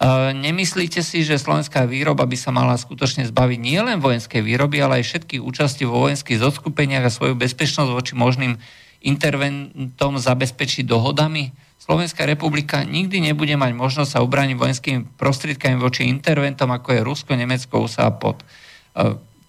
[0.00, 5.04] A, nemyslíte si, že slovenská výroba by sa mala skutočne zbaviť nielen vojenskej výroby, ale
[5.04, 8.56] aj všetkých účastí vo vojenských zoskupeniach a svoju bezpečnosť voči možným
[9.04, 11.52] interventom zabezpečiť dohodami?
[11.80, 17.32] Slovenská republika nikdy nebude mať možnosť sa ubrániť vojenskými prostriedkami voči interventom, ako je Rusko,
[17.34, 18.44] Nemecko, USA a pod.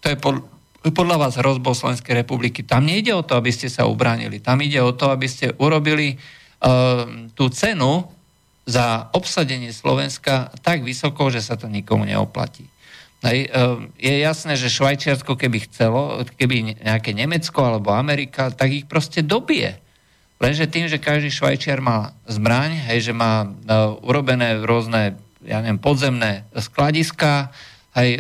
[0.02, 0.42] To je pod,
[0.82, 2.66] podľa vás hrozbou Slovenskej republiky.
[2.66, 4.42] Tam nejde o to, aby ste sa ubránili.
[4.42, 7.06] Tam ide o to, aby ste urobili uh,
[7.38, 8.10] tú cenu
[8.66, 12.66] za obsadenie Slovenska tak vysoko, že sa to nikomu neoplatí.
[13.22, 18.90] Hej, uh, je jasné, že Švajčiarsko, keby chcelo, keby nejaké Nemecko alebo Amerika, tak ich
[18.90, 19.78] proste dobije.
[20.42, 25.14] Lenže tým, že každý Švajčiar má zbraň, hej, že má uh, urobené rôzne
[25.46, 27.50] ja neviem, podzemné skladiska,
[27.92, 28.20] aj e,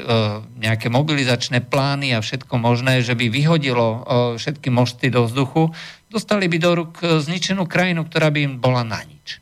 [0.60, 4.00] nejaké mobilizačné plány a všetko možné, že by vyhodilo e,
[4.36, 5.72] všetky mošty do vzduchu,
[6.12, 9.40] dostali by do rúk e, zničenú krajinu, ktorá by im bola na nič.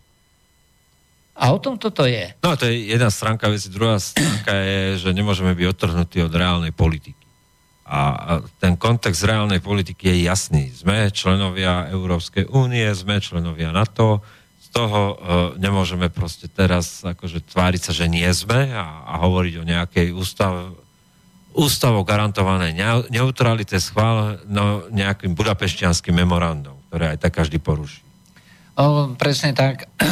[1.39, 2.35] A o tom toto je.
[2.43, 3.72] No to je jedna stránka veci.
[3.72, 7.15] Druhá stránka je, že nemôžeme byť odtrhnutí od reálnej politiky.
[7.89, 10.69] A ten kontext reálnej politiky je jasný.
[10.69, 14.22] Sme členovia Európskej únie, sme členovia NATO,
[14.69, 15.15] toho uh,
[15.57, 20.77] nemôžeme proste teraz akože tváriť sa, že nie sme a, a hovoriť o nejakej ústav,
[21.57, 22.77] ústavo garantovanej
[23.09, 28.05] neutralite schvál no, nejakým budapešťanským memorandom, ktoré aj tak každý poruší.
[28.79, 29.89] O, presne tak.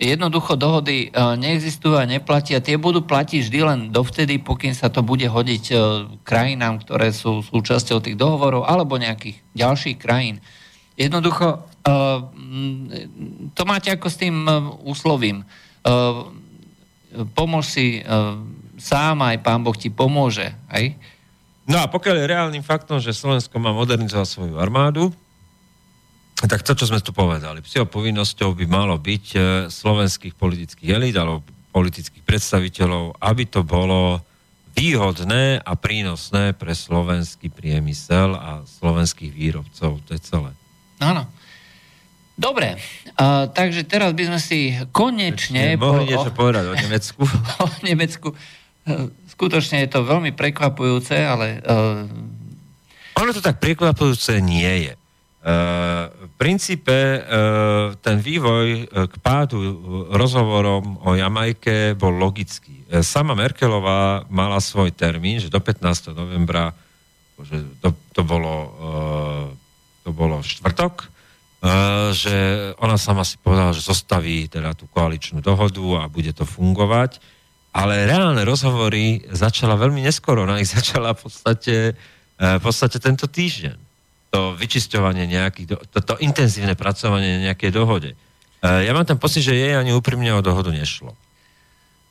[0.00, 2.64] Jednoducho dohody uh, neexistujú a neplatia.
[2.64, 5.80] Tie budú platiť vždy len dovtedy, pokým sa to bude hodiť uh,
[6.24, 10.40] krajinám, ktoré sú súčasťou tých dohovorov alebo nejakých ďalších krajín.
[11.00, 12.28] Jednoducho Uh,
[13.56, 15.48] to máte ako s tým uh, úslovím.
[15.80, 16.28] Uh,
[17.32, 18.04] pomôž si
[18.76, 20.52] sám, aj pán Boh ti pomôže.
[20.68, 20.84] Aj?
[21.64, 25.08] No a pokiaľ je reálnym faktom, že Slovensko má modernizovať svoju armádu,
[26.36, 29.26] tak to, čo sme tu povedali, psihou povinnosťou by malo byť
[29.72, 31.42] slovenských politických elít alebo
[31.74, 34.22] politických predstaviteľov, aby to bolo
[34.76, 39.98] výhodné a prínosné pre slovenský priemysel a slovenských výrobcov.
[39.98, 40.52] To je celé.
[41.00, 41.24] Áno.
[42.40, 42.80] Dobre,
[43.20, 45.76] uh, takže teraz by sme si konečne...
[45.76, 47.22] Ešte, mohli po, niečo o, povedať o Nemecku?
[47.60, 48.28] o Nemecku.
[48.32, 51.60] Uh, skutočne je to veľmi prekvapujúce, ale...
[51.60, 52.08] Uh...
[53.20, 54.94] Ono to tak prekvapujúce nie je.
[55.40, 59.60] Uh, v princípe uh, ten vývoj k pádu
[60.12, 62.88] rozhovorom o Jamajke bol logický.
[63.04, 66.16] Sama Merkelová mala svoj termín, že do 15.
[66.16, 66.72] novembra,
[67.40, 69.44] že to, to, bolo, uh,
[70.04, 71.08] to bolo štvrtok,
[72.16, 72.36] že
[72.80, 77.20] ona sama si povedala, že zostaví teda tú koaličnú dohodu a bude to fungovať,
[77.76, 80.48] ale reálne rozhovory začala veľmi neskoro.
[80.48, 81.76] Ona ich začala v podstate
[82.40, 83.76] v podstate tento týždeň.
[84.32, 88.10] To vyčisťovanie nejakých, to, to intenzívne pracovanie na nejakej dohode.
[88.62, 91.12] Ja mám ten pocit, že jej ani úprimne o dohodu nešlo.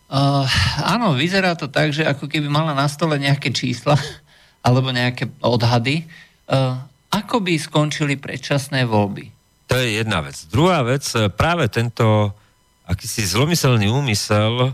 [0.09, 0.41] Uh,
[0.81, 3.93] áno, vyzerá to tak, že ako keby mala na stole nejaké čísla
[4.65, 6.09] alebo nejaké odhady.
[6.49, 9.33] Uh, ako by skončili predčasné voľby?
[9.69, 10.37] To je jedna vec.
[10.49, 11.05] Druhá vec,
[11.37, 12.33] práve tento
[12.89, 14.73] akýsi zlomyselný úmysel uh,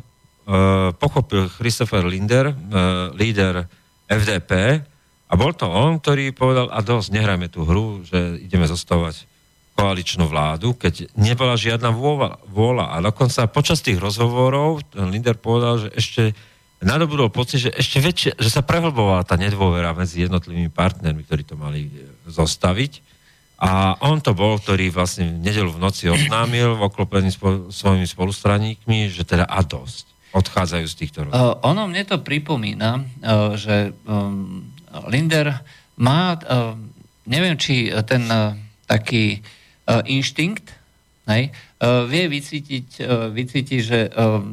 [0.95, 3.67] pochopil Christopher Linder, uh, líder
[4.07, 4.83] FDP,
[5.25, 9.25] a bol to on, ktorý povedal, a dosť, nehrajme tú hru, že ideme zostavovať
[9.75, 11.91] koaličnú vládu, keď nebola žiadna
[12.47, 12.95] vôľa.
[12.95, 16.23] A dokonca počas tých rozhovorov Linder povedal, že ešte
[16.83, 21.55] nadobudol pocit, že ešte väčšie, že sa prehlbovala tá nedôvera medzi jednotlivými partnermi, ktorí to
[21.55, 21.87] mali
[22.27, 23.15] zostaviť.
[23.55, 28.03] A on to bol, ktorý vlastne v nedelu v noci oznámil v oklopení spo, svojimi
[28.03, 30.11] spolustraníkmi, že teda a dosť.
[30.35, 31.63] Odchádzajú z týchto rozhovorov.
[31.63, 34.67] Uh, ono mne to pripomína, uh, že um,
[35.07, 35.63] Linder
[35.95, 36.75] má, uh,
[37.23, 40.75] neviem, či ten uh, taký uh, inštinkt,
[41.31, 44.43] hej, uh, vie vycítiť, uh, vycítiť že uh,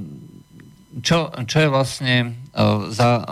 [1.01, 3.25] čo, čo je vlastne uh, za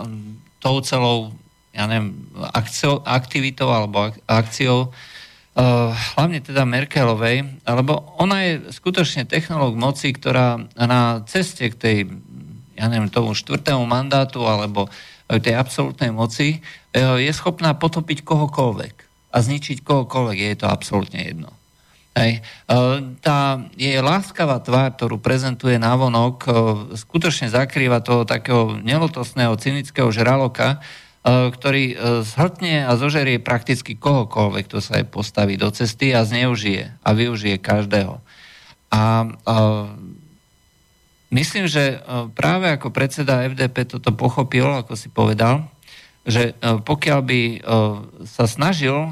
[0.57, 1.35] tou celou
[1.71, 9.79] ja neviem, akcio, aktivitou alebo akciou uh, hlavne teda Merkelovej, lebo ona je skutočne technológ
[9.79, 11.97] moci, ktorá na ceste k tej,
[12.75, 14.91] ja neviem, tomu štvrtému mandátu alebo
[15.31, 18.95] tej absolútnej moci uh, je schopná potopiť kohokoľvek
[19.31, 21.60] a zničiť kohokoľvek, je to absolútne jedno.
[22.11, 22.43] Hej.
[22.43, 22.75] E,
[23.23, 26.49] tá jej láskavá tvár, ktorú prezentuje návonok, e,
[26.99, 30.83] skutočne zakrýva toho takého nelotosného, cynického žraloka,
[31.23, 31.95] e, ktorý
[32.27, 37.55] zhrtne a zožerie prakticky kohokoľvek, kto sa aj postaví do cesty a zneužije a využije
[37.63, 38.19] každého.
[38.91, 39.55] A, a
[41.31, 42.03] myslím, že
[42.35, 45.63] práve ako predseda FDP toto pochopil, ako si povedal,
[46.21, 47.57] že e, pokiaľ by e,
[48.29, 49.09] sa snažil e,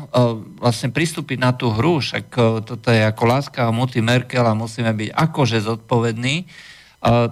[0.61, 2.29] vlastne pristúpiť na tú hru, však
[2.61, 6.45] toto je ako láska a muty Merkel a musíme byť akože zodpovední,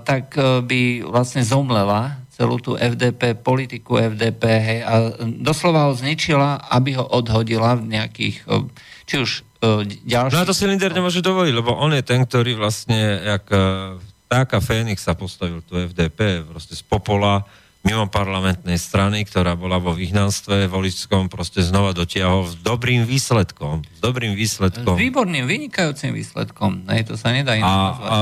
[0.08, 5.12] tak by vlastne zomlela celú tú FDP, politiku FDP hej, a
[5.44, 8.48] doslova ho zničila, aby ho odhodila v nejakých,
[9.04, 9.44] či už
[10.08, 10.40] ďalších...
[10.40, 12.95] No a to si Linder nemôže dovoliť, lebo on je ten, ktorý vlastne,
[13.28, 13.44] jak
[14.32, 17.44] táka Fénix sa postavil tu FDP, proste z popola,
[17.88, 23.88] mimo parlamentnej strany, ktorá bola vo vyhnanstve voličskom, proste znova dotiahol s dobrým výsledkom.
[23.88, 24.99] S dobrým výsledkom.
[24.99, 26.84] S výborným, vynikajúcim výsledkom.
[26.84, 28.18] Ne, to sa nedá inak a, a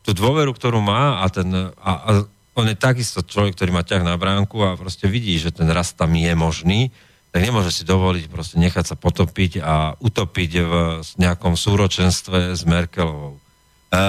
[0.00, 2.10] tú dôveru, ktorú má a, ten, a, a
[2.56, 6.00] on je takisto človek, ktorý má ťah na bránku a proste vidí, že ten rast
[6.00, 6.88] tam je možný,
[7.30, 10.72] tak nemôže si dovoliť proste nechať sa potopiť a utopiť v
[11.20, 13.38] nejakom súročenstve s Merkelovou.
[13.38, 14.00] E,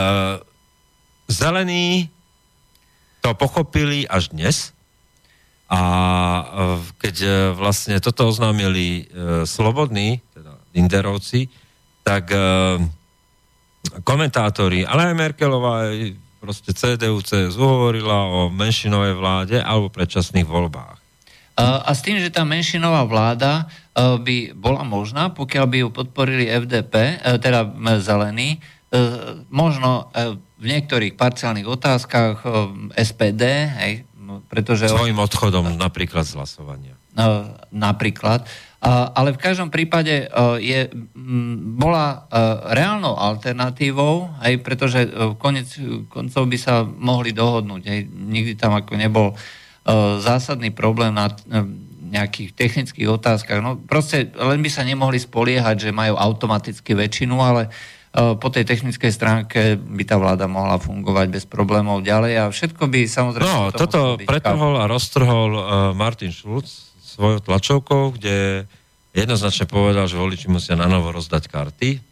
[1.29, 2.09] zelení
[3.21, 4.73] to pochopili až dnes,
[5.71, 6.43] a e,
[6.99, 11.47] keď e, vlastne toto oznámili e, slobodní, teda Linderovci,
[12.01, 12.33] tak
[14.01, 20.97] komentátori, ale aj Merkelová, aj proste CDU, CSU hovorila o menšinovej vláde alebo predčasných voľbách.
[21.61, 27.21] A s tým, že tá menšinová vláda by bola možná, pokiaľ by ju podporili FDP,
[27.37, 27.69] teda
[28.01, 28.57] zelení,
[29.53, 30.09] možno
[30.57, 32.41] v niektorých parciálnych otázkach
[32.97, 33.43] SPD,
[33.77, 33.93] hej,
[34.47, 34.87] pretože...
[34.87, 36.95] Svojím odchodom napríklad z hlasovania.
[37.11, 38.47] No, napríklad.
[39.13, 40.27] Ale v každom prípade e,
[40.57, 40.79] je,
[41.77, 42.39] bola e,
[42.73, 45.69] reálnou alternatívou, aj pretože e, konec
[46.09, 47.81] koncov by sa mohli dohodnúť.
[47.85, 49.37] Aj nikdy tam ako nebol
[50.21, 51.33] zásadný problém na
[52.13, 53.65] nejakých technických otázkach.
[53.65, 58.67] No proste len by sa nemohli spoliehať, že majú automaticky väčšinu, ale Eh, po tej
[58.67, 63.47] technickej stránke by tá vláda mohla fungovať bez problémov ďalej a všetko by samozrejme...
[63.47, 65.63] No, to toto pretrhol a roztrhol uh,
[65.95, 68.67] Martin Schulz svojou tlačovkou, kde
[69.15, 72.03] jednoznačne povedal, že voliči musia na novo rozdať karty.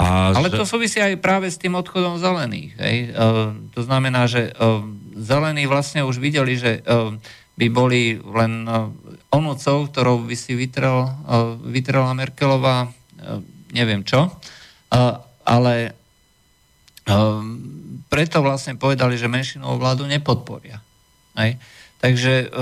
[0.00, 0.56] A Ale že...
[0.56, 2.72] to súvisí aj práve s tým odchodom zelených.
[2.80, 2.96] Hej?
[3.12, 4.80] Uh, to znamená, že uh,
[5.12, 7.12] zelení vlastne už videli, že uh,
[7.60, 8.88] by boli len uh,
[9.28, 13.44] onúcov, ktorou by si vytrel, uh, vytrela Merkelová uh,
[13.76, 14.32] neviem čo
[15.44, 15.74] ale
[18.08, 20.80] preto vlastne povedali, že menšinovú vládu nepodporia.
[21.36, 21.60] Hej.
[21.98, 22.52] Takže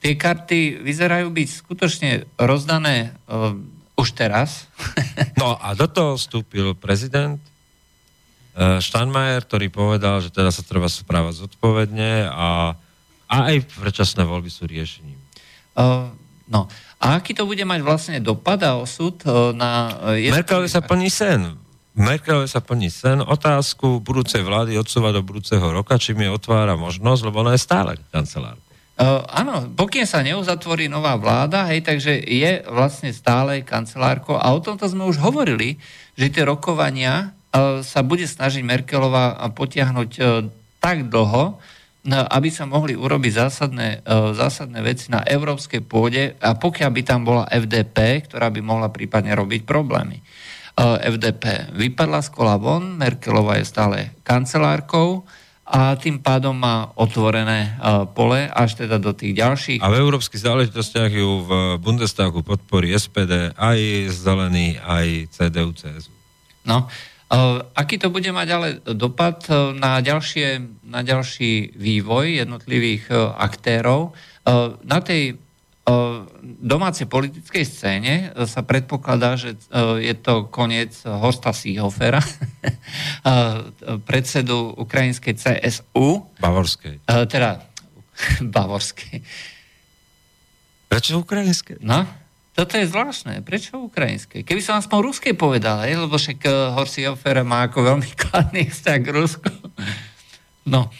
[0.00, 2.10] tie karty vyzerajú byť skutočne
[2.40, 3.16] rozdané
[3.96, 4.64] už teraz.
[5.40, 7.40] No a do toho vstúpil prezident
[8.60, 12.76] Steinmeier, ktorý povedal, že teda sa treba správať zodpovedne a,
[13.24, 15.16] a aj predčasné voľby sú riešením.
[15.72, 16.12] Uh,
[16.44, 16.68] no,
[17.00, 19.88] a aký to bude mať vlastne dopad a osud e, na...
[20.12, 21.56] E, Merkelovi sa plní sen.
[21.96, 23.24] Merkelovi sa plní sen.
[23.24, 27.96] Otázku budúcej vlády odsúva do budúceho roka, či mi otvára možnosť, lebo ona je stále
[28.12, 28.60] kancelárka.
[29.00, 34.60] Uh, áno, pokým sa neuzatvorí nová vláda, hej, takže je vlastne stále kancelárko a o
[34.60, 35.80] tomto sme už hovorili,
[36.20, 40.44] že tie rokovania uh, sa bude snažiť Merkelová potiahnuť uh,
[40.84, 41.56] tak dlho,
[42.08, 43.88] aby sa mohli urobiť zásadné,
[44.32, 49.36] zásadné veci na európskej pôde a pokiaľ by tam bola FDP, ktorá by mohla prípadne
[49.36, 50.24] robiť problémy.
[50.80, 55.28] FDP vypadla z kola von, Merkelová je stále kancelárkou,
[55.70, 59.78] a tým pádom má otvorené uh, pole až teda do tých ďalších.
[59.78, 63.78] A v európskych záležitostiach ju v Bundestagu podporí SPD aj
[64.10, 66.10] zelený, aj CDU, CSU.
[66.66, 66.90] No,
[67.78, 74.12] aký to bude mať ale dopad uh, na, ďalšie, na ďalší vývoj jednotlivých uh, aktérov?
[74.82, 75.38] Na tej
[76.64, 78.14] domácej politickej scéne
[78.48, 79.54] sa predpokladá, že
[80.00, 82.24] je to koniec Horsta Seehofera,
[84.08, 86.24] predsedu ukrajinskej CSU.
[86.40, 87.04] Bavorskej.
[87.28, 87.62] Teda
[88.56, 89.22] Bavorskej.
[90.90, 91.78] Prečo ukrajinské?
[91.84, 92.02] No,
[92.50, 93.40] toto je zvláštne.
[93.46, 94.42] Prečo ukrajinské?
[94.42, 96.44] Keby som aspoň ruskej povedal, je, lebo však
[96.74, 99.50] Horst Seehofer má ako veľmi kladný vzťah k Rusku.
[100.66, 100.92] No,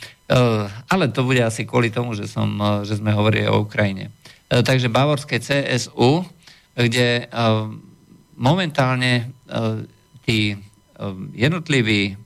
[0.89, 2.49] ale to bude asi kvôli tomu, že, som,
[2.87, 4.15] že sme hovorili o Ukrajine.
[4.51, 6.27] Takže bavorské CSU,
[6.75, 7.25] kde e,
[8.35, 9.25] momentálne e,
[10.27, 10.59] tí
[11.35, 12.19] jednotliví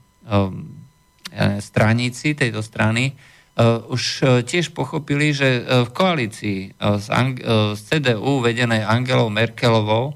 [1.59, 3.15] straníci tejto strany
[3.63, 4.03] už
[4.43, 7.39] tiež pochopili, že v koalícii s, Ang-
[7.75, 10.15] s CDU vedenej Angelou Merkelovou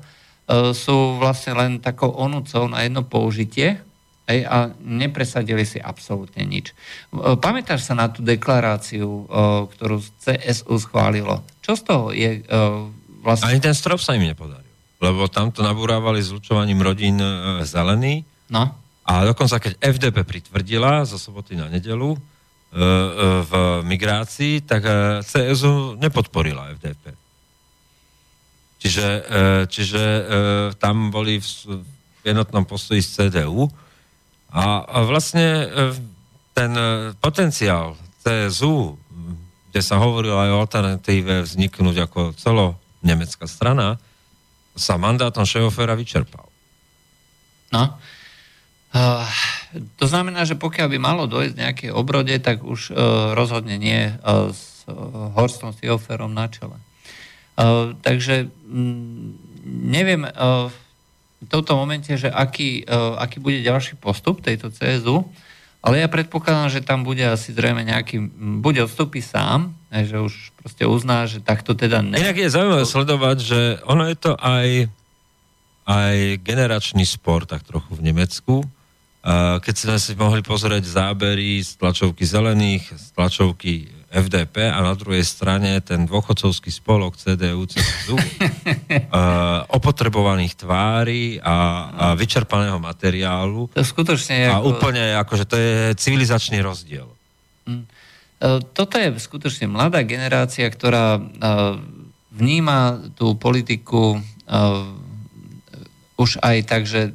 [0.76, 3.80] sú vlastne len takou onúcou na jedno použitie
[4.30, 6.78] Hej, a nepresadili si absolútne nič.
[7.42, 9.26] Pamätáš sa na tú deklaráciu,
[9.74, 11.42] ktorú CSU schválilo?
[11.66, 12.46] Čo z toho je
[13.26, 13.50] vlastne...
[13.50, 14.70] Ani ten strop sa im nepodaril.
[15.02, 17.18] Lebo tamto nabúrávali zlučovaním rodín
[17.66, 18.22] zelený.
[18.54, 18.70] No.
[19.02, 22.14] A dokonca, keď FDP pritvrdila zo soboty na nedelu
[22.70, 23.52] v
[23.82, 24.86] migrácii, tak
[25.26, 27.18] CSU nepodporila FDP.
[28.78, 29.08] Čiže,
[29.66, 30.04] čiže
[30.78, 33.66] tam boli v jednotnom postoji z CDU
[34.50, 35.66] a, vlastne e,
[36.58, 37.94] ten e, potenciál
[38.26, 38.98] CSU,
[39.70, 44.02] kde sa hovorilo aj o alternatíve vzniknúť ako celo nemecká strana,
[44.74, 46.50] sa mandátom Šeofera vyčerpal.
[47.70, 47.94] No.
[48.90, 49.22] Uh,
[50.02, 54.50] to znamená, že pokiaľ by malo dojsť nejaké obrode, tak už uh, rozhodne nie uh,
[54.50, 54.90] s
[55.38, 56.82] Horstom Seehoferom na čele.
[58.02, 59.38] Takže m,
[59.94, 60.72] neviem, uh,
[61.40, 62.84] v tomto momente, že aký,
[63.16, 65.24] aký bude ďalší postup tejto CSU,
[65.80, 68.20] ale ja predpokladám, že tam bude asi zrejme nejaký,
[68.60, 72.20] bude odstúpi sám, že už proste uzná, že takto teda ne...
[72.20, 74.92] Inak je zaujímavé sledovať, že ono je to aj,
[75.88, 78.68] aj generačný spor, tak trochu v Nemecku.
[79.60, 83.74] Keď sme si mohli pozrieť zábery z tlačovky zelených, z tlačovky
[84.10, 88.24] FDP a na druhej strane ten dôchodcovský spolok CDU, CSU, uh,
[89.78, 91.56] opotrebovaných tvári a,
[91.94, 93.70] a vyčerpaného materiálu.
[93.76, 94.66] To skutočne a ako...
[94.74, 97.06] úplne akože to je civilizačný rozdiel.
[97.70, 97.86] Mm.
[98.72, 101.20] Toto je skutočne mladá generácia, ktorá
[102.32, 104.16] vníma tú politiku
[106.16, 107.12] už aj tak, že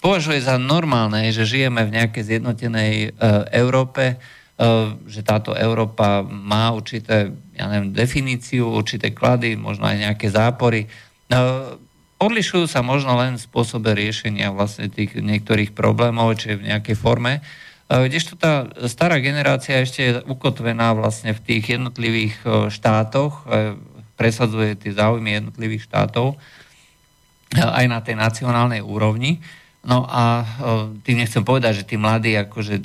[0.00, 2.92] považuje za normálne, že žijeme v nejakej zjednotenej
[3.52, 4.16] Európe,
[4.60, 10.84] Eh, že táto Európa má určité, ja neviem, definíciu, určité klady, možno aj nejaké zápory.
[10.84, 11.40] Eh,
[12.20, 17.40] odlišujú sa možno len v spôsobe riešenia vlastne tých niektorých problémov, či v nejakej forme.
[17.90, 22.38] Kdežto tá stará generácia ešte je ukotvená vlastne v tých jednotlivých
[22.70, 23.50] štátoch,
[24.14, 26.38] presadzuje tie záujmy jednotlivých štátov
[27.58, 29.42] aj na tej nacionálnej úrovni.
[29.80, 30.44] No a
[31.00, 32.84] tým nechcem povedať, že tí mladí akože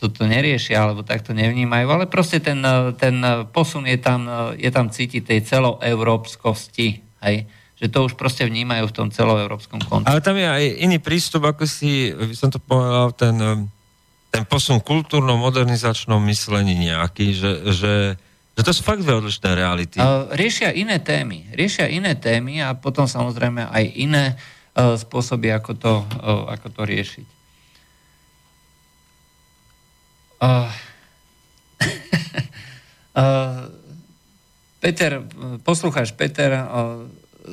[0.00, 2.64] toto neriešia alebo takto nevnímajú, ale proste ten,
[2.96, 3.20] ten
[3.52, 4.24] posun je tam,
[4.56, 7.44] je tam cítiť tej celoeurópskosti, hej?
[7.80, 10.12] že to už proste vnímajú v tom celoeurópskom kontexte.
[10.12, 13.36] Ale tam je aj iný prístup, ako si, by som to povedal, ten,
[14.32, 17.94] ten posun kultúrno-modernizačnom myslení nejaký, že, že,
[18.56, 19.96] že to sú fakt dve odlišné reality.
[20.32, 21.52] Riešia iné témy.
[21.56, 24.36] Riešia iné témy a potom samozrejme aj iné
[24.74, 25.94] spôsoby, ako to,
[26.46, 27.26] ako to riešiť.
[30.40, 30.72] Uh,
[34.80, 35.20] Peter,
[35.60, 36.64] poslucháč Peter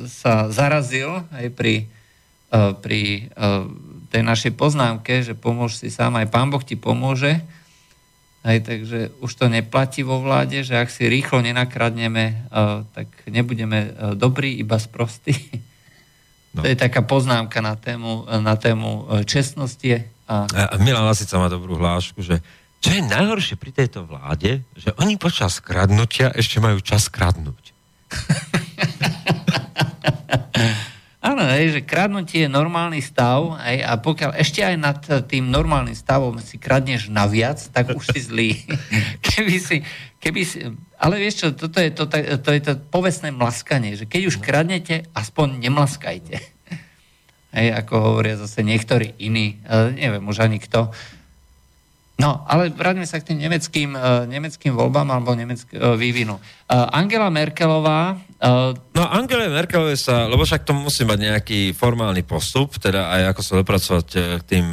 [0.07, 1.91] sa zarazil aj pri,
[2.79, 3.27] pri
[4.07, 7.43] tej našej poznámke, že pomôž si sám, aj pán Boh ti pomôže.
[8.47, 12.47] Aj, takže už to neplatí vo vláde, že ak si rýchlo nenakradneme,
[12.95, 15.35] tak nebudeme dobrí, iba sprostí.
[16.57, 16.65] No.
[16.65, 20.09] To je taká poznámka na tému, na tému čestnosti.
[20.25, 20.49] A...
[20.49, 22.41] A Milan Lasica má dobrú hlášku, že
[22.81, 27.77] čo je najhoršie pri tejto vláde, že oni počas kradnutia ešte majú čas kradnúť.
[31.17, 35.97] Áno, hej, že kradnutie je normálny stav hej, a pokiaľ ešte aj nad tým normálnym
[35.97, 38.49] stavom si kradneš naviac, tak už si zlý.
[39.33, 39.81] keby si,
[40.21, 40.61] keby si,
[41.01, 45.09] ale vieš čo, toto je to, to, je to povestné mlaskanie, že keď už kradnete,
[45.17, 46.37] aspoň nemlaskajte.
[47.57, 49.57] Hej, ako hovoria zase niektorí iní,
[49.97, 50.93] neviem už ani kto.
[52.17, 56.41] No, ale vráťme sa k tým nemeckým, uh, nemeckým voľbám alebo nemeck, uh, vývinu.
[56.65, 58.17] Uh, Angela Merkelová...
[58.93, 63.41] No, Angela Merkelová sa, lebo však to musí mať nejaký formálny postup, teda aj ako
[63.41, 64.65] sa dopracovať k tým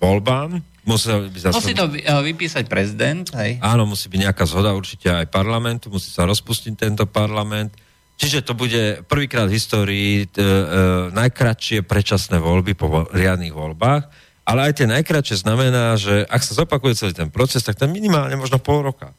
[0.00, 0.64] voľbám.
[0.88, 1.52] Musí, zase...
[1.52, 3.60] musí to vypísať prezident, hej?
[3.60, 7.76] Áno, musí byť nejaká zhoda určite aj parlamentu, musí sa rozpustiť tento parlament.
[8.16, 14.08] Čiže to bude prvýkrát v histórii t, uh, najkratšie predčasné voľby po riadnych voľbách
[14.46, 18.38] ale aj tie najkračšie znamená, že ak sa zopakuje celý ten proces, tak to minimálne
[18.38, 19.10] možno pol roka.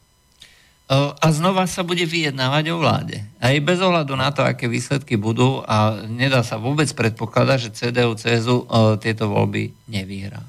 [0.88, 3.20] A znova sa bude vyjednávať o vláde.
[3.44, 8.16] Aj bez ohľadu na to, aké výsledky budú a nedá sa vôbec predpokladať, že CDU,
[8.16, 8.64] CSU
[8.96, 10.40] tieto voľby nevyhrá.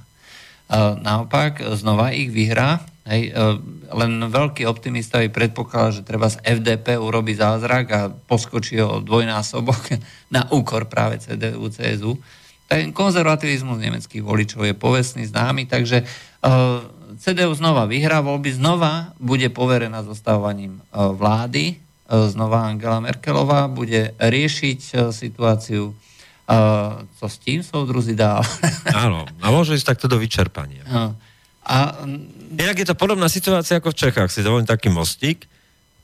[1.04, 2.80] Naopak, znova ich vyhrá.
[3.04, 3.36] Hej,
[3.90, 10.00] len veľký optimista predpokladá, že treba z FDP urobiť zázrak a poskočí o dvojnásobok
[10.36, 12.16] na úkor práve CDU, CSU.
[12.70, 19.18] Ten konzervativizmus nemeckých voličov je povestný, známy, takže uh, e, CDU znova vyhrá voľby, znova
[19.18, 25.98] bude poverená zostavovaním uh, vlády, uh, znova Angela Merkelová bude riešiť uh, situáciu
[26.50, 28.42] Uh, co s tým druzi dál?
[29.06, 30.82] Áno, a môže ísť takto do vyčerpania.
[30.90, 31.14] Uh,
[31.62, 31.94] a,
[32.58, 34.34] Inak je to podobná situácia ako v Čechách.
[34.34, 35.46] Si dovolím taký mostík,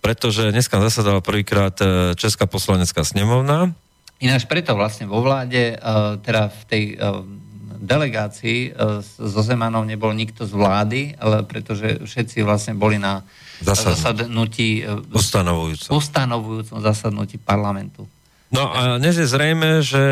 [0.05, 1.73] pretože dneska zasadala prvýkrát
[2.13, 3.73] Česká poslanecká snemovna
[4.23, 5.77] Ináč preto vlastne vo vláde, e,
[6.23, 6.95] teda v tej e,
[7.83, 13.27] delegácii e, so Zemanom nebol nikto z vlády, ale pretože všetci vlastne boli na
[13.59, 15.91] zasadnutí ustanovujúcom.
[15.95, 18.07] ustanovujúcom zasadnutí parlamentu.
[18.51, 20.03] No a dnes je zrejme, že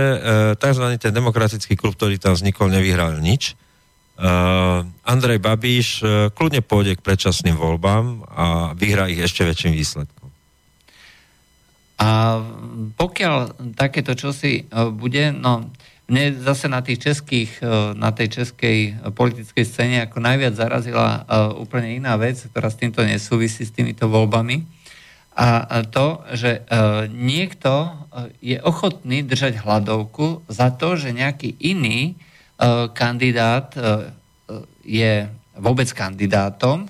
[0.59, 0.83] tzv.
[0.99, 3.55] ten demokratický klub, ktorý tam vznikol, nevyhral nič.
[5.03, 5.87] Andrej Babiš
[6.31, 8.45] kľudne pôjde k predčasným voľbám a
[8.79, 10.22] vyhrá ich ešte väčším výsledkom.
[11.97, 12.41] A
[12.97, 13.33] pokiaľ
[13.77, 15.69] takéto čosi e, bude, no
[16.09, 21.19] mne zase na, tých českých, e, na tej českej politickej scéne ako najviac zarazila e,
[21.61, 24.83] úplne iná vec, ktorá s týmto nesúvisí, s týmito voľbami.
[25.33, 26.61] A to, že
[27.09, 27.89] niekto
[28.37, 32.13] je ochotný držať hladovku za to, že nejaký iný
[32.93, 33.73] kandidát
[34.85, 35.25] je
[35.57, 36.85] vôbec kandidátom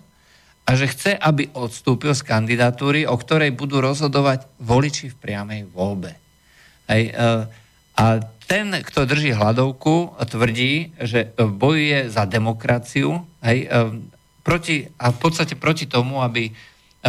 [0.63, 6.15] a že chce, aby odstúpil z kandidatúry, o ktorej budú rozhodovať voliči v priamej voľbe.
[6.87, 7.23] Hej, e,
[7.99, 8.05] a
[8.47, 13.77] ten, kto drží hladovku, tvrdí, že bojuje za demokraciu hej, e,
[14.43, 16.51] proti, a v podstate proti tomu, aby e,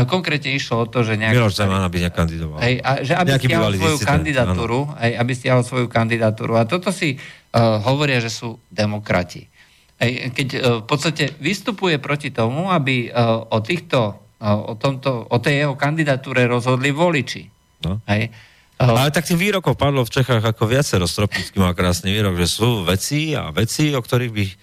[0.03, 1.39] konkrétne išlo o to, že nejaký...
[1.39, 2.59] Miloš Zeman, aby nekandidoval.
[2.59, 6.59] Hej, a že aby stiahol svoju kandidatúru, hej, aby stiahol svoju kandidatúru.
[6.59, 9.54] A toto si uh, hovoria, že sú demokrati
[10.03, 13.11] keď e, v podstate vystupuje proti tomu, aby e,
[13.51, 17.47] o, týchto, e, o, tomto, o tej jeho kandidatúre rozhodli voliči.
[17.87, 18.03] No.
[18.11, 18.35] Hej.
[18.75, 21.07] Ale tak tých výrokov padlo v Čechách ako viacero.
[21.07, 24.55] Stropnický má krásny výrok, že sú veci a veci, o ktorých by e,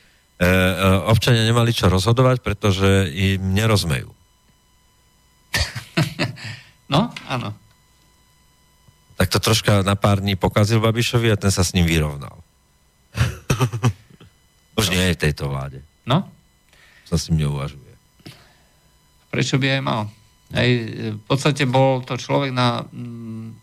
[1.08, 4.12] občania nemali čo rozhodovať, pretože im nerozmejú.
[6.92, 7.56] No, áno.
[9.16, 12.44] Tak to troška na pár dní pokazil Babišovi a ten sa s ním vyrovnal.
[14.82, 15.86] Už nie je tejto vláde.
[16.10, 16.26] No?
[17.06, 17.94] Sa s tým neuvažuje.
[19.30, 20.04] Prečo by aj mal?
[20.52, 20.70] Aj,
[21.16, 23.56] v podstate bol to človek na mm,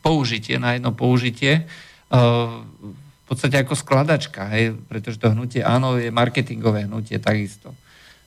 [0.00, 1.68] použitie, na jedno použitie,
[2.08, 2.64] uh,
[2.96, 7.74] v podstate ako skladačka, hej, pretože to hnutie áno je marketingové hnutie takisto.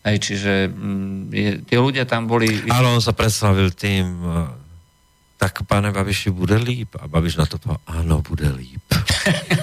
[0.05, 2.51] Hej, čiže mm, je, tie ľudia tam boli...
[2.69, 4.53] Ale on sa predstavil tým, uh,
[5.41, 6.99] tak páne Babiši, bude líp?
[6.99, 8.85] A Babiš na to povedal, áno, bude líp.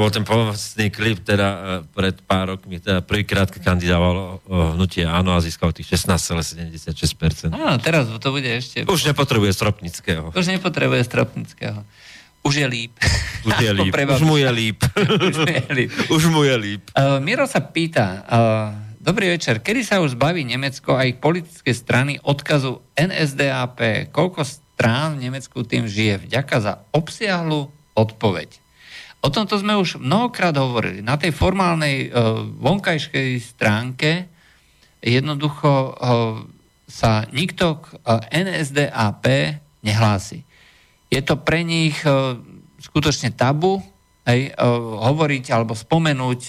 [0.00, 1.58] To bol ten povestný klip, teda e,
[1.92, 7.52] pred pár rokmi, teda prvýkrát, kandidovalo hnutie áno a získal tých 16,76%.
[7.52, 8.88] Áno, teraz to bude ešte...
[8.88, 10.32] Už nepotrebuje Stropnického.
[10.32, 11.84] Už nepotrebuje Stropnického.
[12.40, 12.96] Už je líp.
[13.44, 13.92] Už je líp.
[13.92, 14.80] Už mu je líp.
[15.28, 15.92] už mu je líp.
[16.16, 16.82] už mu je líp.
[16.96, 18.72] Uh, Miro sa pýta, uh,
[19.04, 24.08] dobrý večer, kedy sa už zbaví Nemecko a ich politické strany odkazu NSDAP?
[24.16, 26.24] Koľko strán v Nemecku tým žije?
[26.24, 28.59] Vďaka za obsiahlu odpoveď.
[29.20, 31.04] O tomto sme už mnohokrát hovorili.
[31.04, 34.32] Na tej formálnej uh, vonkajškej stránke
[35.04, 36.40] jednoducho uh,
[36.90, 39.24] sa nikto k e, NSDAP
[39.86, 40.42] nehlási.
[41.06, 42.02] Je to pre nich
[42.82, 43.78] skutočne tabu
[44.26, 44.50] hej,
[44.98, 46.40] hovoriť alebo spomenúť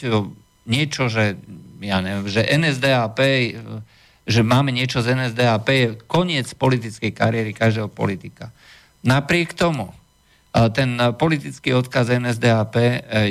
[0.65, 1.37] niečo, že
[1.81, 3.19] ja neviem, že NSDAP,
[4.25, 8.53] že máme niečo z NSDAP, je koniec politickej kariéry každého politika.
[9.01, 9.89] Napriek tomu,
[10.51, 12.75] ten politický odkaz NSDAP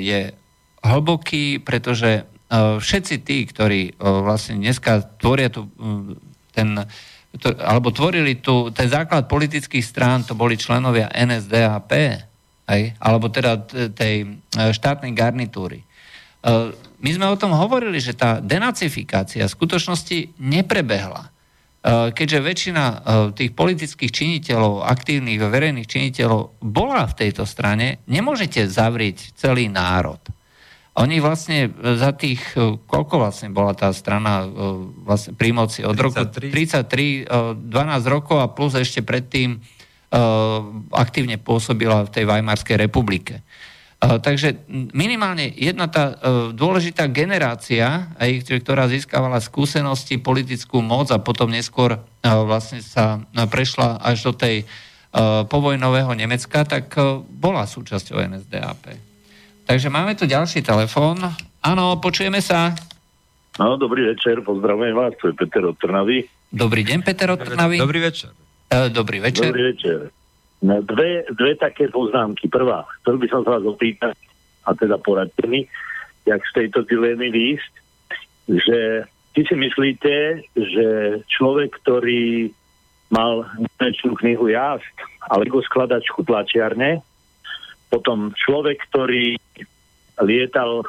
[0.01, 0.33] je
[0.81, 5.69] hlboký, pretože všetci tí, ktorí vlastne dneska tvoria tu
[6.51, 6.89] ten
[7.63, 11.93] alebo tvorili tu, ten základ politických strán, to boli členovia NSDAP,
[12.67, 15.87] aj, alebo teda tej štátnej garnitúry.
[16.99, 21.31] My sme o tom hovorili, že tá denacifikácia v skutočnosti neprebehla.
[21.81, 22.85] E, keďže väčšina
[23.33, 30.21] tých politických činiteľov, aktívnych verejných činiteľov bola v tejto strane, nemôžete zavrieť celý národ.
[30.99, 34.47] Oni vlastne za tých, e, koľko vlastne bola tá strana e,
[35.07, 35.87] vlastne pri moci?
[35.87, 36.03] Od 33.
[36.03, 37.31] roku 33,
[37.71, 37.71] 12
[38.11, 39.59] rokov a plus ešte predtým e,
[40.91, 43.47] aktívne pôsobila v tej Weimarskej republike.
[44.01, 44.65] Takže
[44.97, 46.17] minimálne jedna tá
[46.57, 48.09] dôležitá generácia,
[48.49, 54.65] ktorá získavala skúsenosti, politickú moc a potom neskôr vlastne sa prešla až do tej
[55.53, 56.97] povojnového Nemecka, tak
[57.29, 58.97] bola súčasťou NSDAP.
[59.69, 61.21] Takže máme tu ďalší telefón.
[61.61, 62.73] Áno, počujeme sa.
[63.61, 66.25] No, dobrý večer, pozdravujem vás, to je Peter od Trnavy.
[66.49, 67.77] Dobrý deň, Peter od Trnavy.
[67.77, 68.33] Dobrý večer.
[68.73, 69.53] E, dobrý večer.
[69.53, 69.99] Dobrý večer.
[70.61, 72.45] No, dve, dve také poznámky.
[72.53, 74.13] Prvá, chcel by som sa vás opýtať,
[74.69, 75.65] a teda poradte mi,
[76.29, 77.73] jak z tejto dilemy výjsť,
[78.61, 78.79] že
[79.33, 80.15] či si myslíte,
[80.53, 80.87] že
[81.33, 82.53] človek, ktorý
[83.09, 84.87] mal nekonečnú knihu Jazd
[85.33, 87.03] alebo skladačku tlačiarne,
[87.91, 89.35] potom človek, ktorý
[90.23, 90.87] lietal e,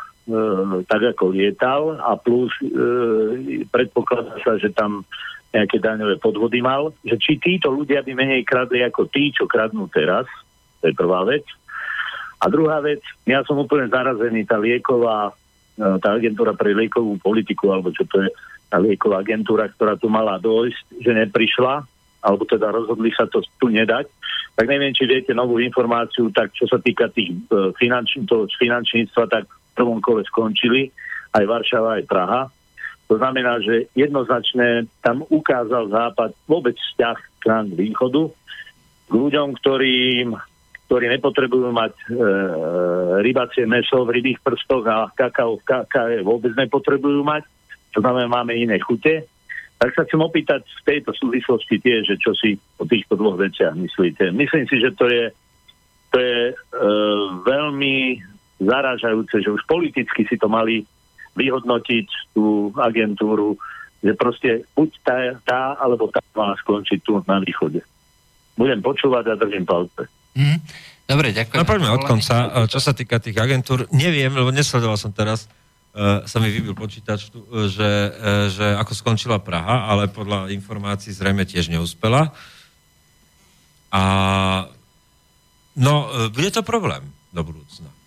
[0.85, 2.67] tak, ako lietal a plus e,
[3.71, 5.07] predpokladá sa, že tam
[5.51, 9.91] nejaké daňové podvody mal, že či títo ľudia by menej kradli ako tí, čo kradnú
[9.91, 10.23] teraz,
[10.79, 11.43] to je prvá vec.
[12.41, 15.29] A druhá vec, ja som úplne zarazený, tá lieková,
[15.77, 18.29] e, tá agentúra pre liekovú politiku, alebo čo to je,
[18.71, 21.85] tá lieková agentúra, ktorá tu mala dojsť, že neprišla,
[22.23, 24.07] alebo teda rozhodli sa to tu nedať,
[24.55, 29.23] tak neviem, či viete novú informáciu, tak čo sa týka tých e, finančn- toho finančníctva,
[29.27, 30.89] tak v prvom kole skončili
[31.35, 32.41] aj Varšava, aj Praha.
[33.11, 40.39] To znamená, že jednoznačne tam ukázal Západ vôbec vzťah k nám východu, k ľuďom, ktorým,
[40.87, 42.05] ktorí nepotrebujú mať e,
[43.19, 47.43] rybacie meso v rybých prstoch a kakao v kakao vôbec nepotrebujú mať.
[47.91, 49.27] To znamená, máme iné chute
[49.81, 53.73] tak sa chcem opýtať v tejto súvislosti tie, že čo si o týchto dvoch veciach
[53.73, 54.29] myslíte.
[54.29, 55.33] Myslím si, že to je,
[56.13, 56.55] to je e,
[57.49, 58.21] veľmi
[58.61, 60.85] zarážajúce, že už politicky si to mali
[61.35, 63.55] vyhodnotiť tú agentúru,
[64.01, 67.85] že proste buď tá, tá alebo tá má skončiť tu na východe.
[68.57, 70.09] Budem počúvať a držím palce.
[70.35, 70.59] Mm,
[71.07, 71.59] dobre, ďakujem.
[71.59, 72.35] No poďme od konca.
[72.67, 75.47] Čo sa týka tých agentúr, neviem, lebo nesledoval som teraz
[75.95, 81.15] uh, sa mi vybil počítač, uh, že, uh, že ako skončila Praha, ale podľa informácií
[81.15, 82.31] zrejme tiež neúspela.
[83.91, 84.03] A
[85.75, 88.00] no, uh, bude to problém do budúcna.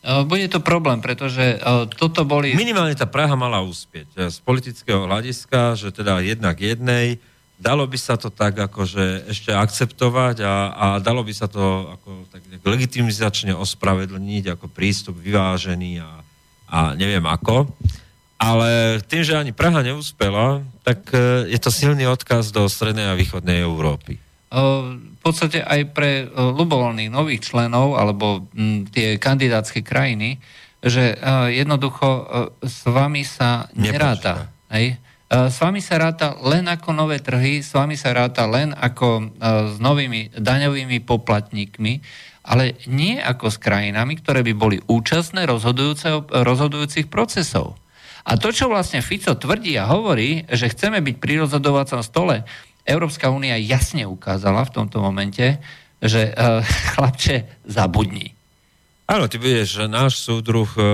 [0.00, 1.60] Bude to problém, pretože
[2.00, 2.56] toto boli...
[2.56, 7.20] Minimálne tá Praha mala úspieť z politického hľadiska, že teda jednak jednej,
[7.60, 12.10] dalo by sa to tak akože ešte akceptovať a, a dalo by sa to ako
[12.32, 16.24] tak legitimizačne ospravedlniť ako prístup vyvážený a,
[16.72, 17.68] a neviem ako.
[18.40, 23.18] Ale tým, že ani Praha neúspela, tak e, je to silný odkaz do strednej a
[23.20, 24.16] východnej Európy.
[25.20, 28.48] V podstate aj pre ľubovoľných nových členov alebo
[28.88, 30.40] tie kandidátske krajiny,
[30.80, 31.12] že
[31.52, 32.08] jednoducho
[32.64, 34.48] s vami sa neráta.
[34.72, 34.96] Hej?
[35.28, 39.36] S vami sa ráta len ako nové trhy, s vami sa ráta len ako
[39.70, 47.76] s novými daňovými poplatníkmi ale nie ako s krajinami, ktoré by boli účastné rozhodujúcich procesov.
[48.24, 52.48] A to, čo vlastne Fico tvrdí a hovorí, že chceme byť pri rozhodovacom stole,
[52.84, 55.60] Európska únia jasne ukázala v tomto momente,
[56.00, 56.64] že uh,
[56.96, 58.32] chlapče, zabudni.
[59.10, 60.84] Áno, ty že náš súdruh uh,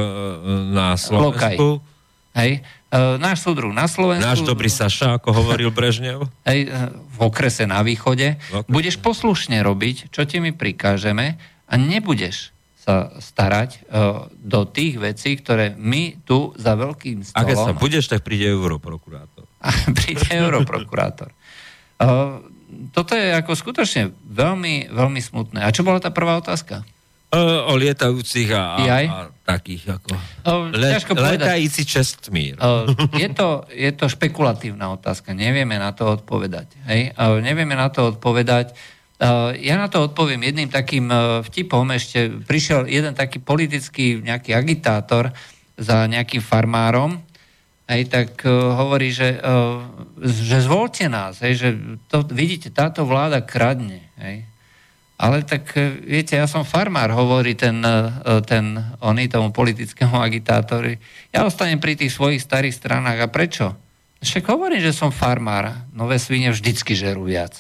[0.73, 1.85] na Slovensku...
[1.85, 1.95] Lokaj.
[2.37, 2.53] Hej,
[2.93, 4.25] uh, náš súdruh na Slovensku...
[4.25, 6.29] Náš dobrý Saša, ako hovoril Brežnev.
[6.49, 6.69] Hej,
[7.17, 8.37] v okrese na východe.
[8.53, 8.69] Okrese.
[8.69, 11.37] Budeš poslušne robiť, čo ti my prikážeme
[11.69, 12.57] a nebudeš
[12.87, 17.43] sa starať uh, do tých vecí, ktoré my tu za veľkým stolom...
[17.43, 19.43] Ak sa budeš, tak príde europrokurátor.
[19.99, 21.35] príde europrokurátor.
[22.93, 25.65] Toto je ako skutočne veľmi, veľmi smutné.
[25.65, 26.85] A čo bola tá prvá otázka?
[27.27, 30.15] O, o lietajúcich a, a, a takých ako...
[30.47, 32.55] O, Le, letajíci čestmír.
[32.63, 32.87] O,
[33.19, 35.35] je, to, je to špekulatívna otázka.
[35.35, 36.79] Nevieme na to odpovedať.
[36.87, 37.17] Hej?
[37.19, 38.79] O, nevieme na to odpovedať.
[39.17, 41.89] Uh, ja na to odpoviem jedným takým uh, vtipom.
[41.89, 45.33] Ešte prišiel jeden taký politický nejaký agitátor
[45.81, 47.25] za nejakým farmárom
[47.87, 49.83] aj tak uh, hovorí, že, uh,
[50.23, 51.69] že zvolte nás, hej, že
[52.11, 54.03] to, vidíte, táto vláda kradne.
[54.19, 54.47] Hej.
[55.17, 55.73] Ale tak,
[56.05, 57.81] viete, ja som farmár, hovorí ten,
[58.45, 61.01] ten oný tomu politickému agitátori.
[61.33, 63.25] Ja ostanem pri tých svojich starých stranách.
[63.25, 63.73] A prečo?
[64.21, 65.89] Však hovorím, že som farmár.
[65.97, 67.57] Nové svine vždycky žerú viac.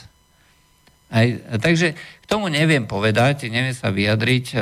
[1.09, 1.25] Aj,
[1.57, 4.53] takže k tomu neviem povedať, neviem sa vyjadriť,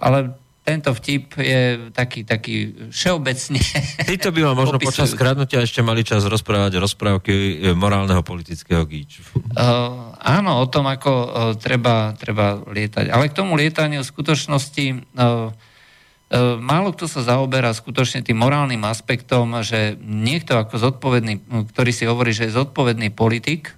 [0.00, 0.32] ale
[0.66, 3.62] tento vtip je taký, taký všeobecne...
[4.02, 9.22] Títo by vám možno počas skradnutia ešte mali čas rozprávať rozprávky e, morálneho politického gíču.
[9.54, 13.14] Uh, áno, o tom, ako uh, treba, treba lietať.
[13.14, 18.82] Ale k tomu lietaniu v skutočnosti uh, uh, málo kto sa zaoberá skutočne tým morálnym
[18.90, 23.70] aspektom, že niekto ako zodpovedný, ktorý si hovorí, že je zodpovedný politik,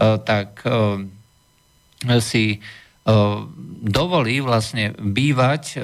[0.00, 0.96] uh, tak uh,
[2.24, 2.58] si
[3.82, 5.74] dovolí vlastne bývať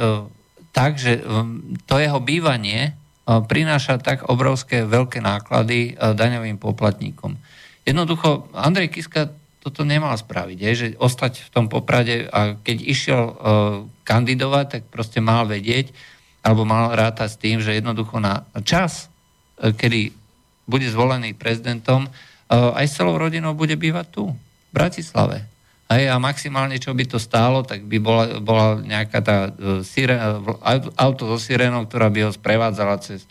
[0.78, 7.34] tak, že um, to jeho bývanie uh, prináša tak obrovské veľké náklady uh, daňovým poplatníkom.
[7.82, 13.22] Jednoducho, Andrej Kiska toto nemal spraviť, je, že ostať v tom poprade a keď išiel
[13.26, 13.34] uh,
[14.06, 15.90] kandidovať, tak proste mal vedieť,
[16.46, 19.10] alebo mal rátať s tým, že jednoducho na čas,
[19.58, 20.14] uh, kedy
[20.70, 22.06] bude zvolený prezidentom,
[22.48, 25.48] aj s celou rodinou bude bývať tu, v Bratislave.
[25.88, 29.80] Hej, a maximálne, čo by to stálo, tak by bola, bola nejaká tá uh,
[31.00, 33.24] auto so sirenou, ktorá by ho sprevádzala cez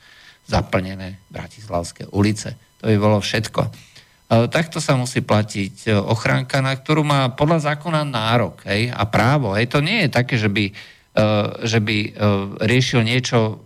[0.50, 2.58] zaplnené bratislavské ulice.
[2.82, 3.62] To by bolo všetko.
[3.62, 9.56] Uh, takto sa musí platiť ochránka, na ktorú má podľa zákona nárok hej, a právo.
[9.56, 9.72] Hej.
[9.72, 10.74] To nie je také, že by,
[11.64, 11.98] že by
[12.62, 13.64] riešil niečo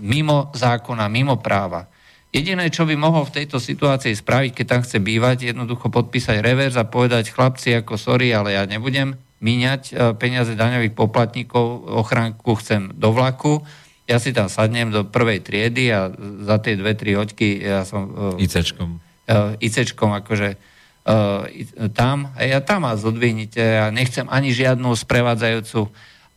[0.00, 1.89] mimo zákona, mimo práva.
[2.30, 6.78] Jediné, čo by mohol v tejto situácii spraviť, keď tam chce bývať, jednoducho podpísať revers
[6.78, 12.94] a povedať chlapci ako sorry, ale ja nebudem míňať e, peniaze daňových poplatníkov, ochránku chcem
[12.94, 13.66] do vlaku,
[14.06, 16.10] ja si tam sadnem do prvej triedy a
[16.46, 18.10] za tie dve, tri hoďky ja som...
[18.38, 19.02] E, ICčkom.
[19.30, 20.58] Uh, ICčkom akože
[21.96, 25.88] tam, a ja tam ma zodvihnite a nechcem ani žiadnu sprevádzajúcu.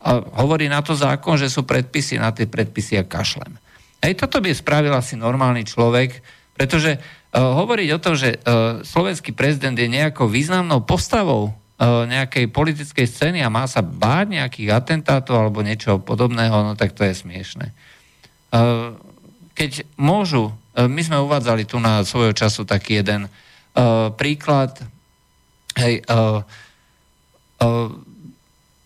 [0.04, 0.10] A
[0.40, 3.60] hovorí na to zákon, že sú predpisy, na tie predpisy a kašlem.
[4.04, 6.20] Hej, toto by spravil asi normálny človek,
[6.52, 12.52] pretože uh, hovoriť o tom, že uh, slovenský prezident je nejakou významnou postavou uh, nejakej
[12.52, 17.16] politickej scény a má sa báť nejakých atentátov alebo niečo podobného, no tak to je
[17.16, 17.72] smiešne.
[18.52, 18.92] Uh,
[19.56, 24.84] keď môžu, uh, my sme uvádzali tu na svojho času taký jeden uh, príklad,
[25.80, 26.44] hej, uh,
[27.64, 27.88] uh,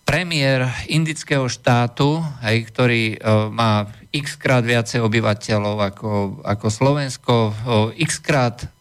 [0.08, 6.10] premiér indického štátu, hej, ktorý uh, má x krát viacej obyvateľov ako,
[6.48, 8.24] ako Slovensko, uh, x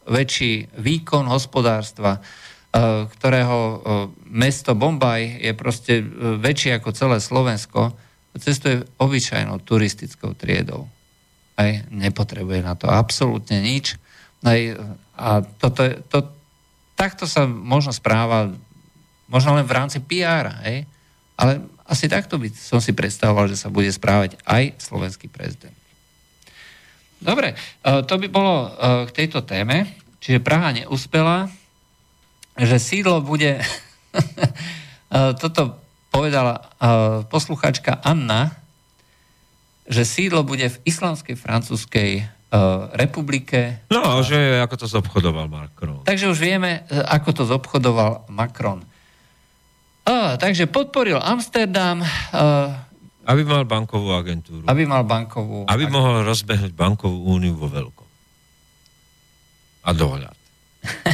[0.08, 3.76] väčší výkon hospodárstva, uh, ktorého uh,
[4.24, 7.92] mesto Bombaj je proste uh, väčšie ako celé Slovensko,
[8.40, 10.88] cestuje obyčajnou turistickou triedou.
[11.60, 14.00] Aj nepotrebuje na to absolútne nič.
[14.48, 14.80] Aj,
[15.18, 16.32] a toto, to,
[16.96, 18.48] takto sa možno správa
[19.28, 20.88] možno len v rámci PR, hej?
[21.38, 25.78] Ale asi takto by som si predstavoval, že sa bude správať aj slovenský prezident.
[27.18, 27.58] Dobre, e,
[28.06, 28.70] to by bolo e,
[29.10, 29.90] k tejto téme.
[30.22, 31.50] Čiže Praha neúspela,
[32.60, 33.62] že sídlo bude...
[35.08, 35.80] E, toto
[36.12, 36.68] povedala
[37.32, 38.52] posluchačka Anna,
[39.88, 42.28] že sídlo bude v islamskej francúzskej
[42.92, 43.88] republike.
[43.88, 46.04] No, že ako to zobchodoval Macron.
[46.04, 48.84] Takže už vieme, ako to zobchodoval Macron.
[50.08, 52.00] A, takže podporil Amsterdam.
[52.32, 52.88] A,
[53.28, 54.64] aby mal bankovú agentúru.
[54.64, 55.96] Aby mal bankovú Aby agentúru.
[56.00, 58.08] mohol rozbehnúť bankovú úniu vo veľkom.
[59.84, 60.38] A dohľad.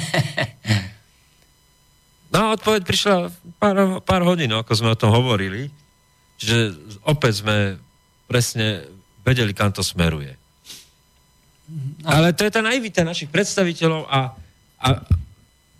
[2.33, 5.73] no a odpoveď prišla pár, pár hodín, no, ako sme o tom hovorili.
[6.37, 6.77] Čiže
[7.09, 7.81] opäť sme
[8.29, 8.85] presne
[9.25, 10.37] vedeli, kam to smeruje.
[11.65, 12.05] No.
[12.05, 14.37] Ale to je tá naivita našich predstaviteľov a,
[14.77, 14.87] a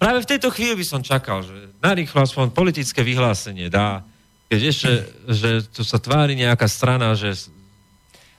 [0.03, 4.03] Práve v tejto chvíli by som čakal, že narýchlo aspoň politické vyhlásenie dá,
[4.51, 4.91] keď ešte,
[5.31, 7.47] že tu sa tvári nejaká strana, že...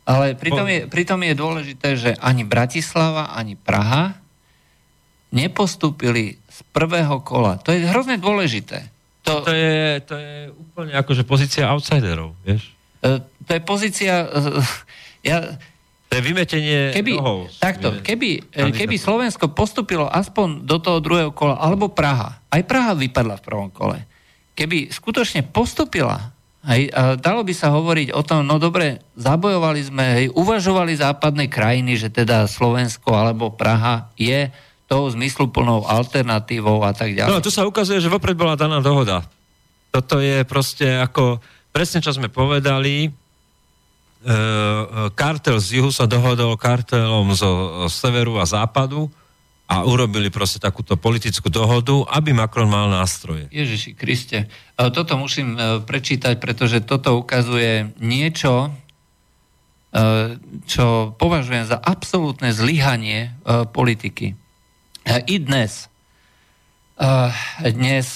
[0.05, 4.13] Ale pritom je, pritom je dôležité, že ani Bratislava, ani Praha
[5.33, 7.57] nepostúpili z prvého kola.
[7.65, 8.93] To je hrozne dôležité.
[9.25, 12.77] To, to, je, to je úplne akože pozícia outsiderov, vieš?
[13.01, 14.29] E, to je pozícia...
[14.29, 14.39] E,
[15.33, 15.57] ja,
[16.15, 17.51] to je vymetenie keby, nohou.
[17.59, 22.95] Takto, keby, e, keby Slovensko postupilo aspoň do toho druhého kola, alebo Praha, aj Praha
[22.95, 23.99] vypadla v prvom kole,
[24.55, 26.31] keby skutočne postupila,
[26.71, 31.51] hej, a dalo by sa hovoriť o tom, no dobre, zabojovali sme, hej, uvažovali západné
[31.51, 34.55] krajiny, že teda Slovensko alebo Praha je
[34.87, 37.33] tou zmysluplnou alternatívou a tak ďalej.
[37.35, 39.27] No, tu sa ukazuje, že vopred bola daná dohoda.
[39.91, 41.43] Toto je proste ako
[41.75, 43.11] presne, čo sme povedali,
[45.13, 49.13] kartel z juhu sa dohodol kartelom zo severu a západu
[49.65, 53.49] a urobili proste takúto politickú dohodu, aby Macron mal nástroje.
[53.49, 58.73] Ježiši Kriste, toto musím prečítať, pretože toto ukazuje niečo,
[60.69, 63.33] čo považujem za absolútne zlyhanie
[63.73, 64.37] politiky.
[65.05, 65.89] I dnes,
[67.63, 68.09] dnes,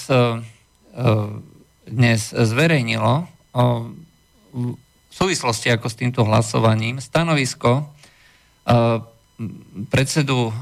[1.85, 3.29] dnes zverejnilo
[5.19, 7.91] súvislosti ako s týmto hlasovaním stanovisko
[9.91, 10.55] predsedu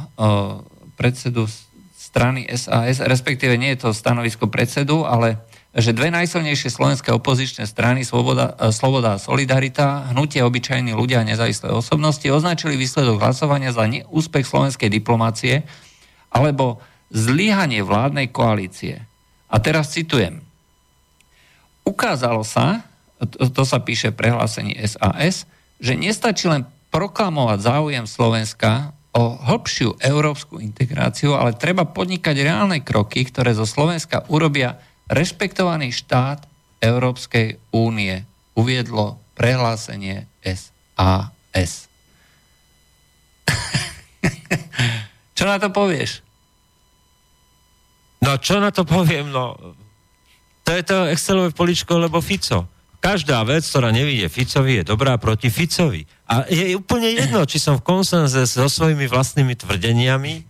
[0.97, 1.45] predsedu
[1.93, 5.37] strany SAS, respektíve nie je to stanovisko predsedu, ale
[5.77, 11.27] že dve najsilnejšie slovenské opozičné strany, Sloboda, e, Sloboda a Solidarita, hnutie obyčajní ľudia a
[11.27, 15.61] nezávislé osobnosti, označili výsledok hlasovania za neúspech slovenskej diplomácie
[16.33, 16.81] alebo
[17.13, 19.05] zlyhanie vládnej koalície.
[19.53, 20.41] A teraz citujem.
[21.85, 22.81] Ukázalo sa,
[23.17, 25.49] to, to sa píše prehlásení SAS,
[25.81, 33.25] že nestačí len proklamovať záujem Slovenska o hĺbšiu európsku integráciu, ale treba podnikať reálne kroky,
[33.25, 34.77] ktoré zo Slovenska urobia
[35.09, 36.45] rešpektovaný štát
[36.77, 38.21] Európskej únie.
[38.53, 41.89] Uviedlo prehlásenie SAS.
[45.37, 46.21] čo na to povieš?
[48.21, 49.29] No, čo na to poviem?
[49.29, 49.57] No,
[50.65, 52.76] to je to Excelové poličko, lebo Fico.
[52.97, 56.09] Každá vec, ktorá nevidie Ficovi, je dobrá proti Ficovi.
[56.25, 60.43] A je úplne jedno, či som v konsenze so svojimi vlastnými tvrdeniami,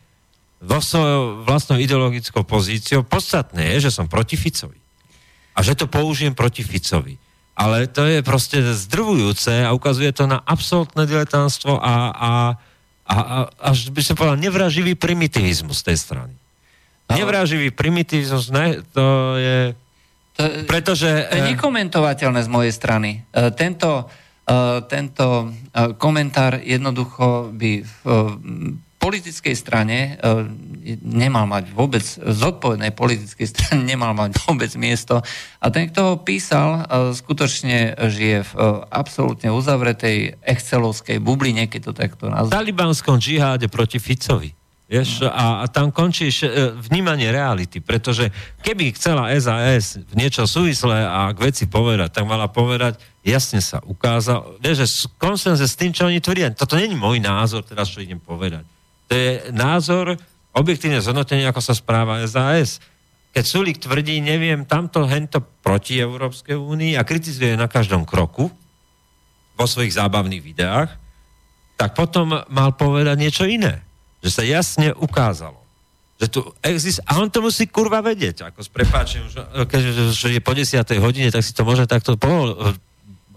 [0.57, 3.05] vo svojou vlastnou ideologickou pozíciou.
[3.05, 4.79] Podstatné je, že som proti Ficovi.
[5.53, 7.21] A že to použijem proti Ficovi.
[7.57, 12.31] Ale to je proste zdrvujúce a ukazuje to na absolútne diletánstvo a, a,
[13.05, 13.37] a, a
[13.73, 16.33] až by som povedal nevraživý primitivizmus tej strany.
[17.09, 19.73] Nevraživý primitivizmus, ne, to je
[20.37, 21.09] to, Pretože...
[21.27, 23.25] To je eh, nekomentovateľné z mojej strany.
[23.33, 24.05] Eh, tento,
[24.45, 25.51] eh, tento
[25.97, 28.01] komentár jednoducho by v
[28.97, 30.17] politickej strane
[31.05, 35.21] nemal mať vôbec, zodpovednej politickej strane nemal mať vôbec miesto.
[35.61, 36.81] A ten, kto ho písal,
[37.13, 38.51] skutočne žije v
[38.89, 42.51] absolútne uzavretej excelovskej bubline, keď to takto nazvať.
[42.51, 44.56] V talibanskom džiháde proti Ficovi.
[44.87, 48.31] Vieš, a, a tam končíš e, vnímanie reality, pretože
[48.63, 53.83] keby chcela SAS v niečo súvislé a k veci povedať, tak mala povedať, jasne sa
[53.83, 57.99] ukázal, vieš, že konsenze s tým, čo oni tvrdia, toto není môj názor, teraz čo
[57.99, 58.63] idem povedať.
[59.11, 60.15] To je názor,
[60.55, 62.79] objektívne zhodnotenie, ako sa správa SAS.
[63.35, 68.47] Keď Sulik tvrdí, neviem, tamto, hento proti Európskej únii a kritizuje na každom kroku
[69.51, 70.95] vo svojich zábavných videách,
[71.75, 73.86] tak potom mal povedať niečo iné
[74.21, 75.57] že sa jasne ukázalo,
[76.17, 77.03] že tu exist...
[77.05, 80.81] A on to musí kurva vedieť, ako s prepáčením, že, keď že je po 10.
[80.97, 82.57] hodine, tak si to môže takto po,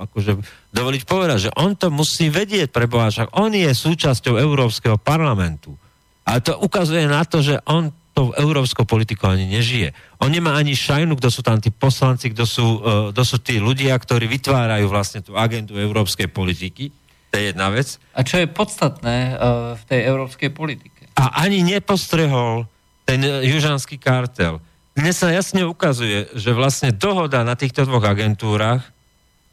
[0.00, 0.40] akože
[0.72, 5.76] dovoliť povedať, že on to musí vedieť pre však on je súčasťou Európskeho parlamentu.
[6.24, 9.94] A to ukazuje na to, že on tou európskou politikou ani nežije.
[10.20, 13.56] On nemá ani šajnu, kto sú tam tí poslanci, kto sú, uh, kto sú tí
[13.62, 16.90] ľudia, ktorí vytvárajú vlastne tú agendu európskej politiky.
[17.30, 18.02] To je jedna vec.
[18.10, 21.06] A čo je podstatné uh, v tej európskej politike?
[21.14, 22.66] A ani nepostrehol
[23.06, 24.58] ten južanský kartel.
[24.98, 28.82] Dnes sa jasne ukazuje, že vlastne dohoda na týchto dvoch agentúrach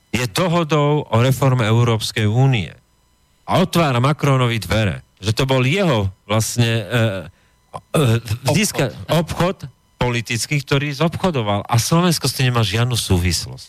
[0.10, 2.74] je dohodou o reforme Európskej únie.
[3.46, 5.06] A otvára Macronovi dvere.
[5.22, 7.24] Že to bol jeho vlastne uh,
[7.94, 8.18] uh,
[8.54, 9.14] získa, obchod.
[9.14, 9.58] obchod
[9.98, 11.66] politický, ktorý zobchodoval.
[11.66, 13.68] A Slovensko s tým nemá žiadnu súvislosť.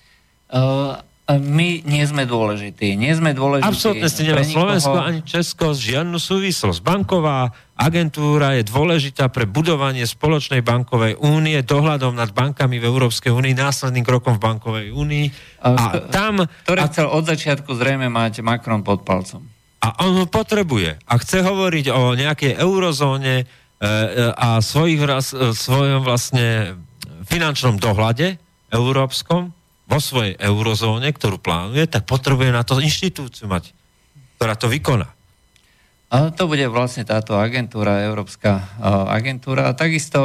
[0.49, 1.01] Uh,
[1.37, 2.97] my nie sme dôležití.
[2.97, 3.69] Nie sme dôležití.
[3.69, 6.81] Absolutne ste nemá Slovensko ani Česko žiadnu súvislosť.
[6.81, 13.53] Banková agentúra je dôležitá pre budovanie spoločnej bankovej únie, dohľadom nad bankami v Európskej únii,
[13.53, 15.27] následným krokom v bankovej únii.
[15.61, 16.49] A, a tam...
[16.65, 19.45] Ktoré a, chcel od začiatku zrejme mať Macron pod palcom.
[19.85, 20.97] A on ho potrebuje.
[21.05, 26.73] A chce hovoriť o nejakej eurozóne e, e, a svojich, e, svojom vlastne
[27.29, 28.41] finančnom dohľade
[28.73, 29.53] európskom,
[29.89, 33.73] vo svojej eurozóne, ktorú plánuje, tak potrebuje na to inštitúciu mať,
[34.37, 35.09] ktorá to vykoná.
[36.09, 38.65] A to bude vlastne táto agentúra, Európska
[39.13, 39.69] agentúra.
[39.69, 40.17] A takisto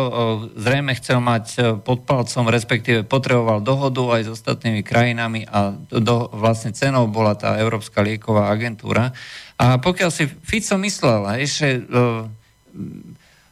[0.55, 6.71] zrejme chcel mať pod palcom, respektíve potreboval dohodu aj s ostatnými krajinami a do, vlastne
[6.71, 9.11] cenou bola tá Európska lieková agentúra.
[9.59, 12.31] A pokiaľ si Fico myslel, ešte uh,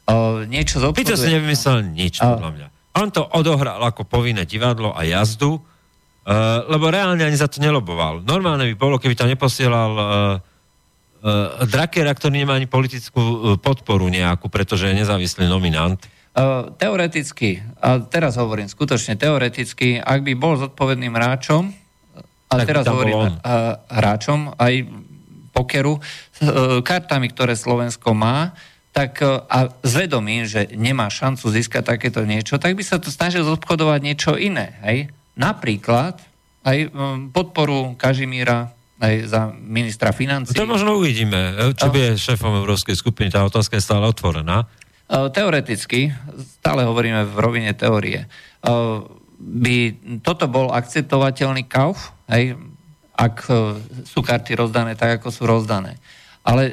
[0.07, 1.03] uh, niečo zobchoduje...
[1.03, 2.67] Fico si nevymyslel nič, podľa mňa.
[2.95, 5.59] On to odohral ako povinné divadlo a jazdu,
[6.21, 8.21] Uh, lebo reálne ani za to neloboval.
[8.21, 14.05] Normálne by bolo, keby tam neposielal uh, uh, Drakera, ktorý nemá ani politickú uh, podporu
[14.05, 15.97] nejakú, pretože je nezávislý nominant.
[16.37, 21.73] Uh, teoreticky, a teraz hovorím skutočne teoreticky, ak by bol zodpovedným hráčom
[22.47, 23.41] a teraz hovorím
[23.89, 24.73] hráčom aj
[25.51, 25.99] pokeru,
[26.85, 28.55] kartami, ktoré Slovensko má,
[28.91, 33.99] tak a zvedomím, že nemá šancu získať takéto niečo, tak by sa to snažil zobchodovať
[34.03, 34.75] niečo iné.
[34.83, 35.11] Hej?
[35.37, 36.19] Napríklad
[36.61, 36.77] aj
[37.31, 38.69] podporu Kažimíra
[39.01, 40.53] aj za ministra financí.
[40.53, 43.33] To možno uvidíme, čo by je šéfom Európskej skupiny.
[43.33, 44.69] Tá otázka je stále otvorená.
[45.09, 46.13] Teoreticky,
[46.61, 48.29] stále hovoríme v rovine teórie,
[49.41, 49.75] by
[50.21, 52.53] toto bol akceptovateľný kauf, hej,
[53.17, 53.49] ak
[54.05, 55.97] sú karty rozdané tak, ako sú rozdané.
[56.45, 56.69] Ale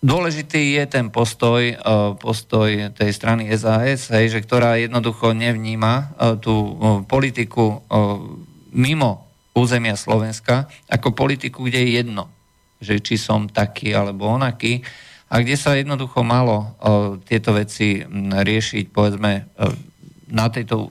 [0.00, 1.76] Dôležitý je ten postoj,
[2.24, 6.72] postoj tej strany SAS, hej, že ktorá jednoducho nevníma tú
[7.04, 7.84] politiku
[8.72, 12.32] mimo územia Slovenska ako politiku, kde je jedno,
[12.80, 14.80] že či som taký alebo onaký
[15.28, 16.72] a kde sa jednoducho malo
[17.28, 18.00] tieto veci
[18.40, 19.52] riešiť, povedzme,
[20.32, 20.88] na tejto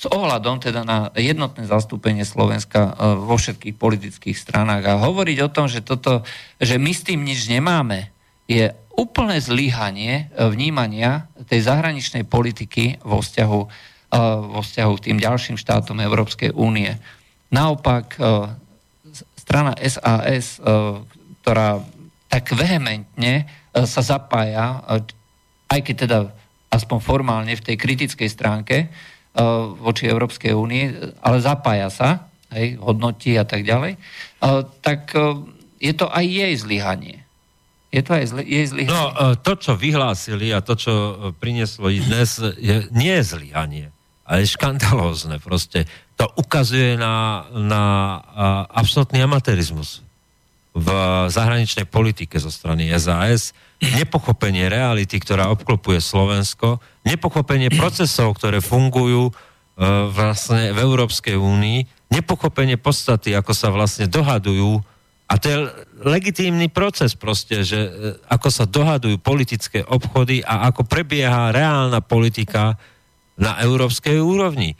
[0.00, 5.68] s ohľadom teda na jednotné zastúpenie Slovenska vo všetkých politických stranách a hovoriť o tom,
[5.68, 6.24] že, toto,
[6.56, 8.08] že my s tým nič nemáme,
[8.50, 13.60] je úplné zlyhanie vnímania tej zahraničnej politiky vo vzťahu,
[14.50, 16.98] vo vzťahu k tým ďalším štátom Európskej únie.
[17.54, 18.22] Naopak, e,
[19.38, 20.66] strana SAS, e,
[21.42, 21.82] ktorá
[22.30, 24.82] tak vehementne e, sa zapája,
[25.70, 26.18] aj keď teda
[26.70, 28.90] aspoň formálne v tej kritickej stránke
[29.78, 30.90] voči Európskej únie,
[31.22, 33.94] ale zapája sa, hej, hodnotí a tak ďalej,
[34.82, 35.14] tak
[35.78, 37.19] je to aj jej zlyhanie.
[37.90, 38.94] Je to aj zly, jej zlyhanie.
[38.94, 40.92] No, to, čo vyhlásili a to, čo
[41.42, 43.86] prinieslo i dnes, je, nie je zlyhanie,
[44.22, 45.42] ale je škandalózne.
[45.42, 47.82] Proste to ukazuje na, na
[48.70, 50.06] absolútny amatérizmus
[50.70, 50.88] v
[51.26, 53.50] zahraničnej politike zo strany SAS,
[53.82, 59.32] nepochopenie reality, ktorá obklopuje Slovensko, nepochopenie procesov, ktoré fungujú e,
[60.14, 64.78] vlastne v Európskej únii, nepochopenie podstaty, ako sa vlastne dohadujú
[65.30, 65.58] a to je
[66.02, 67.90] legitímny proces proste, že e,
[68.26, 72.74] ako sa dohadujú politické obchody a ako prebieha reálna politika
[73.38, 74.74] na európskej úrovni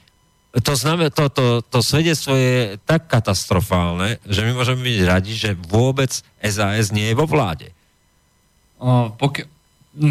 [0.51, 5.55] to, znamená, to, to, to svedectvo je tak katastrofálne, že my môžeme byť radi, že
[5.55, 6.11] vôbec
[6.43, 7.71] SAS nie je vo vláde.
[8.83, 9.47] O, pokiaľ,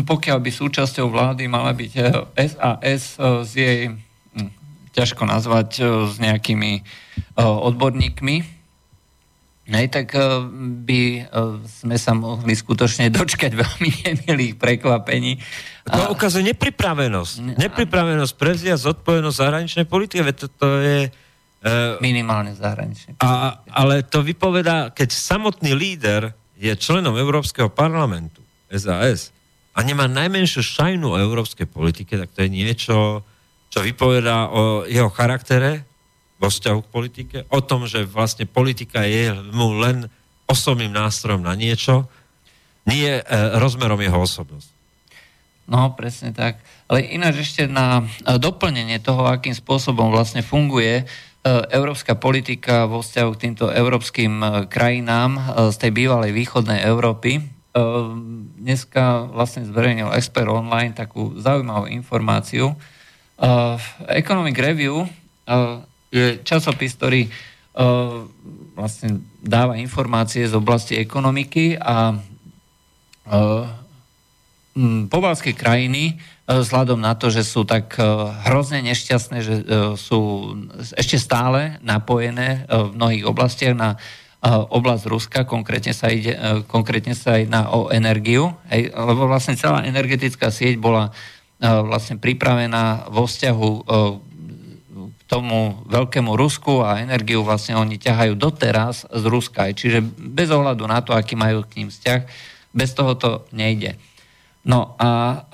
[0.07, 1.91] pokiaľ by súčasťou vlády mala byť
[2.39, 4.49] SAS e, e, s jej, hm,
[4.95, 6.87] ťažko nazvať, e, s nejakými
[7.35, 8.58] odborníkmi,
[9.69, 10.17] Nej, tak
[10.85, 11.29] by
[11.65, 15.37] sme sa mohli skutočne dočkať veľmi nemilých prekvapení
[15.89, 17.57] to ukazuje nepripravenosť.
[17.57, 20.21] Nepripravenosť prevziať zodpovednosť zahraničnej politiky.
[20.21, 20.99] To, to je...
[21.59, 28.39] Uh, Minimálne zahraničnej a, Ale to vypovedá, keď samotný líder je členom Európskeho parlamentu,
[28.71, 29.35] SAS,
[29.75, 33.23] a nemá najmenšiu šajnu o európskej politike, tak to je niečo,
[33.71, 35.88] čo vypovedá o jeho charaktere
[36.39, 40.07] vo vzťahu k politike, o tom, že vlastne politika je mu len
[40.47, 42.07] osobným nástrojom na niečo,
[42.87, 43.23] nie e,
[43.59, 44.73] rozmerom jeho osobnosti.
[45.69, 46.57] No, presne tak.
[46.89, 51.03] Ale ináč ešte na e, doplnenie toho, akým spôsobom vlastne funguje e,
[51.69, 55.37] európska politika vo vzťahu k týmto európskym e, krajinám
[55.69, 57.45] z tej bývalej východnej Európy.
[58.59, 62.73] Dneska vlastne zverejnil Expert Online takú zaujímavú informáciu.
[64.09, 65.05] Economic Review
[66.09, 67.29] je časopis, ktorý
[68.75, 72.17] vlastne dáva informácie z oblasti ekonomiky a
[74.79, 76.13] Mm, pobalské krajiny, e,
[76.47, 78.05] vzhľadom na to, že sú tak e,
[78.47, 79.63] hrozne nešťastné, že e,
[79.99, 80.53] sú
[80.95, 83.99] ešte stále napojené v mnohých oblastiach na
[84.47, 86.31] oblasť Ruska, konkrétne sa, ide,
[86.71, 88.55] konkrétne sa jedná o energiu,
[88.95, 91.11] lebo vlastne celá energetická sieť bola
[91.59, 93.69] vlastne pripravená vo vzťahu
[95.29, 99.69] tomu veľkému Rusku a energiu vlastne oni ťahajú doteraz z Ruska.
[99.69, 102.21] Čiže bez ohľadu na to, aký majú k ním vzťah,
[102.73, 103.93] bez toho to nejde.
[104.65, 105.45] No a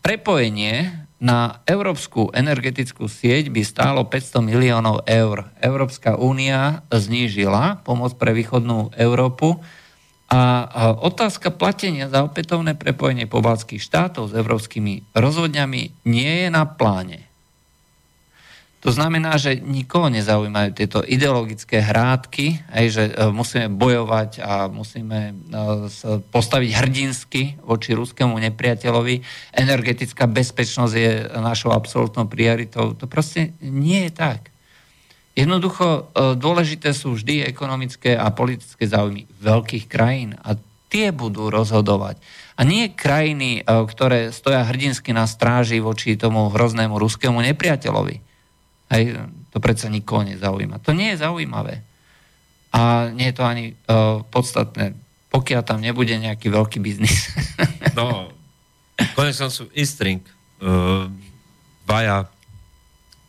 [0.00, 5.52] prepojenie na európsku energetickú sieť by stálo 500 miliónov eur.
[5.60, 9.60] Európska únia znížila pomoc pre východnú Európu
[10.28, 10.66] a
[11.04, 17.33] otázka platenia za opätovné prepojenie pobalských štátov s európskymi rozhodňami nie je na pláne.
[18.84, 25.32] To znamená, že nikoho nezaujímajú tieto ideologické hrádky, aj, že e, musíme bojovať a musíme
[25.32, 25.34] e,
[26.28, 29.24] postaviť hrdinsky voči ruskému nepriateľovi.
[29.56, 32.92] Energetická bezpečnosť je našou absolútnou prioritou.
[32.92, 34.52] To proste nie je tak.
[35.32, 36.00] Jednoducho e,
[36.36, 40.60] dôležité sú vždy ekonomické a politické záujmy veľkých krajín a
[40.92, 42.20] tie budú rozhodovať.
[42.60, 48.33] A nie krajiny, ktoré stoja hrdinsky na stráži voči tomu hroznému ruskému nepriateľovi.
[48.94, 49.18] Hej,
[49.50, 50.78] to predsa nikoho nezaujíma.
[50.86, 51.82] To nie je zaujímavé.
[52.70, 54.94] A nie je to ani uh, podstatné,
[55.34, 57.34] pokiaľ tam nebude nejaký veľký biznis.
[57.98, 58.30] no,
[59.18, 60.22] konečnom sú Istring,
[60.62, 61.10] uh,
[61.86, 62.30] baja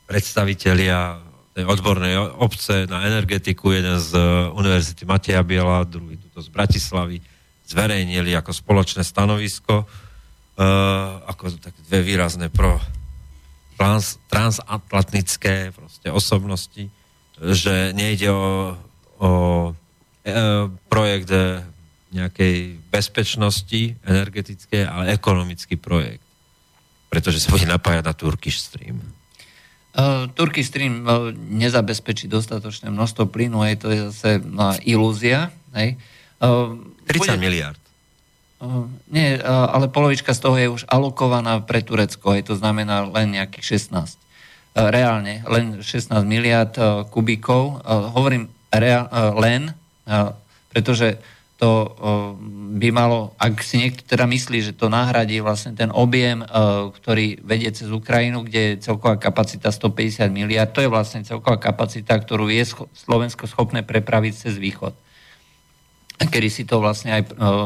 [0.06, 1.22] predstavitelia
[1.58, 7.18] tej odbornej obce na energetiku, jeden z uh, Univerzity Mateja Biela, druhý tuto z Bratislavy,
[7.66, 12.78] zverejnili ako spoločné stanovisko, uh, ako tak dve výrazné pro
[13.76, 16.90] trans, transatlantické proste osobnosti,
[17.40, 18.76] že nejde o
[19.20, 19.32] o
[20.24, 20.32] e,
[20.92, 21.64] projekt e,
[22.16, 26.24] nejakej bezpečnosti energetické, ale ekonomický projekt.
[27.12, 29.00] Pretože sa bude napájať na Turkish Stream.
[29.96, 30.28] Uh,
[30.60, 35.56] Stream uh, nezabezpečí dostatočné množstvo plynu, aj to je zase uh, ilúzia.
[35.72, 35.96] Hej.
[36.44, 36.76] Uh,
[37.08, 37.36] 30 bude...
[37.40, 37.80] miliard.
[38.56, 43.04] Uh, nie, uh, ale polovička z toho je už alokovaná pre Turecko, aj to znamená
[43.04, 44.16] len nejakých 16.
[44.16, 47.84] Uh, reálne, len 16 miliard uh, kubíkov.
[48.16, 48.88] Hovorím e,
[49.40, 49.72] len,
[50.68, 51.16] pretože
[51.56, 51.96] to
[52.76, 56.44] by malo, ak si niekto teda myslí, že to nahradí vlastne ten objem,
[56.92, 62.20] ktorý vedie cez Ukrajinu, kde je celková kapacita 150 miliard, to je vlastne celková kapacita,
[62.20, 64.92] ktorú je Slovensko schopné prepraviť cez východ.
[66.16, 67.24] Kedy si to vlastne aj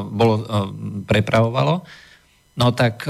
[0.09, 0.41] bolo
[1.05, 1.85] prepravovalo.
[2.57, 3.05] No tak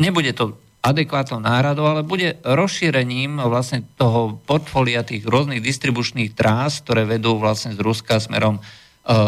[0.00, 7.04] nebude to adekvátnou náhradou, ale bude rozšírením vlastne toho portfólia tých rôznych distribučných trás, ktoré
[7.04, 8.62] vedú vlastne z Ruska smerom e,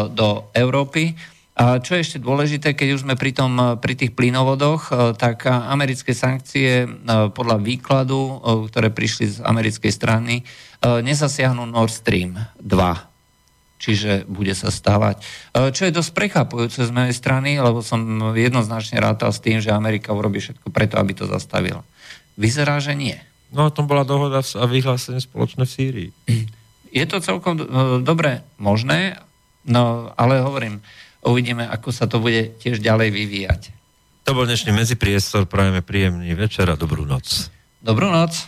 [0.09, 1.13] do Európy.
[1.53, 5.13] A čo je ešte dôležité, keď už sme pri, tom, e, pri tých plynovodoch, e,
[5.13, 6.89] tak americké sankcie
[7.37, 8.41] podľa výkladu,
[8.73, 10.41] ktoré prišli z americkej strany,
[10.81, 13.12] nezasiahnu Nord Stream 2
[13.83, 15.19] čiže bude sa stávať.
[15.51, 17.99] E, čo je dosť prekvapujúce z mojej strany, lebo som
[18.31, 21.83] jednoznačne rátal s tým, že Amerika urobí všetko preto, aby to zastavila.
[22.39, 23.19] Vyzerá, že nie.
[23.51, 26.09] No o tom bola dohoda a vyhlásenie spoločné v Sýrii.
[26.93, 27.65] Je to celkom e,
[28.05, 29.19] dobre možné,
[29.67, 30.79] no ale hovorím,
[31.25, 33.61] uvidíme, ako sa to bude tiež ďalej vyvíjať.
[34.23, 37.51] To bol dnešný medzipriestor, prajeme príjemný večer a dobrú noc.
[37.83, 38.47] Dobrú noc.